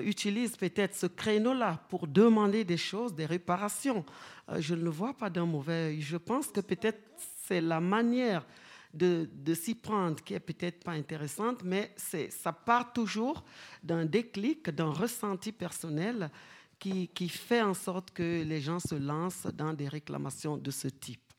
[0.02, 4.04] utilisent peut-être ce créneau-là pour demander des choses, des réparations,
[4.58, 6.02] je ne le vois pas d'un mauvais.
[6.02, 7.00] Je pense que peut-être
[7.46, 8.44] c'est la manière
[8.94, 11.94] de, de s'y prendre qui est peut-être pas intéressante, mais
[12.30, 13.44] ça part toujours
[13.84, 16.30] d'un déclic, d'un ressenti personnel
[17.14, 21.34] qui, fait en sorte que les gens se lancent dans des réclamations de ce type.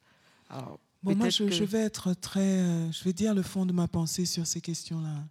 [1.02, 2.40] bon, moi, je, vais être très.
[2.40, 5.24] Euh, je vais dire le fond de ma pensée sur ces questions-là.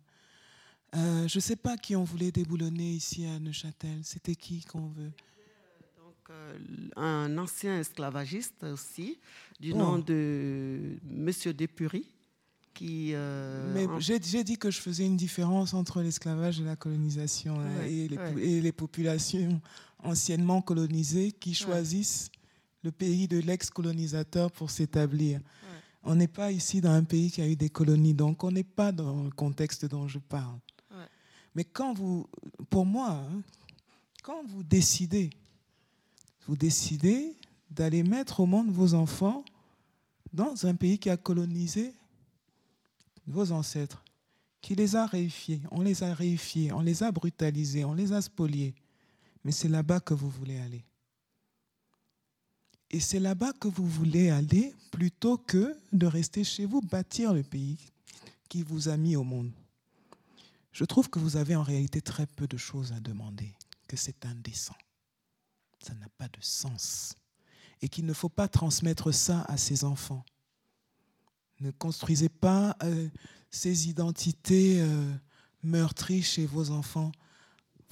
[0.96, 4.00] Euh, je ne sais pas qui on voulait déboulonner ici à Neuchâtel.
[4.04, 5.12] C'était qui qu'on veut?
[5.98, 6.58] Donc, euh,
[6.96, 9.20] un ancien esclavagiste aussi,
[9.60, 12.13] du nom de Monsieur Depury.
[12.74, 13.14] Qui,
[13.74, 18.08] Mais j'ai dit que je faisais une différence entre l'esclavage et la colonisation hein, et,
[18.08, 19.62] les, et, les, populations
[20.00, 22.32] anciennement colonisés qui choisissent
[22.84, 25.40] le pays de l'ex-colonisateur pour s'établir.
[26.04, 28.64] On n'est pas ici dans un pays qui a eu des colonies, donc on n'est
[28.64, 30.60] pas dans le contexte dont je parle.
[31.56, 32.28] Mais quand vous,
[32.70, 33.42] pour moi, hein,
[34.24, 35.30] quand vous décidez,
[36.48, 37.36] vous décidez
[37.70, 39.46] d'aller mettre au monde vos enfants
[40.34, 41.94] dans un pays qui a colonisé
[43.28, 44.04] vos ancêtres,
[44.62, 48.22] qui les a réifiés, on les a réifiés, on les a brutalisés, on les a
[48.22, 48.76] spoliés
[49.44, 50.86] mais c'est là-bas que vous voulez aller.
[52.90, 57.44] Et c'est là-bas que vous voulez aller plutôt que de rester chez vous, bâtir le
[57.44, 57.78] pays
[58.48, 59.52] qui vous a mis au monde.
[60.72, 63.54] Je trouve que vous avez en réalité très peu de choses à demander,
[63.88, 64.76] que c'est indécent.
[65.84, 67.16] Ça n'a pas de sens.
[67.82, 70.24] Et qu'il ne faut pas transmettre ça à ses enfants.
[71.64, 73.08] Ne construisez pas euh,
[73.50, 75.14] ces identités euh,
[75.64, 77.14] meurtries chez vos enfants.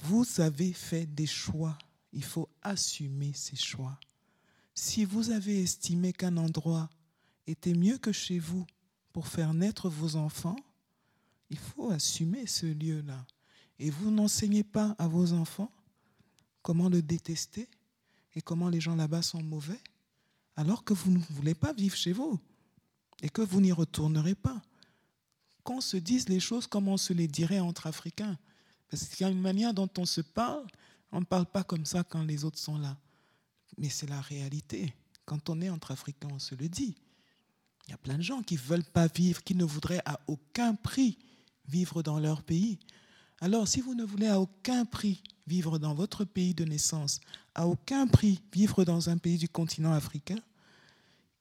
[0.00, 1.78] Vous avez fait des choix.
[2.12, 3.98] Il faut assumer ces choix.
[4.74, 6.90] Si vous avez estimé qu'un endroit
[7.46, 8.66] était mieux que chez vous
[9.10, 10.56] pour faire naître vos enfants,
[11.48, 13.26] il faut assumer ce lieu-là.
[13.78, 15.72] Et vous n'enseignez pas à vos enfants
[16.60, 17.70] comment le détester
[18.34, 19.80] et comment les gens là-bas sont mauvais,
[20.56, 22.38] alors que vous ne voulez pas vivre chez vous
[23.22, 24.60] et que vous n'y retournerez pas.
[25.64, 28.36] Qu'on se dise les choses comme on se les dirait entre Africains.
[28.90, 30.66] Parce qu'il y a une manière dont on se parle,
[31.12, 32.96] on ne parle pas comme ça quand les autres sont là.
[33.78, 34.92] Mais c'est la réalité.
[35.24, 36.96] Quand on est entre Africains, on se le dit.
[37.86, 40.20] Il y a plein de gens qui ne veulent pas vivre, qui ne voudraient à
[40.26, 41.18] aucun prix
[41.68, 42.78] vivre dans leur pays.
[43.40, 47.20] Alors, si vous ne voulez à aucun prix vivre dans votre pays de naissance,
[47.54, 50.38] à aucun prix vivre dans un pays du continent africain,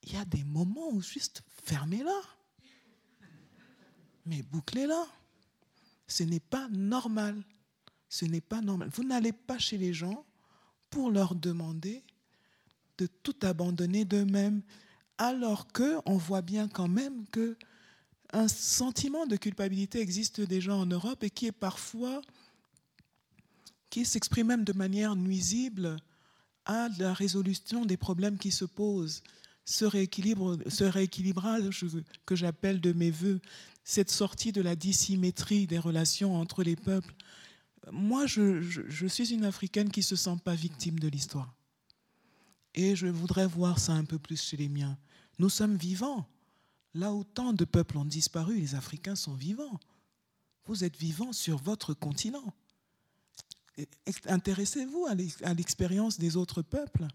[0.03, 2.21] il y a des moments où juste fermez-la.
[4.25, 5.07] Mais bouclez-la.
[6.07, 7.43] Ce n'est pas normal.
[8.09, 8.89] Ce n'est pas normal.
[8.93, 10.25] Vous n'allez pas chez les gens
[10.89, 12.03] pour leur demander
[12.97, 14.61] de tout abandonner d'eux-mêmes,
[15.17, 17.57] alors qu'on voit bien quand même que
[18.33, 22.21] un sentiment de culpabilité existe déjà en Europe et qui est parfois,
[23.89, 25.97] qui s'exprime même de manière nuisible
[26.65, 29.23] à la résolution des problèmes qui se posent.
[29.71, 31.85] Ce, rééquilibrage
[32.25, 33.39] que j'appelle de mes voeux,
[33.85, 37.15] cette sortie de la dissymétrie des relations entre les peuples.
[37.91, 41.55] Moi, je, je suis une Africaine qui ne se sent pas victime de l'histoire.
[42.73, 44.97] Et je voudrais voir ça un peu plus chez les miens.
[45.39, 46.27] Nous sommes vivants.
[46.93, 49.79] Là où tant de peuples ont disparu, les Africains sont vivants.
[50.65, 52.53] Vous êtes vivants sur votre continent.
[54.25, 55.07] Intéressez-vous
[55.43, 57.07] à l'expérience des autres peuples.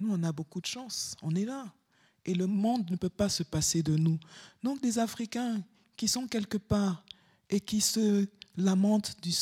[0.00, 1.16] Nous, on a beaucoup de chance.
[1.22, 1.72] On est là.
[2.24, 4.18] Et le monde ne peut pas se passer de nous.
[4.62, 5.62] Donc, des Africains
[5.96, 7.04] qui sont quelque part
[7.50, 8.26] et qui se
[8.56, 9.32] lamentent du,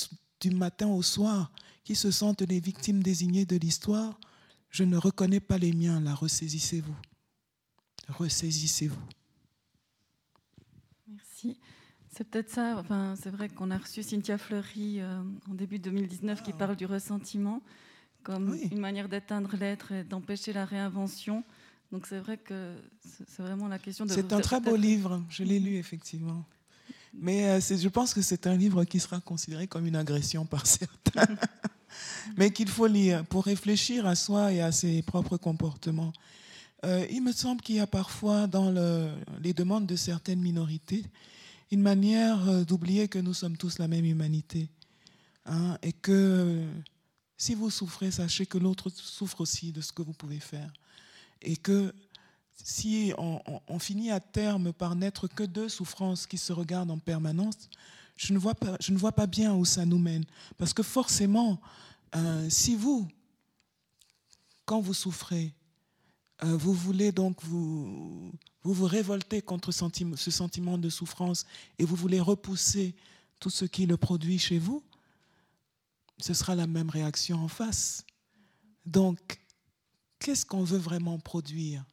[0.40, 1.50] du matin au soir,
[1.84, 4.18] qui se sentent les victimes désignées de l'histoire,
[4.70, 6.96] je ne reconnais pas les miens, là, ressaisissez-vous.
[8.08, 9.00] Ressaisissez-vous.
[11.08, 11.58] Merci.
[12.10, 16.42] C'est peut-être ça, enfin, c'est vrai qu'on a reçu Cynthia Fleury euh, en début 2019
[16.42, 17.62] qui parle du ressentiment
[18.26, 21.44] comme une manière d'éteindre l'être et d'empêcher la réinvention.
[21.92, 22.74] Donc c'est vrai que
[23.28, 24.10] c'est vraiment la question de...
[24.10, 26.44] C'est un très beau livre, je l'ai lu effectivement.
[27.14, 30.66] Mais euh, je pense que c'est un livre qui sera considéré comme une agression par
[30.80, 31.36] certains,
[32.36, 36.12] mais qu'il faut lire pour réfléchir à soi et à ses propres comportements.
[36.84, 38.74] Euh, il me semble qu'il y a parfois dans
[39.40, 41.04] les demandes de certaines minorités
[41.70, 44.68] une manière euh, d'oublier que nous sommes tous la même humanité.
[45.48, 46.64] Hein, et que
[47.36, 50.72] si vous souffrez, sachez que l'autre souffre aussi de ce que vous pouvez faire.
[51.42, 51.94] Et que
[52.54, 57.68] si on, finit à terme par n'être que deux souffrances qui se regardent en permanence,
[58.16, 60.24] je ne vois pas, je ne vois pas bien où ça nous mène.
[60.56, 61.60] Parce que forcément,
[62.14, 63.06] euh, si vous,
[64.64, 65.52] quand vous souffrez,
[66.42, 68.32] euh, vous voulez donc vous,
[68.62, 71.44] vous, vous révolter contre ce sentiment de souffrance
[71.78, 72.94] et vous voulez repousser
[73.38, 74.82] tout ce qui le produit chez vous,
[76.18, 78.04] ce sera la même réaction en face.
[78.84, 79.40] Donc,
[80.18, 81.84] qu'est-ce qu'on veut vraiment produire?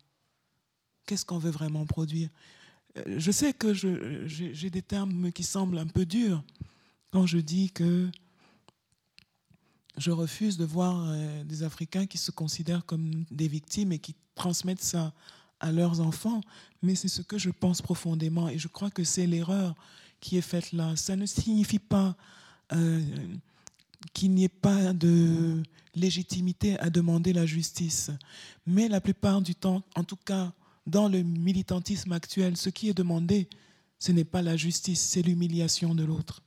[1.05, 2.29] Qu'est-ce qu'on veut vraiment produire?
[2.97, 6.43] Euh, Je sais que j'ai des termes qui semblent un peu durs
[7.11, 8.09] quand je dis que
[9.97, 14.15] je refuse de voir euh, des Africains qui se considèrent comme des victimes et qui
[14.35, 15.13] transmettent ça
[15.59, 16.41] à leurs enfants,
[16.81, 19.75] mais c'est ce que je pense profondément et je crois que c'est l'erreur
[20.19, 20.95] qui est faite là.
[20.95, 22.15] Ça ne signifie pas
[22.73, 23.01] euh,
[24.13, 25.63] qu'il n'y ait pas de
[25.95, 28.11] légitimité à demander la justice,
[28.65, 30.53] mais la plupart du temps, en tout cas
[30.85, 33.47] dans le militantisme actuel, ce qui est demandé,
[33.99, 36.43] ce n'est pas la justice, c'est l'humiliation de l'autre.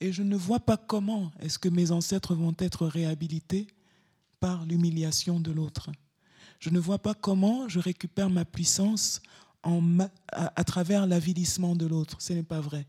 [0.00, 3.66] Et je ne vois pas comment est-ce que mes ancêtres vont être réhabilités
[4.40, 5.90] par l'humiliation de l'autre.
[6.58, 9.20] Je ne vois pas comment je récupère ma puissance
[9.62, 10.00] en,
[10.32, 12.20] à, à, travers l'avilissement de l'autre.
[12.20, 12.86] Ce n'est pas vrai.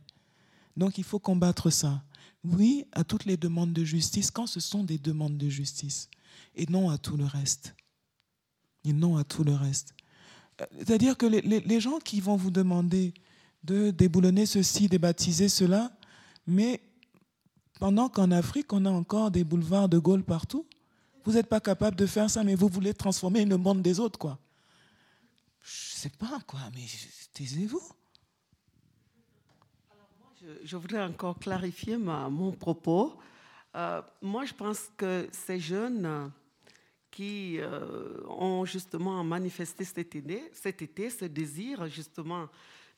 [0.76, 2.04] Donc il faut combattre ça.
[2.44, 6.10] Oui à toutes les demandes de justice quand ce sont des demandes de justice
[6.56, 7.76] et non à tout le reste.
[8.84, 9.94] Et non à tout le reste.
[10.78, 13.14] C'est-à-dire que les, les, les gens qui vont vous demander
[13.64, 15.92] de déboulonner ceci, de baptiser cela,
[16.46, 16.82] mais
[17.80, 20.66] pendant qu'en Afrique, on a encore des boulevards de Gaulle partout.
[21.26, 24.18] Vous n'êtes pas capable de faire ça, mais vous voulez transformer le monde des autres,
[24.18, 24.40] quoi.
[25.62, 26.86] Je sais pas, quoi, mais
[27.34, 27.82] taisez-vous.
[30.64, 33.18] Je, voudrais encore clarifier mon propos.
[33.76, 36.32] Euh, moi, je pense que ces jeunes
[37.12, 42.48] qui euh, ont justement manifesté cet été, cet été ce désir justement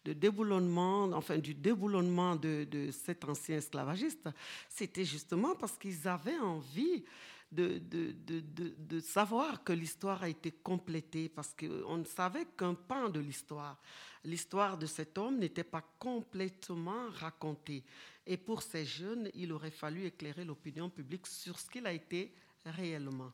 [0.06, 4.30] de déboulonnement, enfin du déboulonnement de cet ancien esclavagiste,
[4.70, 7.04] c'était justement parce qu'ils avaient envie
[7.52, 12.76] de, de, de, de, savoir que l'histoire a été complétée, parce qu'on ne savait qu'un
[12.76, 13.78] pan de l'histoire.
[14.24, 17.84] L'histoire de cet homme n'était pas complètement racontée.
[18.28, 22.32] Et pour ces jeunes, il aurait fallu éclairer l'opinion publique sur ce qu'il a été
[22.66, 23.32] réellement.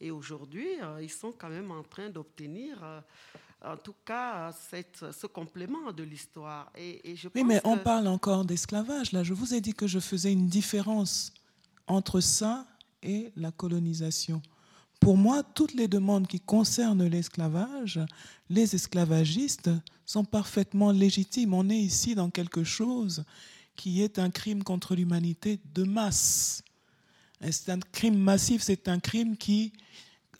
[0.00, 3.00] Et aujourd'hui, euh, ils sont quand même en train d'obtenir, euh,
[3.64, 6.70] en tout cas, cette, ce complément de l'histoire.
[6.76, 9.12] Et, je oui, mais on parle encore d'esclavage.
[9.12, 11.32] Là, je vous ai dit que je faisais une différence
[11.86, 12.66] entre ça
[13.04, 14.42] et la colonisation.
[14.98, 18.00] Pour moi, toutes les demandes qui concernent l'esclavage,
[18.48, 19.70] les esclavagistes
[20.06, 21.54] sont parfaitement légitimes.
[21.54, 23.24] On est ici dans quelque chose
[23.76, 26.62] qui est un crime contre l'humanité de masse.
[27.50, 29.72] C'est un crime massif, c'est un crime qui...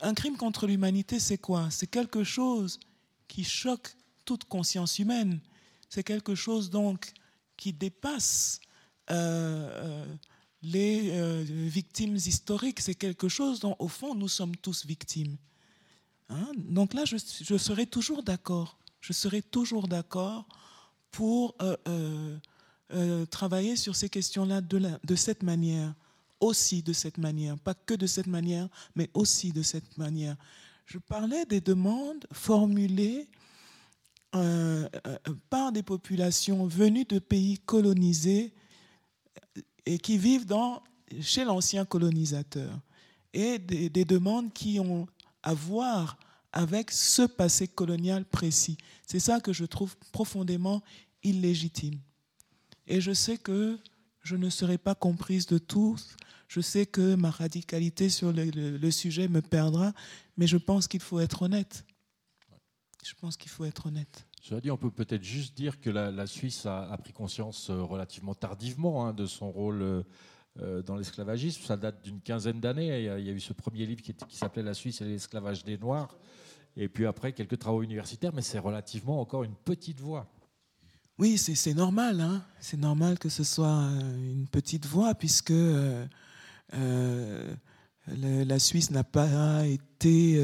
[0.01, 1.69] Un crime contre l'humanité, c'est quoi?
[1.70, 2.81] C'est quelque chose
[3.28, 5.41] qui choque toute conscience humaine.
[5.89, 7.12] C'est quelque chose donc
[7.57, 8.61] qui dépasse
[9.11, 10.15] euh, euh,
[10.65, 12.81] les euh, victimes historiques.
[12.81, 15.36] C'est quelque chose dont, au fond, nous sommes tous victimes.
[16.28, 16.53] Hein?
[16.57, 17.16] Donc là, je,
[17.57, 18.78] serai toujours d'accord.
[19.01, 20.47] Je serai toujours d'accord
[21.11, 21.55] pour
[23.31, 25.95] travailler sur ces questions-là de, cette manière
[26.41, 30.36] aussi de cette manière, pas que de cette manière, mais aussi de cette manière.
[30.86, 33.28] Je parlais des demandes formulées
[34.35, 35.19] euh, euh,
[35.49, 38.53] par des populations venues de pays colonisés
[39.86, 40.82] et qui vivent dans,
[41.20, 42.78] chez l'ancien colonisateur,
[43.32, 45.06] et des, des demandes qui ont
[45.43, 46.19] à voir
[46.52, 48.78] avec ce passé colonial précis.
[49.06, 50.82] C'est ça que je trouve profondément
[51.23, 51.98] illégitime.
[52.86, 53.78] Et je sais que
[54.23, 56.16] je ne serai pas comprise de tous
[56.55, 59.93] je sais que ma radicalité sur le, sujet me perdra,
[60.36, 61.85] mais je pense qu'il faut être honnête.
[63.05, 64.24] Je pense qu'il faut être honnête.
[64.45, 68.35] Cela dit, on peut peut-être juste dire que la, Suisse a, pris conscience euh, relativement
[68.35, 70.03] tardivement hein, de son rôle euh,
[70.61, 71.62] euh, dans l'esclavagisme.
[71.62, 73.05] Ça date d'une quinzaine d'années.
[73.05, 76.15] Il, y a eu ce premier livre qui, s'appelait La Suisse et l'esclavage des Noirs.
[76.77, 80.31] Et puis après, quelques travaux universitaires, mais c'est relativement encore une petite voix.
[81.16, 82.21] Oui, c'est normal.
[82.21, 82.45] Hein.
[82.61, 83.89] c'est normal que ce soit
[84.19, 85.55] une petite voix, puisque
[86.71, 90.39] la Suisse n'a pas été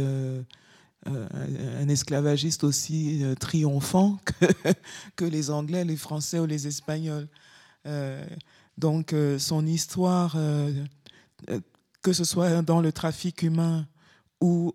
[1.07, 4.19] un esclavagiste aussi euh, triomphant
[5.17, 7.29] que, les Anglais, les Français ou les Espagnols.
[8.77, 10.37] donc son histoire,
[12.03, 13.87] que ce soit dans le trafic humain
[14.41, 14.75] ou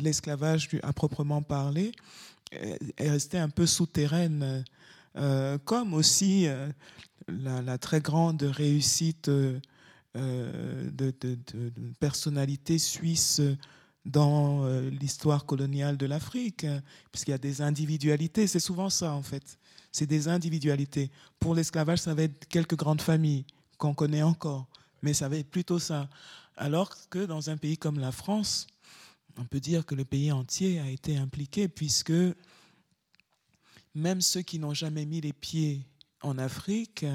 [0.00, 1.92] l'esclavage à proprement parler,
[2.52, 4.64] est restée un peu souterraine,
[5.66, 6.48] comme aussi
[7.28, 9.30] la, très grande réussite
[10.16, 11.12] euh, de,
[12.00, 13.42] personnalités suisses
[14.04, 18.46] dans euh, l'histoire coloniale de l'Afrique, hein, puisqu'il y a des individualités.
[18.46, 19.58] C'est souvent ça, en fait.
[19.92, 21.10] C'est des individualités.
[21.38, 23.44] Pour l'esclavage, ça va être quelques grandes familles
[23.76, 24.66] qu'on connaît encore,
[25.02, 26.08] mais ça va être plutôt ça.
[26.56, 28.66] Alors que dans un pays comme la France,
[29.38, 32.12] on peut dire que le pays entier a été impliqué, puisque
[33.94, 35.86] même ceux qui n'ont jamais mis les pieds
[36.22, 37.06] en Afrique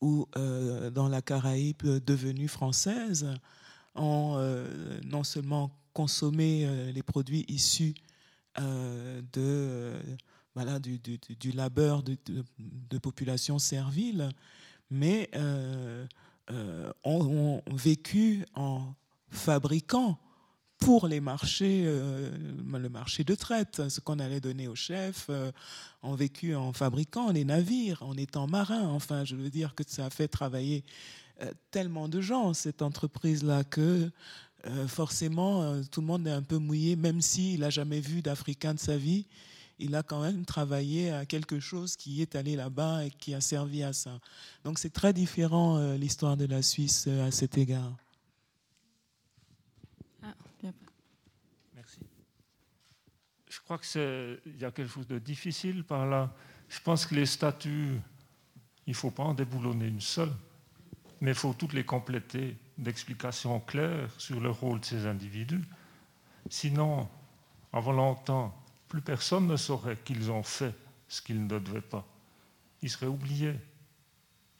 [0.00, 3.26] ou euh, dans la Caraïbe devenue française
[3.94, 7.94] ont euh, non seulement consommé euh, les produits issus
[8.56, 9.92] de,
[10.54, 12.16] voilà, du, du, labeur de,
[12.58, 14.28] de, populations serviles,
[14.90, 15.28] mais
[17.02, 18.94] ont, vécu en
[19.28, 20.20] fabriquant
[20.84, 22.30] pour les marchés, euh,
[22.72, 25.50] le marché de traite, ce qu'on allait donner aux chefs, euh,
[26.02, 28.88] ont vécu en fabriquant les navires, en étant marins.
[28.88, 30.84] Enfin, je veux dire que ça a fait travailler
[31.40, 34.10] euh, tellement de gens, cette entreprise-là, que
[34.88, 38.78] forcément, tout le monde est un peu mouillé, même s'il n'a jamais vu d'Africain de
[38.78, 39.26] sa vie.
[39.78, 43.40] Il a quand même travaillé à quelque chose qui est allé là-bas et qui a
[43.40, 44.20] servi à ça.
[44.62, 47.96] Donc c'est très différent l'histoire de la Suisse à cet égard.
[53.48, 56.34] Je crois qu'il y a quelque chose de difficile par là.
[56.68, 58.00] Je pense que les statuts,
[58.86, 60.32] il ne faut pas en déboulonner une seule,
[61.20, 65.64] mais il faut toutes les compléter d'explications claires sur le rôle de ces individus.
[66.50, 67.08] Sinon,
[67.72, 68.54] avant longtemps,
[68.88, 70.74] plus personne ne saurait qu'ils ont fait
[71.08, 72.06] ce qu'ils ne devaient pas.
[72.82, 73.54] Ils seraient oubliés.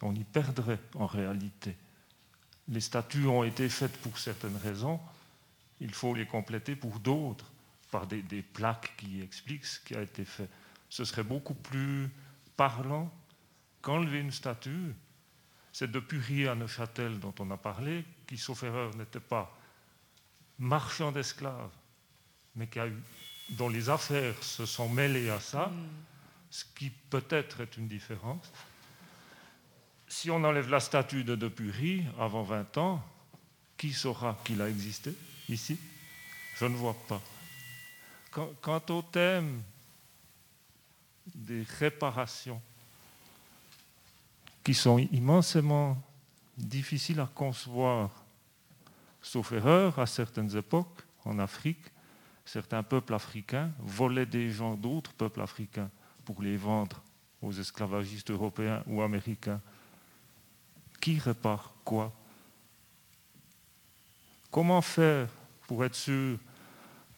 [0.03, 1.77] On y perdrait en réalité.
[2.69, 5.01] Les statuts ont été faits pour certaines raisons,
[5.81, 7.51] il faut les compléter pour d'autres,
[7.91, 10.49] par des, plaques qui expliquent ce qui a été fait.
[10.89, 12.11] Ce serait beaucoup plus
[12.57, 13.12] parlant
[13.82, 14.95] qu'enlever une statue.
[15.74, 19.52] C'est de Purie à Neuchâtel dont on a parlé, qui, sauf erreur, n'était pas
[20.56, 21.72] marchand d'esclaves,
[22.55, 23.02] mais qui a eu,
[23.48, 25.88] dont les affaires se sont mêlées à ça, mm.
[26.48, 28.52] ce qui peut-être est une différence.
[30.06, 33.05] Si on enlève la statue de Depury avant 20 ans,
[33.76, 35.12] qui saura qu'il a existé
[35.48, 35.76] ici?
[36.55, 37.20] Je ne vois pas.
[38.30, 39.60] Quant au thème
[41.34, 42.62] des réparations,
[44.65, 45.97] qui sont immensément
[46.57, 48.24] difficiles à concevoir,
[49.20, 51.85] sauf erreur, à certaines époques, en Afrique,
[52.45, 55.91] certains peuples africains volaient des gens d'autres peuples africains
[56.24, 57.03] pour les vendre
[57.43, 59.61] aux esclavagistes européens ou américains.
[61.01, 62.12] Qui répare quoi?
[64.51, 65.28] Comment faire
[65.66, 66.39] pour être sûr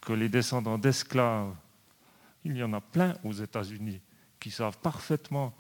[0.01, 1.55] que les descendants d'esclaves,
[2.45, 4.01] il y en a plein aux États-Unis,
[4.41, 5.55] qui savent parfaitement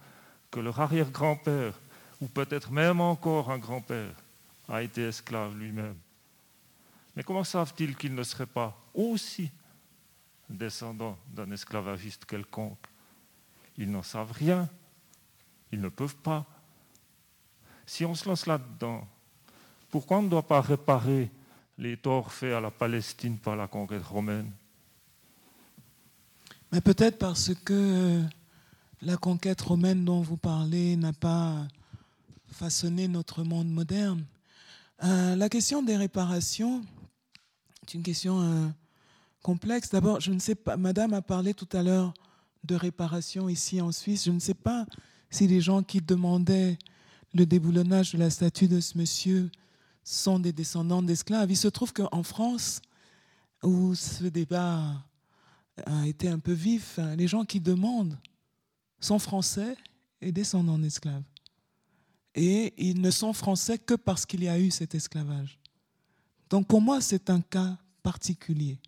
[0.56, 1.74] que leur arrière-grand-père,
[2.22, 4.14] ou peut-être même encore un grand-père,
[4.70, 5.98] a été esclave lui-même.
[7.14, 9.50] Mais comment savent-ils qu'ils ne seraient pas aussi
[10.48, 12.86] descendants d'un esclavagiste quelconque?
[13.76, 14.66] Ils n'en savent rien.
[15.72, 16.46] Ils ne peuvent pas.
[17.84, 19.06] Si on se lance là-dedans,
[19.90, 21.30] pourquoi on ne doit pas réparer
[21.76, 24.50] les torts faits à la Palestine par la conquête romaine?
[26.72, 28.22] Mais peut-être parce que
[29.02, 31.66] la conquête romaine dont vous parlez n'a pas
[32.48, 34.24] façonné notre monde moderne.
[35.04, 36.82] Euh, la question des réparations
[37.82, 38.68] est une question euh,
[39.42, 39.90] complexe.
[39.90, 42.14] D'abord, je ne sais pas, Madame a parlé tout à l'heure
[42.64, 44.24] de réparation ici en Suisse.
[44.24, 44.86] Je ne sais pas
[45.30, 46.78] si les gens qui demandaient
[47.34, 49.50] le déboulonnage de la statue de ce monsieur
[50.02, 51.50] sont des descendants d'esclaves.
[51.50, 52.80] Il se trouve qu'en France,
[53.62, 54.94] où ce débat
[55.84, 58.16] a été un peu vif, les gens qui demandent
[59.06, 59.76] sont français
[60.20, 61.22] et descendants d'esclaves.
[62.34, 65.58] Et ils ne sont français que parce qu'il y a eu cet esclavage.
[66.50, 68.78] Donc pour moi, c'est un cas particulier.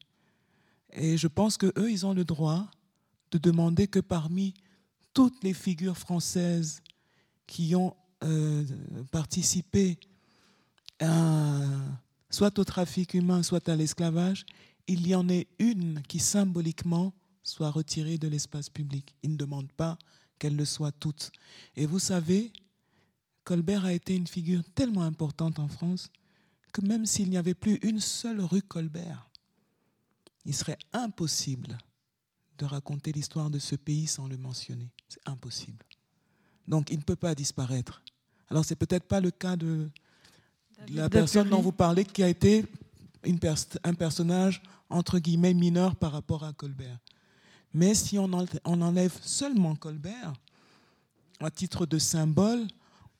[0.93, 2.69] Et je pense qu'eux, ils ont le droit
[3.31, 4.55] de demander que parmi
[5.15, 6.82] toutes les figures françaises
[7.47, 8.65] qui ont euh,
[9.11, 9.99] participé
[12.31, 14.45] soit au trafic humain, soit à l'esclavage,
[14.89, 17.12] il y en ait une qui symboliquement
[17.43, 19.15] soit retirée de l'espace public.
[19.23, 19.98] Ils ne demandent pas
[20.39, 21.31] qu'elles le soient toutes.
[21.77, 22.52] Et vous savez,
[23.44, 26.10] Colbert a été une figure tellement importante en France
[26.73, 29.28] que même s'il n'y avait plus une seule rue Colbert,
[30.44, 31.78] il serait impossible
[32.59, 34.90] de raconter l'histoire de ce pays sans le mentionner.
[35.09, 35.85] C'est impossible.
[36.66, 38.02] Donc il ne peut pas disparaître.
[38.51, 39.89] Alors c'est peut-être pas le cas de
[40.90, 42.65] la personne dont vous parlez qui a été
[43.24, 43.39] une
[43.85, 46.98] un personnage entre guillemets mineur par rapport à Colbert.
[47.79, 48.33] Mais si on
[48.83, 50.33] enlève seulement Colbert,
[51.39, 52.67] à titre de symbole,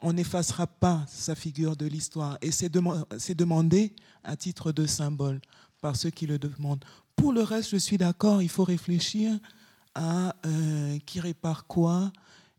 [0.01, 2.39] on n'effacera pas sa figure de l'histoire.
[2.43, 3.95] Et c'est demandé
[4.25, 5.41] à titre de symbole
[5.81, 6.85] par ceux qui le demandent.
[7.15, 9.39] Pour le reste, je suis d'accord, il faut réfléchir
[9.95, 12.13] à euh, qui répare quoi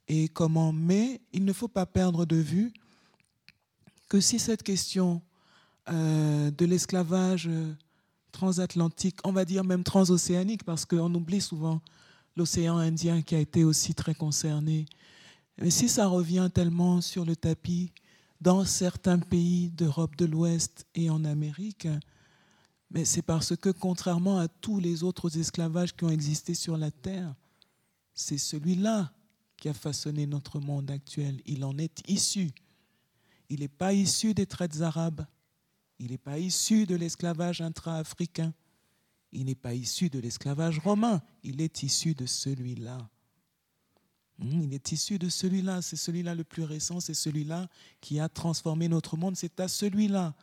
[0.08, 0.72] et comment.
[0.72, 2.72] Mais il ne faut pas perdre de vue
[4.08, 5.22] que si cette question
[5.90, 7.74] euh, de l'esclavage euh,
[8.32, 11.82] transatlantique, on va dire même transocéanique, parce qu'on oublie souvent
[12.36, 14.86] l'océan Indien qui a été aussi très concerné.
[15.58, 17.92] Mais si ça revient tellement sur le tapis
[18.40, 21.88] dans certains pays d'Europe de l'Ouest et en Amérique,
[22.92, 26.92] mais c'est parce que contrairement à tous les autres esclavages qui ont existé sur la
[26.92, 27.36] Terre,
[28.14, 29.12] c'est celui-là
[29.58, 31.42] qui a façonné notre monde actuel.
[31.46, 32.52] Il en est issu.
[33.50, 35.26] Il n'est pas issu des traites arabes.
[36.00, 38.54] Il n'est pas issu de l'esclavage intra-africain.
[39.32, 41.22] Il n'est pas issu de l'esclavage romain.
[41.44, 42.98] Il est issu de celui-là.
[44.40, 45.82] Hmm, il est issu de celui-là.
[45.82, 47.00] C'est celui-là le plus récent.
[47.00, 47.68] C'est celui-là
[48.02, 49.36] qui a transformé notre monde.
[49.36, 50.34] C'est à celui-là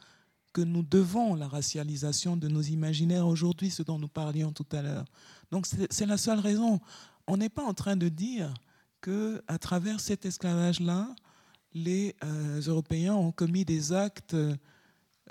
[0.53, 4.83] que nous devons la racialisation de nos imaginaires aujourd'hui, ce dont nous parlions tout à
[4.83, 5.05] l'heure.
[5.51, 6.81] Donc c'est la seule raison.
[7.27, 8.55] On n'est pas en train de dire
[9.01, 11.15] que à travers cet esclavage-là,
[11.75, 14.35] les euh, Européens ont commis des actes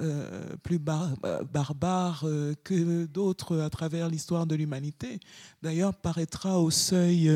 [0.02, 5.22] euh, plus barbares euh, que d'autres à travers l'histoire de l'humanité.
[5.62, 7.32] D'ailleurs, paraîtra au seuil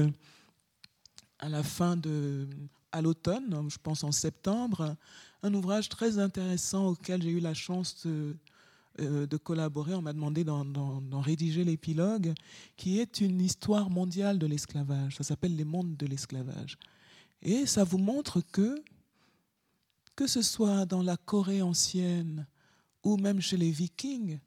[1.40, 2.48] à la fin de,
[2.92, 4.98] à l'automne, je pense en septembre,
[5.42, 9.94] un ouvrage très intéressant auquel j'ai eu la chance de collaborer.
[9.94, 12.34] On m'a demandé d'en rédiger l'épilogue,
[12.76, 15.16] qui est une histoire mondiale de l'esclavage.
[15.16, 16.78] Ça s'appelle Les mondes de l'esclavage.
[17.42, 18.84] Et ça vous montre que
[20.20, 22.46] que ce soit dans la Corée ancienne
[23.06, 24.38] ou même chez les Vikings,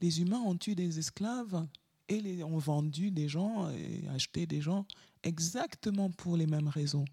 [0.00, 1.68] les humains ont eu des esclaves
[2.08, 4.86] et les, ont vendu des gens et acheté des gens
[5.22, 7.04] exactement pour les mêmes raisons.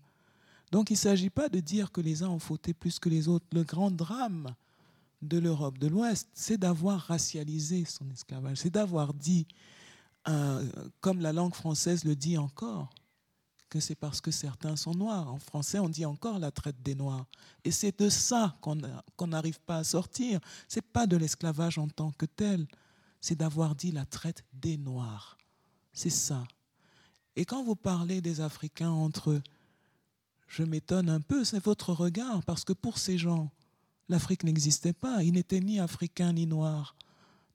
[0.71, 3.27] Donc il ne s'agit pas de dire que les uns ont fauté plus que les
[3.27, 3.45] autres.
[3.51, 4.55] Le grand drame
[5.21, 9.45] de l'Europe de l'Ouest, c'est d'avoir racialisé son esclavage, c'est d'avoir dit,
[10.27, 10.67] euh,
[11.01, 12.89] comme la langue française le dit encore,
[13.69, 15.31] que c'est parce que certains sont noirs.
[15.31, 17.25] En français, on dit encore la traite des noirs.
[17.63, 20.39] Et c'est de ça qu'on n'arrive pas à sortir.
[20.67, 22.67] Ce n'est pas de l'esclavage en tant que tel,
[23.21, 25.37] c'est d'avoir dit la traite des noirs.
[25.93, 26.43] C'est ça.
[27.35, 29.43] Et quand vous parlez des Africains entre eux,
[30.47, 33.49] je m'étonne un peu, c'est votre regard, parce que pour ces gens,
[34.09, 36.95] l'Afrique n'existait pas, ils n'étaient ni africains ni noirs.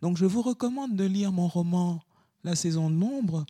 [0.03, 2.03] Donc je vous recommande de lire mon roman
[2.43, 3.45] La saison de l'ombre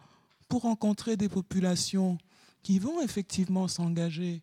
[0.48, 2.18] pour rencontrer des populations
[2.62, 4.40] qui vont effectivement s'engager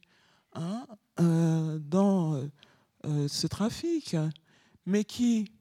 [0.54, 0.88] hein,
[1.20, 2.42] euh, dans
[3.06, 4.16] euh, ce trafic,
[4.86, 5.52] mais qui,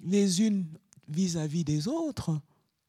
[0.00, 0.66] les unes
[1.08, 2.40] vis-à-vis des autres,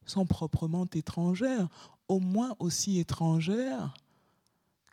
[0.06, 1.68] sont proprement étrangères,
[2.08, 3.94] au moins aussi étrangères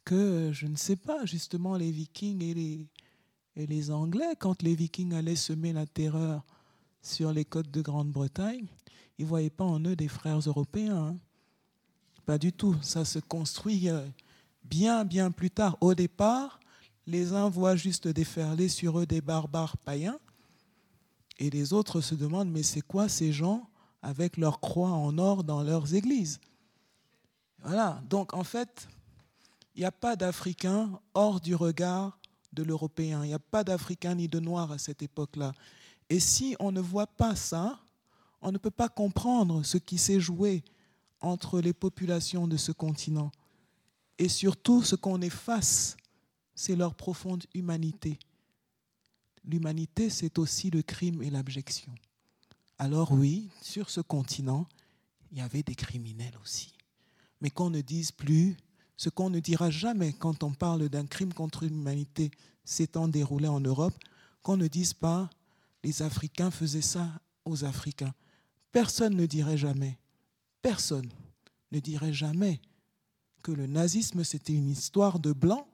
[0.06, 2.88] que, je ne sais pas, justement les Vikings et les,
[3.56, 6.46] et les Anglais, quand les Vikings allaient semer la terreur
[7.02, 8.68] sur les côtes de Grande-Bretagne,
[9.18, 10.98] ils ne voyaient pas en eux des frères européens.
[10.98, 11.18] Hein.
[12.26, 12.76] Pas du tout.
[12.82, 14.06] Ça se construit euh,
[14.64, 15.78] bien, bien plus tard.
[15.82, 16.60] Au départ,
[17.08, 20.20] les uns voient juste déferler sur eux des barbares païens,
[21.40, 23.68] et les autres se demandent, mais c'est quoi ces gens
[24.04, 26.40] avec leurs croix en or dans leurs églises?
[27.64, 28.02] Voilà.
[28.10, 28.88] Donc en fait,
[29.76, 32.20] il n'y a pas d'Africain hors du regard
[32.54, 33.24] de l'Européen.
[33.24, 35.54] Il n'y a pas d'Africain ni de Noir à cette époque-là.
[36.10, 37.80] Et si on ne voit pas ça,
[38.42, 40.64] on ne peut pas comprendre ce qui s'est joué
[41.22, 43.32] entre les populations de ce continent.
[44.18, 45.96] Et surtout, ce qu'on efface,
[46.56, 48.20] c'est leur profonde humanité.
[49.44, 51.94] L'humanité, c'est aussi le crime et l'abjection.
[52.78, 54.68] Alors oui, sur ce continent,
[55.32, 56.74] il y avait des criminels aussi.
[57.40, 58.58] Mais qu'on ne dise plus
[58.98, 62.30] ce qu'on ne dira jamais quand on parle d'un crime contre l'humanité
[62.64, 63.96] s'étant déroulé en Europe,
[64.44, 65.30] qu'on ne dise pas
[65.84, 67.10] les Africains faisaient ça
[67.46, 68.14] aux Africains.
[68.72, 69.98] Personne ne dirait jamais
[70.62, 71.10] Personne
[71.72, 72.62] ne dirait jamais
[73.44, 75.66] que le nazisme, c'était une histoire de blancs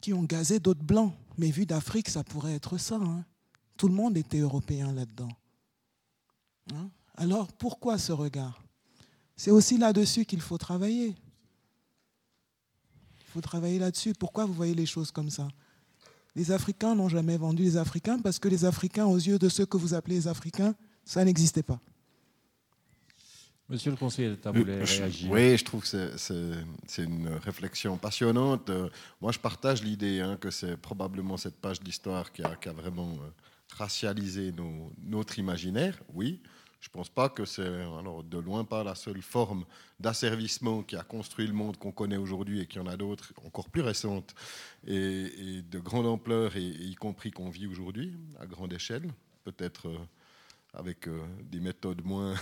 [0.00, 1.12] qui ont gazé d'autres blancs.
[1.38, 2.96] Mais vu d'Afrique, ça pourrait être ça.
[2.96, 3.24] Hein.
[3.76, 5.30] Tout le monde était européen là-dedans.
[6.74, 6.90] Hein.
[7.16, 8.62] Alors pourquoi ce regard?
[9.36, 11.08] C'est aussi là-dessus qu'il faut travailler.
[13.20, 14.12] Il faut travailler là-dessus.
[14.12, 15.48] Pourquoi vous voyez les choses comme ça?
[16.34, 19.66] Les Africains n'ont jamais vendu les Africains parce que les Africains, aux yeux de ceux
[19.66, 20.74] que vous appelez les Africains,
[21.04, 21.80] ça n'existait pas.
[23.70, 25.30] Monsieur le conseiller d'État voulait réagir.
[25.30, 28.68] Oui, je trouve que c'est une réflexion passionnante.
[28.68, 28.88] Euh,
[29.20, 33.12] moi, je partage l'idée hein, que c'est probablement cette page d'histoire qui, qui a, vraiment
[33.12, 33.30] euh,
[33.76, 34.52] racialisé
[35.04, 36.40] notre imaginaire, oui.
[36.80, 39.66] Je ne pense pas que c'est, alors de loin pas la seule forme
[40.00, 43.34] d'asservissement qui a construit le monde qu'on connaît aujourd'hui et qu'il y en a d'autres
[43.44, 44.34] encore plus récentes
[44.86, 49.12] et, de grande ampleur, et, y compris qu'on vit aujourd'hui à grande échelle,
[49.44, 49.98] peut-être euh,
[50.72, 52.34] avec euh, des méthodes moins,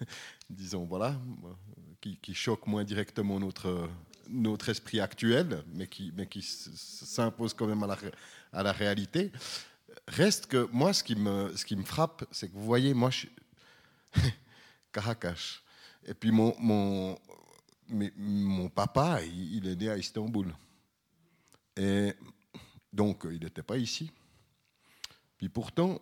[0.50, 1.18] disons, voilà,
[2.00, 3.88] qui, choquent moins directement notre,
[4.28, 7.98] notre esprit actuel, mais qui, mais qui s'imposent quand même à la,
[8.52, 9.32] à la réalité.
[10.08, 13.10] Reste que moi, ce qui me, ce qui me frappe, c'est que vous voyez, moi,
[13.10, 13.26] je,
[14.92, 15.60] Caracas.
[16.04, 17.18] Et puis mon, mon,
[17.88, 20.54] mon papa, il, est né à Istanbul.
[21.76, 22.14] Et
[22.92, 24.10] donc, il n'était pas ici.
[25.36, 26.00] Puis pourtant,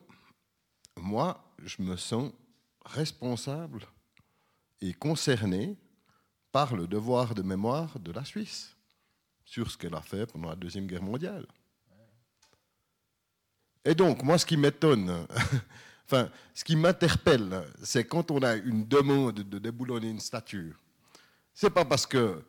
[0.97, 2.33] moi, je me sens
[2.85, 3.87] responsable
[4.81, 5.77] et concerné
[6.53, 8.77] par le devoir de mémoire de la Suisse
[9.45, 11.47] sur ce qu'elle a fait pendant la Deuxième Guerre mondiale.
[13.85, 15.27] Et donc, moi, ce qui m'étonne,
[16.07, 20.75] Enfin, ce qui m'interpelle, c'est quand on a une demande de déboulonner une statue.
[21.55, 22.43] C'est pas parce que.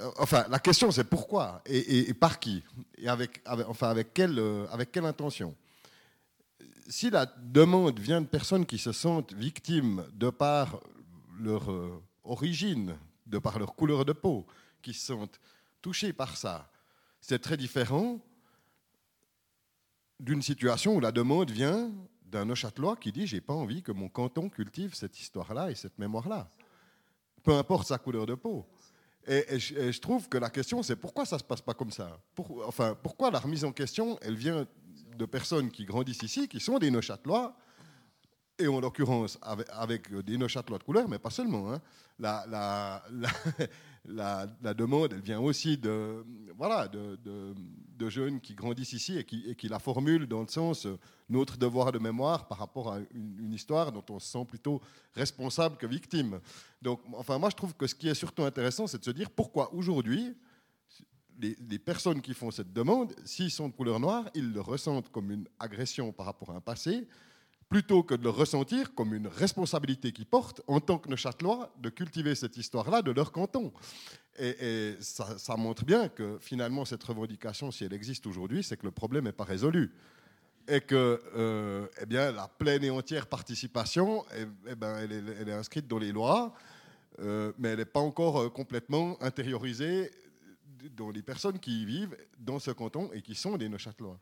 [0.00, 2.62] Euh, enfin, la question, c'est pourquoi et, par qui
[2.98, 3.40] Et avec,
[4.12, 5.54] quelle, euh, avec quelle intention
[6.88, 10.80] Si la demande vient de personnes qui se sentent victimes de par
[11.40, 12.96] leur euh, origine,
[13.26, 14.46] de par leur couleur de peau,
[14.82, 15.40] qui se sentent
[15.82, 16.70] touchées par ça,
[17.20, 18.20] c'est très différent
[20.20, 21.90] d'une situation où la demande vient
[22.24, 25.98] d'un Neuchâtelois qui dit j'ai pas envie que mon canton cultive cette histoire-là et cette
[25.98, 26.50] mémoire-là,
[27.42, 28.66] peu importe sa couleur de peau.
[29.28, 32.20] Et, je, trouve que la question c'est pourquoi ça se passe pas comme ça?
[32.64, 34.66] enfin, pourquoi la remise en question, elle vient
[35.16, 37.56] de personnes qui grandissent ici, qui sont des Neuchâtelois,
[38.58, 41.72] et en l'occurrence avec, des Neuchâtelois de couleur, mais pas seulement.
[41.72, 41.80] Hein.
[42.18, 43.02] La,
[44.06, 46.24] la, demande, elle vient aussi de,
[46.56, 50.86] voilà, de, de, jeunes qui grandissent ici et qui, qui, la formulent dans le sens
[50.86, 50.98] euh,
[51.28, 54.80] notre devoir de mémoire par rapport à une, histoire dont on se sent plutôt
[55.14, 56.40] responsable que victime.
[56.80, 59.28] Donc, enfin, moi, je trouve que ce qui est surtout intéressant, c'est de se dire
[59.30, 60.34] pourquoi aujourd'hui,
[61.40, 65.30] les, personnes qui font cette demande, s'ils sont de couleur noire, ils le ressentent comme
[65.30, 67.06] une agression par rapport à un passé,
[67.68, 71.88] plutôt que de le ressentir comme une responsabilité qu'ils portent en tant que Neuchâtelois de
[71.88, 73.72] cultiver cette histoire-là de leur canton.
[74.38, 78.92] Et, ça, montre bien que finalement cette revendication, si elle existe aujourd'hui, c'est que le
[78.92, 79.92] problème n'est pas résolu.
[80.68, 85.52] Et que euh, eh bien, la pleine et entière participation, eh, eh ben, elle, est,
[85.52, 86.54] inscrite dans les lois,
[87.20, 90.10] euh, mais elle n'est pas encore euh, complètement intériorisée
[90.90, 94.18] dans les personnes qui y vivent dans ce canton et qui sont des Neuchâtelois.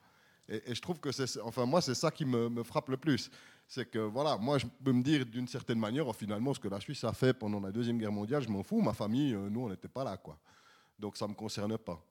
[0.48, 3.30] Et, je trouve que c'est, enfin moi, c'est ça qui me, frappe le plus.
[3.66, 6.68] C'est que voilà, moi, je peux me dire d'une certaine manière, oh, finalement, ce que
[6.68, 8.80] la Suisse a fait pendant la Deuxième Guerre mondiale, je m'en fous.
[8.82, 10.38] Ma famille, euh, nous, on n'était pas là, quoi.
[10.98, 12.04] Donc ça ne me concerne pas.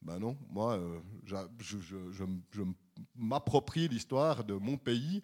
[0.00, 2.62] Ben non, moi, euh, je, je,
[3.14, 5.22] m'approprie l'histoire de mon pays,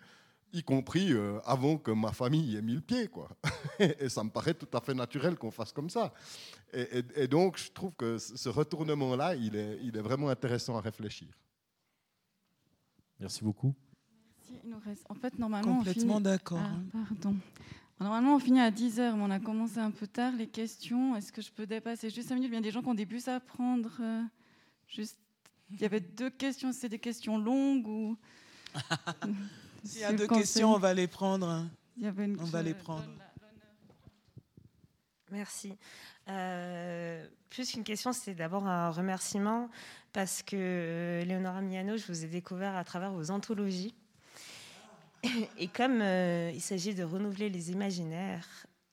[0.52, 3.28] y compris euh, avant que ma famille ait mis le pied, quoi.
[3.78, 6.12] et ça me paraît tout à fait naturel qu'on fasse comme ça.
[6.72, 10.80] Et, et donc, je trouve que ce retournement-là, il est, il est vraiment intéressant à
[10.80, 11.28] réfléchir.
[13.20, 13.74] Merci beaucoup.
[14.64, 15.04] Il nous reste...
[15.08, 16.60] En fait, normalement, Complètement d'accord.
[16.62, 17.36] Ah, pardon.
[18.00, 20.32] Normalement, on finit à 10h, mais on a commencé un peu tard.
[20.32, 22.50] Les questions, est-ce que je peux dépasser juste 5 minutes?
[22.52, 23.90] Il y a des gens qui ont des bus à prendre.
[24.00, 24.22] Euh,
[24.86, 25.18] juste...
[25.70, 26.72] Il y avait deux questions.
[26.72, 28.16] C'est des questions longues ou...
[29.84, 31.66] S'il y a deux questions, on va les prendre.
[31.96, 32.40] Il y avait une...
[32.40, 33.04] On va les prendre.
[35.30, 35.76] Merci.
[36.28, 39.70] Euh, plus qu'une question, c'est d'abord un remerciement
[40.12, 43.94] parce que euh, Léonora Miano, je vous ai découvert à travers vos anthologies.
[45.58, 48.46] Et comme euh, il s'agit de renouveler les imaginaires,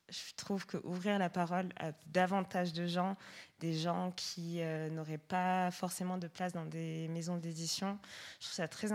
[0.08, 3.16] je trouve que ouvrir la parole à davantage de gens,
[3.60, 4.60] des gens qui
[4.92, 7.98] n'auraient pas forcément de place dans des maisons d'édition,
[8.38, 8.88] je trouve ça très,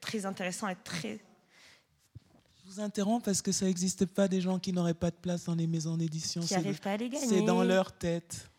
[0.00, 1.20] très intéressant et très
[2.68, 5.54] vous interromps parce que ça n'existe pas des gens qui n'auraient pas de place dans
[5.54, 6.42] les maisons d'édition.
[6.42, 7.26] Qui n'arrivent pas à les gagner.
[7.26, 8.50] C'est dans leur tête.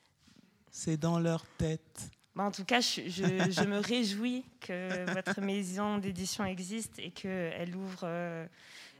[0.71, 2.09] C'est dans leur tête.
[2.35, 7.75] Bah, en tout cas, je, je, me réjouis que votre maison d'édition existe et qu'elle
[7.75, 8.45] ouvre, euh,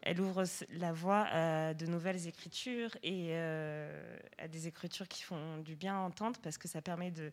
[0.02, 5.58] elle ouvre la voie à de nouvelles écritures et euh, à des écritures qui font
[5.60, 7.32] du bien à entendre parce que ça permet de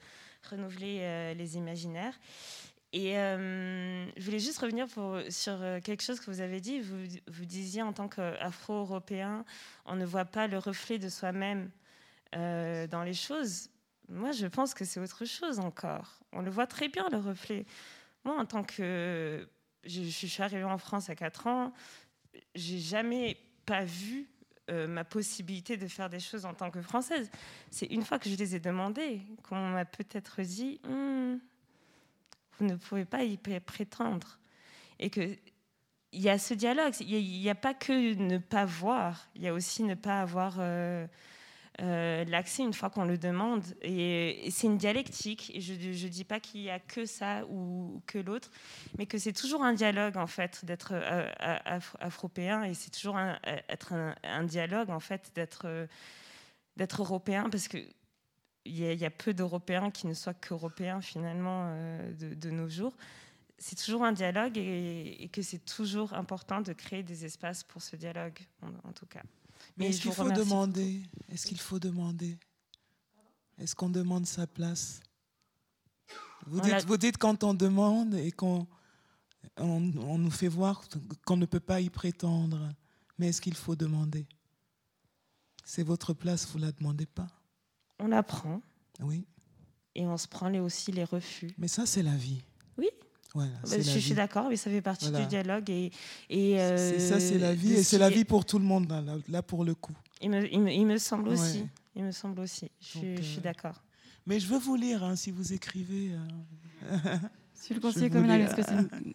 [0.49, 2.15] renouveler euh, les imaginaires.
[2.93, 4.87] Et euh, je voulais juste revenir
[5.29, 6.81] sur euh, quelque chose que vous avez dit.
[6.81, 6.97] Vous,
[7.27, 9.45] vous disiez en tant qu'Afro-Européen,
[9.85, 11.71] on ne voit pas le reflet de soi-même
[12.35, 13.71] euh, dans les choses.
[14.09, 16.21] Moi, je pense que c'est autre chose encore.
[16.33, 17.67] On le voit très bien, le reflet.
[18.25, 19.49] Moi, en tant que...
[19.85, 21.73] Je, suis arrivée en France à 4 ans,
[22.57, 24.29] j'ai jamais pas vu
[24.69, 27.31] ma possibilité de faire des choses en tant que Française.
[27.71, 30.81] C'est une fois que je les ai demandées qu'on m'a peut-être dit...
[30.89, 31.37] Hmm,
[32.59, 34.39] vous ne pouvez pas y prétendre.
[34.99, 35.39] Et qu'il
[36.13, 36.95] y a ce dialogue.
[37.01, 40.57] Il n'y a, pas que ne pas voir, il y a aussi ne pas avoir
[40.59, 41.07] euh,
[41.83, 43.65] euh, l'accès une fois qu'on le demande.
[43.83, 45.53] Et, c'est une dialectique.
[45.55, 48.51] Et je ne dis pas qu'il n'y a que ça ou que l'autre,
[48.99, 51.29] mais que c'est toujours un dialogue, en fait, d'être euh,
[52.01, 52.63] afropéen.
[52.63, 53.39] Et c'est toujours un,
[53.69, 53.93] être
[54.23, 55.89] un, dialogue, en fait, d'être
[56.77, 57.79] d'être européen, parce que
[58.67, 62.97] il y, a peu d'Européens qui ne soient qu'Européens finalement euh, de, nos jours.
[63.59, 67.97] C'est toujours un dialogue et, que c'est toujours important de créer des espaces pour ce
[67.97, 68.39] dialogue,
[68.85, 69.23] en, tout cas.
[69.77, 72.39] Mais est-ce qu'il faut demander Est-ce qu'il faut demander
[73.59, 75.01] Est-ce qu'on demande sa place
[76.49, 78.69] vous dites, vous dites, quand on demande et qu'on
[79.57, 80.85] on, nous fait voir
[81.25, 82.73] qu'on ne peut pas y prétendre.
[83.19, 84.27] Mais est-ce qu'il faut demander?
[85.65, 87.27] C'est votre place, vous ne la demandez pas
[87.99, 88.61] on apprend.
[89.01, 89.25] Oui.
[89.95, 91.51] Et on se prend les, aussi les refus.
[91.59, 92.43] Mais ça, c'est la vie.
[92.77, 92.89] Oui.
[93.35, 95.69] Voilà, bah, je, suis d'accord, mais ça fait partie du dialogue.
[95.71, 95.91] Et,
[96.31, 97.75] et euh, ça, c'est la vie.
[97.75, 98.93] Et c'est la vie pour tout le monde,
[99.29, 99.97] là, pour le coup.
[100.21, 101.67] Il me, il me, semble aussi.
[101.95, 102.71] Il me semble aussi.
[102.81, 103.83] Je, suis, euh, d'accord.
[104.27, 106.13] Mais je veux vous lire, hein, si vous écrivez.
[106.13, 107.17] Euh...
[107.55, 108.55] Monsieur le conseiller communal,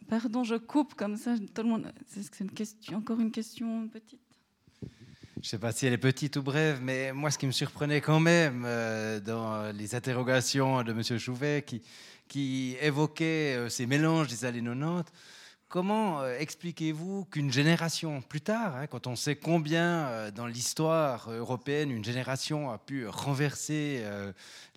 [0.09, 1.35] pardon, je coupe comme ça.
[1.37, 1.91] Tout le monde.
[2.07, 4.19] C'est une question, encore une question petite.
[5.41, 7.51] Je ne sais pas si elle est petite ou brève, mais moi, ce qui me
[7.51, 11.17] surprenait quand même euh, dans les interrogations de M.
[11.17, 11.65] Chouvet,
[12.27, 15.11] qui, évoquait euh, ces mélanges des années 90,
[15.67, 21.89] comment euh, expliquez-vous qu'une génération plus tard, hein, quand on sait combien dans l'histoire européenne
[21.89, 24.05] une génération a pu renverser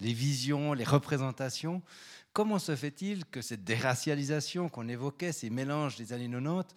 [0.01, 1.83] les visions, les représentations,
[2.33, 6.75] comment se fait-il que cette déracialisation qu'on évoquait, ces mélanges des années 90,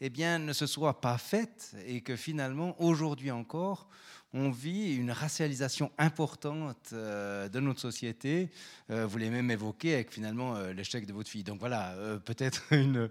[0.00, 3.88] eh bien, ne se soit pas faite et que finalement, aujourd'hui encore,
[4.34, 8.50] on vit une racialisation importante euh, de notre société.
[8.90, 11.44] Euh, vous l'avez même évoqué avec finalement euh, l'échec de votre fille.
[11.44, 11.94] Donc voilà,
[12.24, 13.08] peut-être une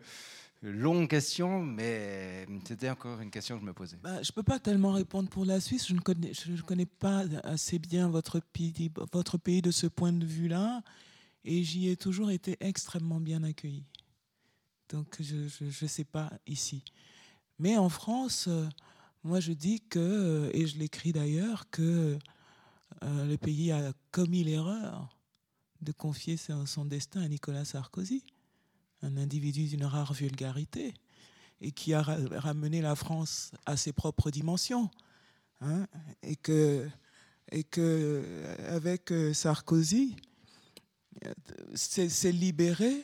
[0.62, 3.98] longue question, mais c'était encore une question que je me posais.
[4.02, 5.88] Bah, je ne peux pas tellement répondre pour la Suisse.
[5.88, 10.82] Je ne connais, pas assez bien votre pays, votre pays de ce point de vue-là.
[11.46, 13.84] Et j'y ai toujours été extrêmement bien accueilli.
[14.90, 16.84] Donc je ne sais pas ici.
[17.60, 18.50] Mais en France,
[19.28, 22.18] moi, je dis que, et je l'écris d'ailleurs, que
[23.04, 25.18] euh, le pays a commis l'erreur
[25.82, 28.24] de confier son, destin à Nicolas Sarkozy,
[29.02, 30.94] un individu d'une rare vulgarité,
[31.60, 34.90] et qui a ramené la France à ses propres dimensions.
[35.60, 35.88] Hein,
[36.22, 36.88] et que,
[37.52, 38.24] et que
[38.70, 40.16] avec euh, Sarkozy,
[41.74, 43.04] c'est libéré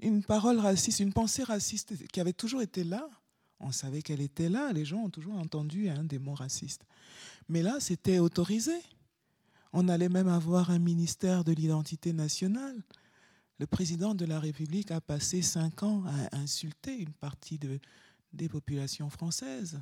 [0.00, 3.08] une parole raciste, une pensée raciste qui avait toujours été là,
[3.60, 6.84] on savait qu'elle était là, les gens ont toujours entendu hein, des mots racistes.
[7.48, 8.78] Mais là, c'était autorisé.
[9.72, 12.80] On allait même avoir un ministère de l'identité nationale.
[13.58, 17.80] Le président de la République a passé cinq ans à insulter une partie de,
[18.32, 19.80] des populations françaises.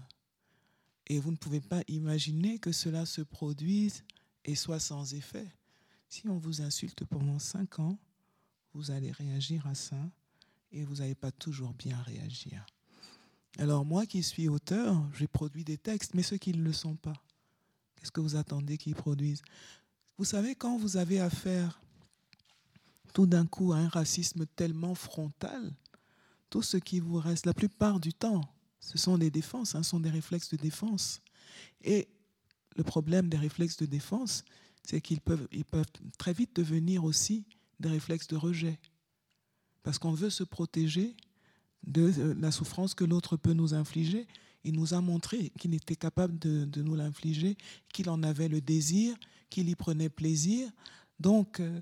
[1.08, 4.02] Et vous ne pouvez pas imaginer que cela se produise
[4.44, 5.46] et soit sans effet.
[6.08, 7.98] Si on vous insulte pendant cinq ans,
[8.76, 9.96] vous allez réagir à ça
[10.70, 12.66] et vous n'allez pas toujours bien réagir.
[13.58, 16.94] Alors moi qui suis auteur, j'ai produit des textes, mais ceux qui ne le sont
[16.94, 17.14] pas,
[17.96, 19.40] qu'est-ce que vous attendez qu'ils produisent?
[20.18, 21.80] Vous savez, quand vous avez affaire
[23.14, 25.72] tout d'un coup à un racisme tellement frontal,
[26.50, 28.42] tout ce qui vous reste, la plupart du temps,
[28.80, 31.22] ce sont des défenses, ce hein, sont des réflexes de défense.
[31.82, 32.08] Et
[32.76, 34.44] le problème des réflexes de défense,
[34.82, 35.86] c'est qu'ils peuvent, ils peuvent
[36.18, 37.46] très vite devenir aussi
[37.80, 38.78] des réflexes de rejet.
[39.82, 41.16] Parce qu'on veut se protéger
[41.86, 44.26] de euh, la souffrance que l'autre peut nous infliger.
[44.64, 47.56] Il nous a montré qu'il était capable de, nous l'infliger,
[47.92, 49.16] qu'il en avait le désir,
[49.48, 50.68] qu'il y prenait plaisir.
[51.20, 51.80] Donc, euh,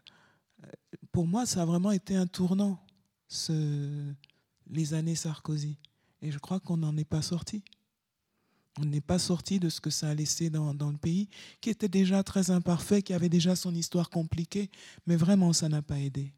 [1.12, 2.78] pour moi, ça a vraiment été un tournant,
[3.48, 5.78] les années Sarkozy.
[6.20, 7.62] Et je crois qu'on n'en est pas sorti.
[8.80, 11.28] On n'est pas sorti de ce que ça a laissé dans, dans, le pays,
[11.60, 14.70] qui était déjà très imparfait, qui avait déjà son histoire compliquée,
[15.06, 16.32] mais vraiment, ça n'a pas aidé.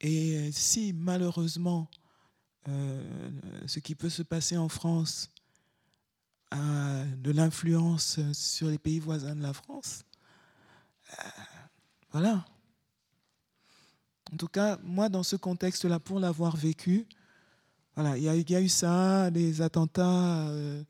[0.00, 1.88] Et si malheureusement
[2.68, 3.30] euh,
[3.66, 5.28] ce qui peut se passer en France
[6.50, 10.04] a de l'influence sur les pays voisins de la France.
[11.18, 11.28] Euh,
[12.12, 12.44] voilà.
[14.32, 17.06] En tout cas, moi, dans ce contexte-là, pour l'avoir vécu,
[17.96, 20.82] voilà, il y, a eu ça, des attentats euh,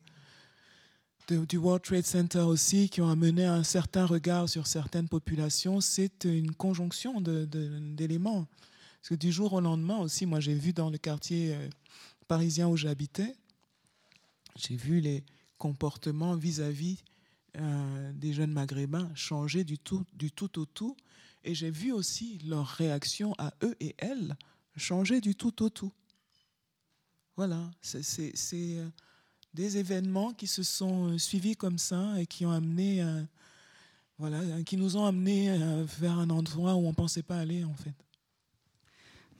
[1.28, 5.80] du World Trade Center aussi, qui ont amené un certain regard sur certaines populations.
[5.80, 8.46] C'est une conjonction d'éléments.
[9.00, 11.68] Parce que du jour au lendemain aussi, moi j'ai vu dans le quartier euh,
[12.28, 13.34] parisien où j'habitais,
[14.56, 15.24] j'ai vu les
[15.58, 17.02] comportements vis-à-vis
[17.56, 20.96] euh, des jeunes maghrébins changer du tout, du tout au tout.
[21.44, 24.36] Et j'ai vu aussi leur réaction à eux et elles
[24.76, 25.92] changer du tout au tout.
[27.36, 28.22] Voilà, c'est
[28.54, 28.88] euh,
[29.54, 33.04] des événements qui se sont suivis comme ça et qui ont amené,
[34.18, 35.56] voilà, qui nous ont amenés
[36.00, 37.94] vers un endroit où on ne pensait pas aller en fait.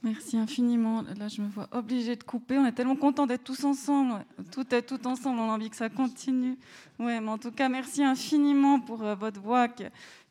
[0.03, 1.01] Merci infiniment.
[1.17, 2.57] Là, je me vois obligée de couper.
[2.57, 4.25] On est tellement contents d'être tous ensemble.
[4.51, 5.39] Tout est tout ensemble.
[5.39, 6.57] On a envie que ça continue.
[6.99, 9.69] Ouais, mais en tout cas, merci infiniment pour euh, votre voix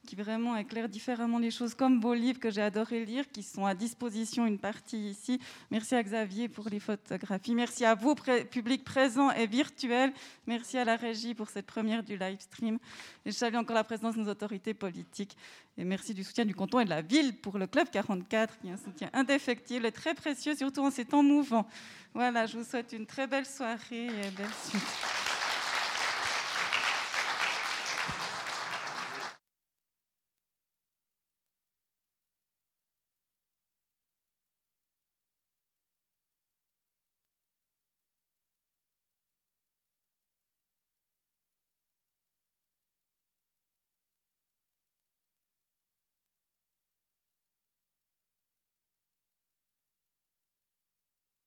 [0.07, 3.66] qui vraiment éclaire différemment les choses, comme vos livres que j'ai adoré lire, qui sont
[3.66, 5.41] à disposition, une partie ici.
[5.70, 7.55] Merci à Xavier pour les photographies.
[7.55, 8.15] Merci à vous,
[8.51, 10.12] public présent et virtuel.
[10.47, 12.79] Merci à la régie pour cette première du live stream.
[13.24, 15.37] Et je salue encore la présence de nos autorités politiques.
[15.79, 18.69] Et merci du soutien du canton et de la ville pour le Club 44, qui
[18.69, 21.66] est un soutien indéfectible et très précieux, surtout en ces temps mouvants.
[22.12, 25.31] Voilà, je vous souhaite une très belle soirée et belle suite.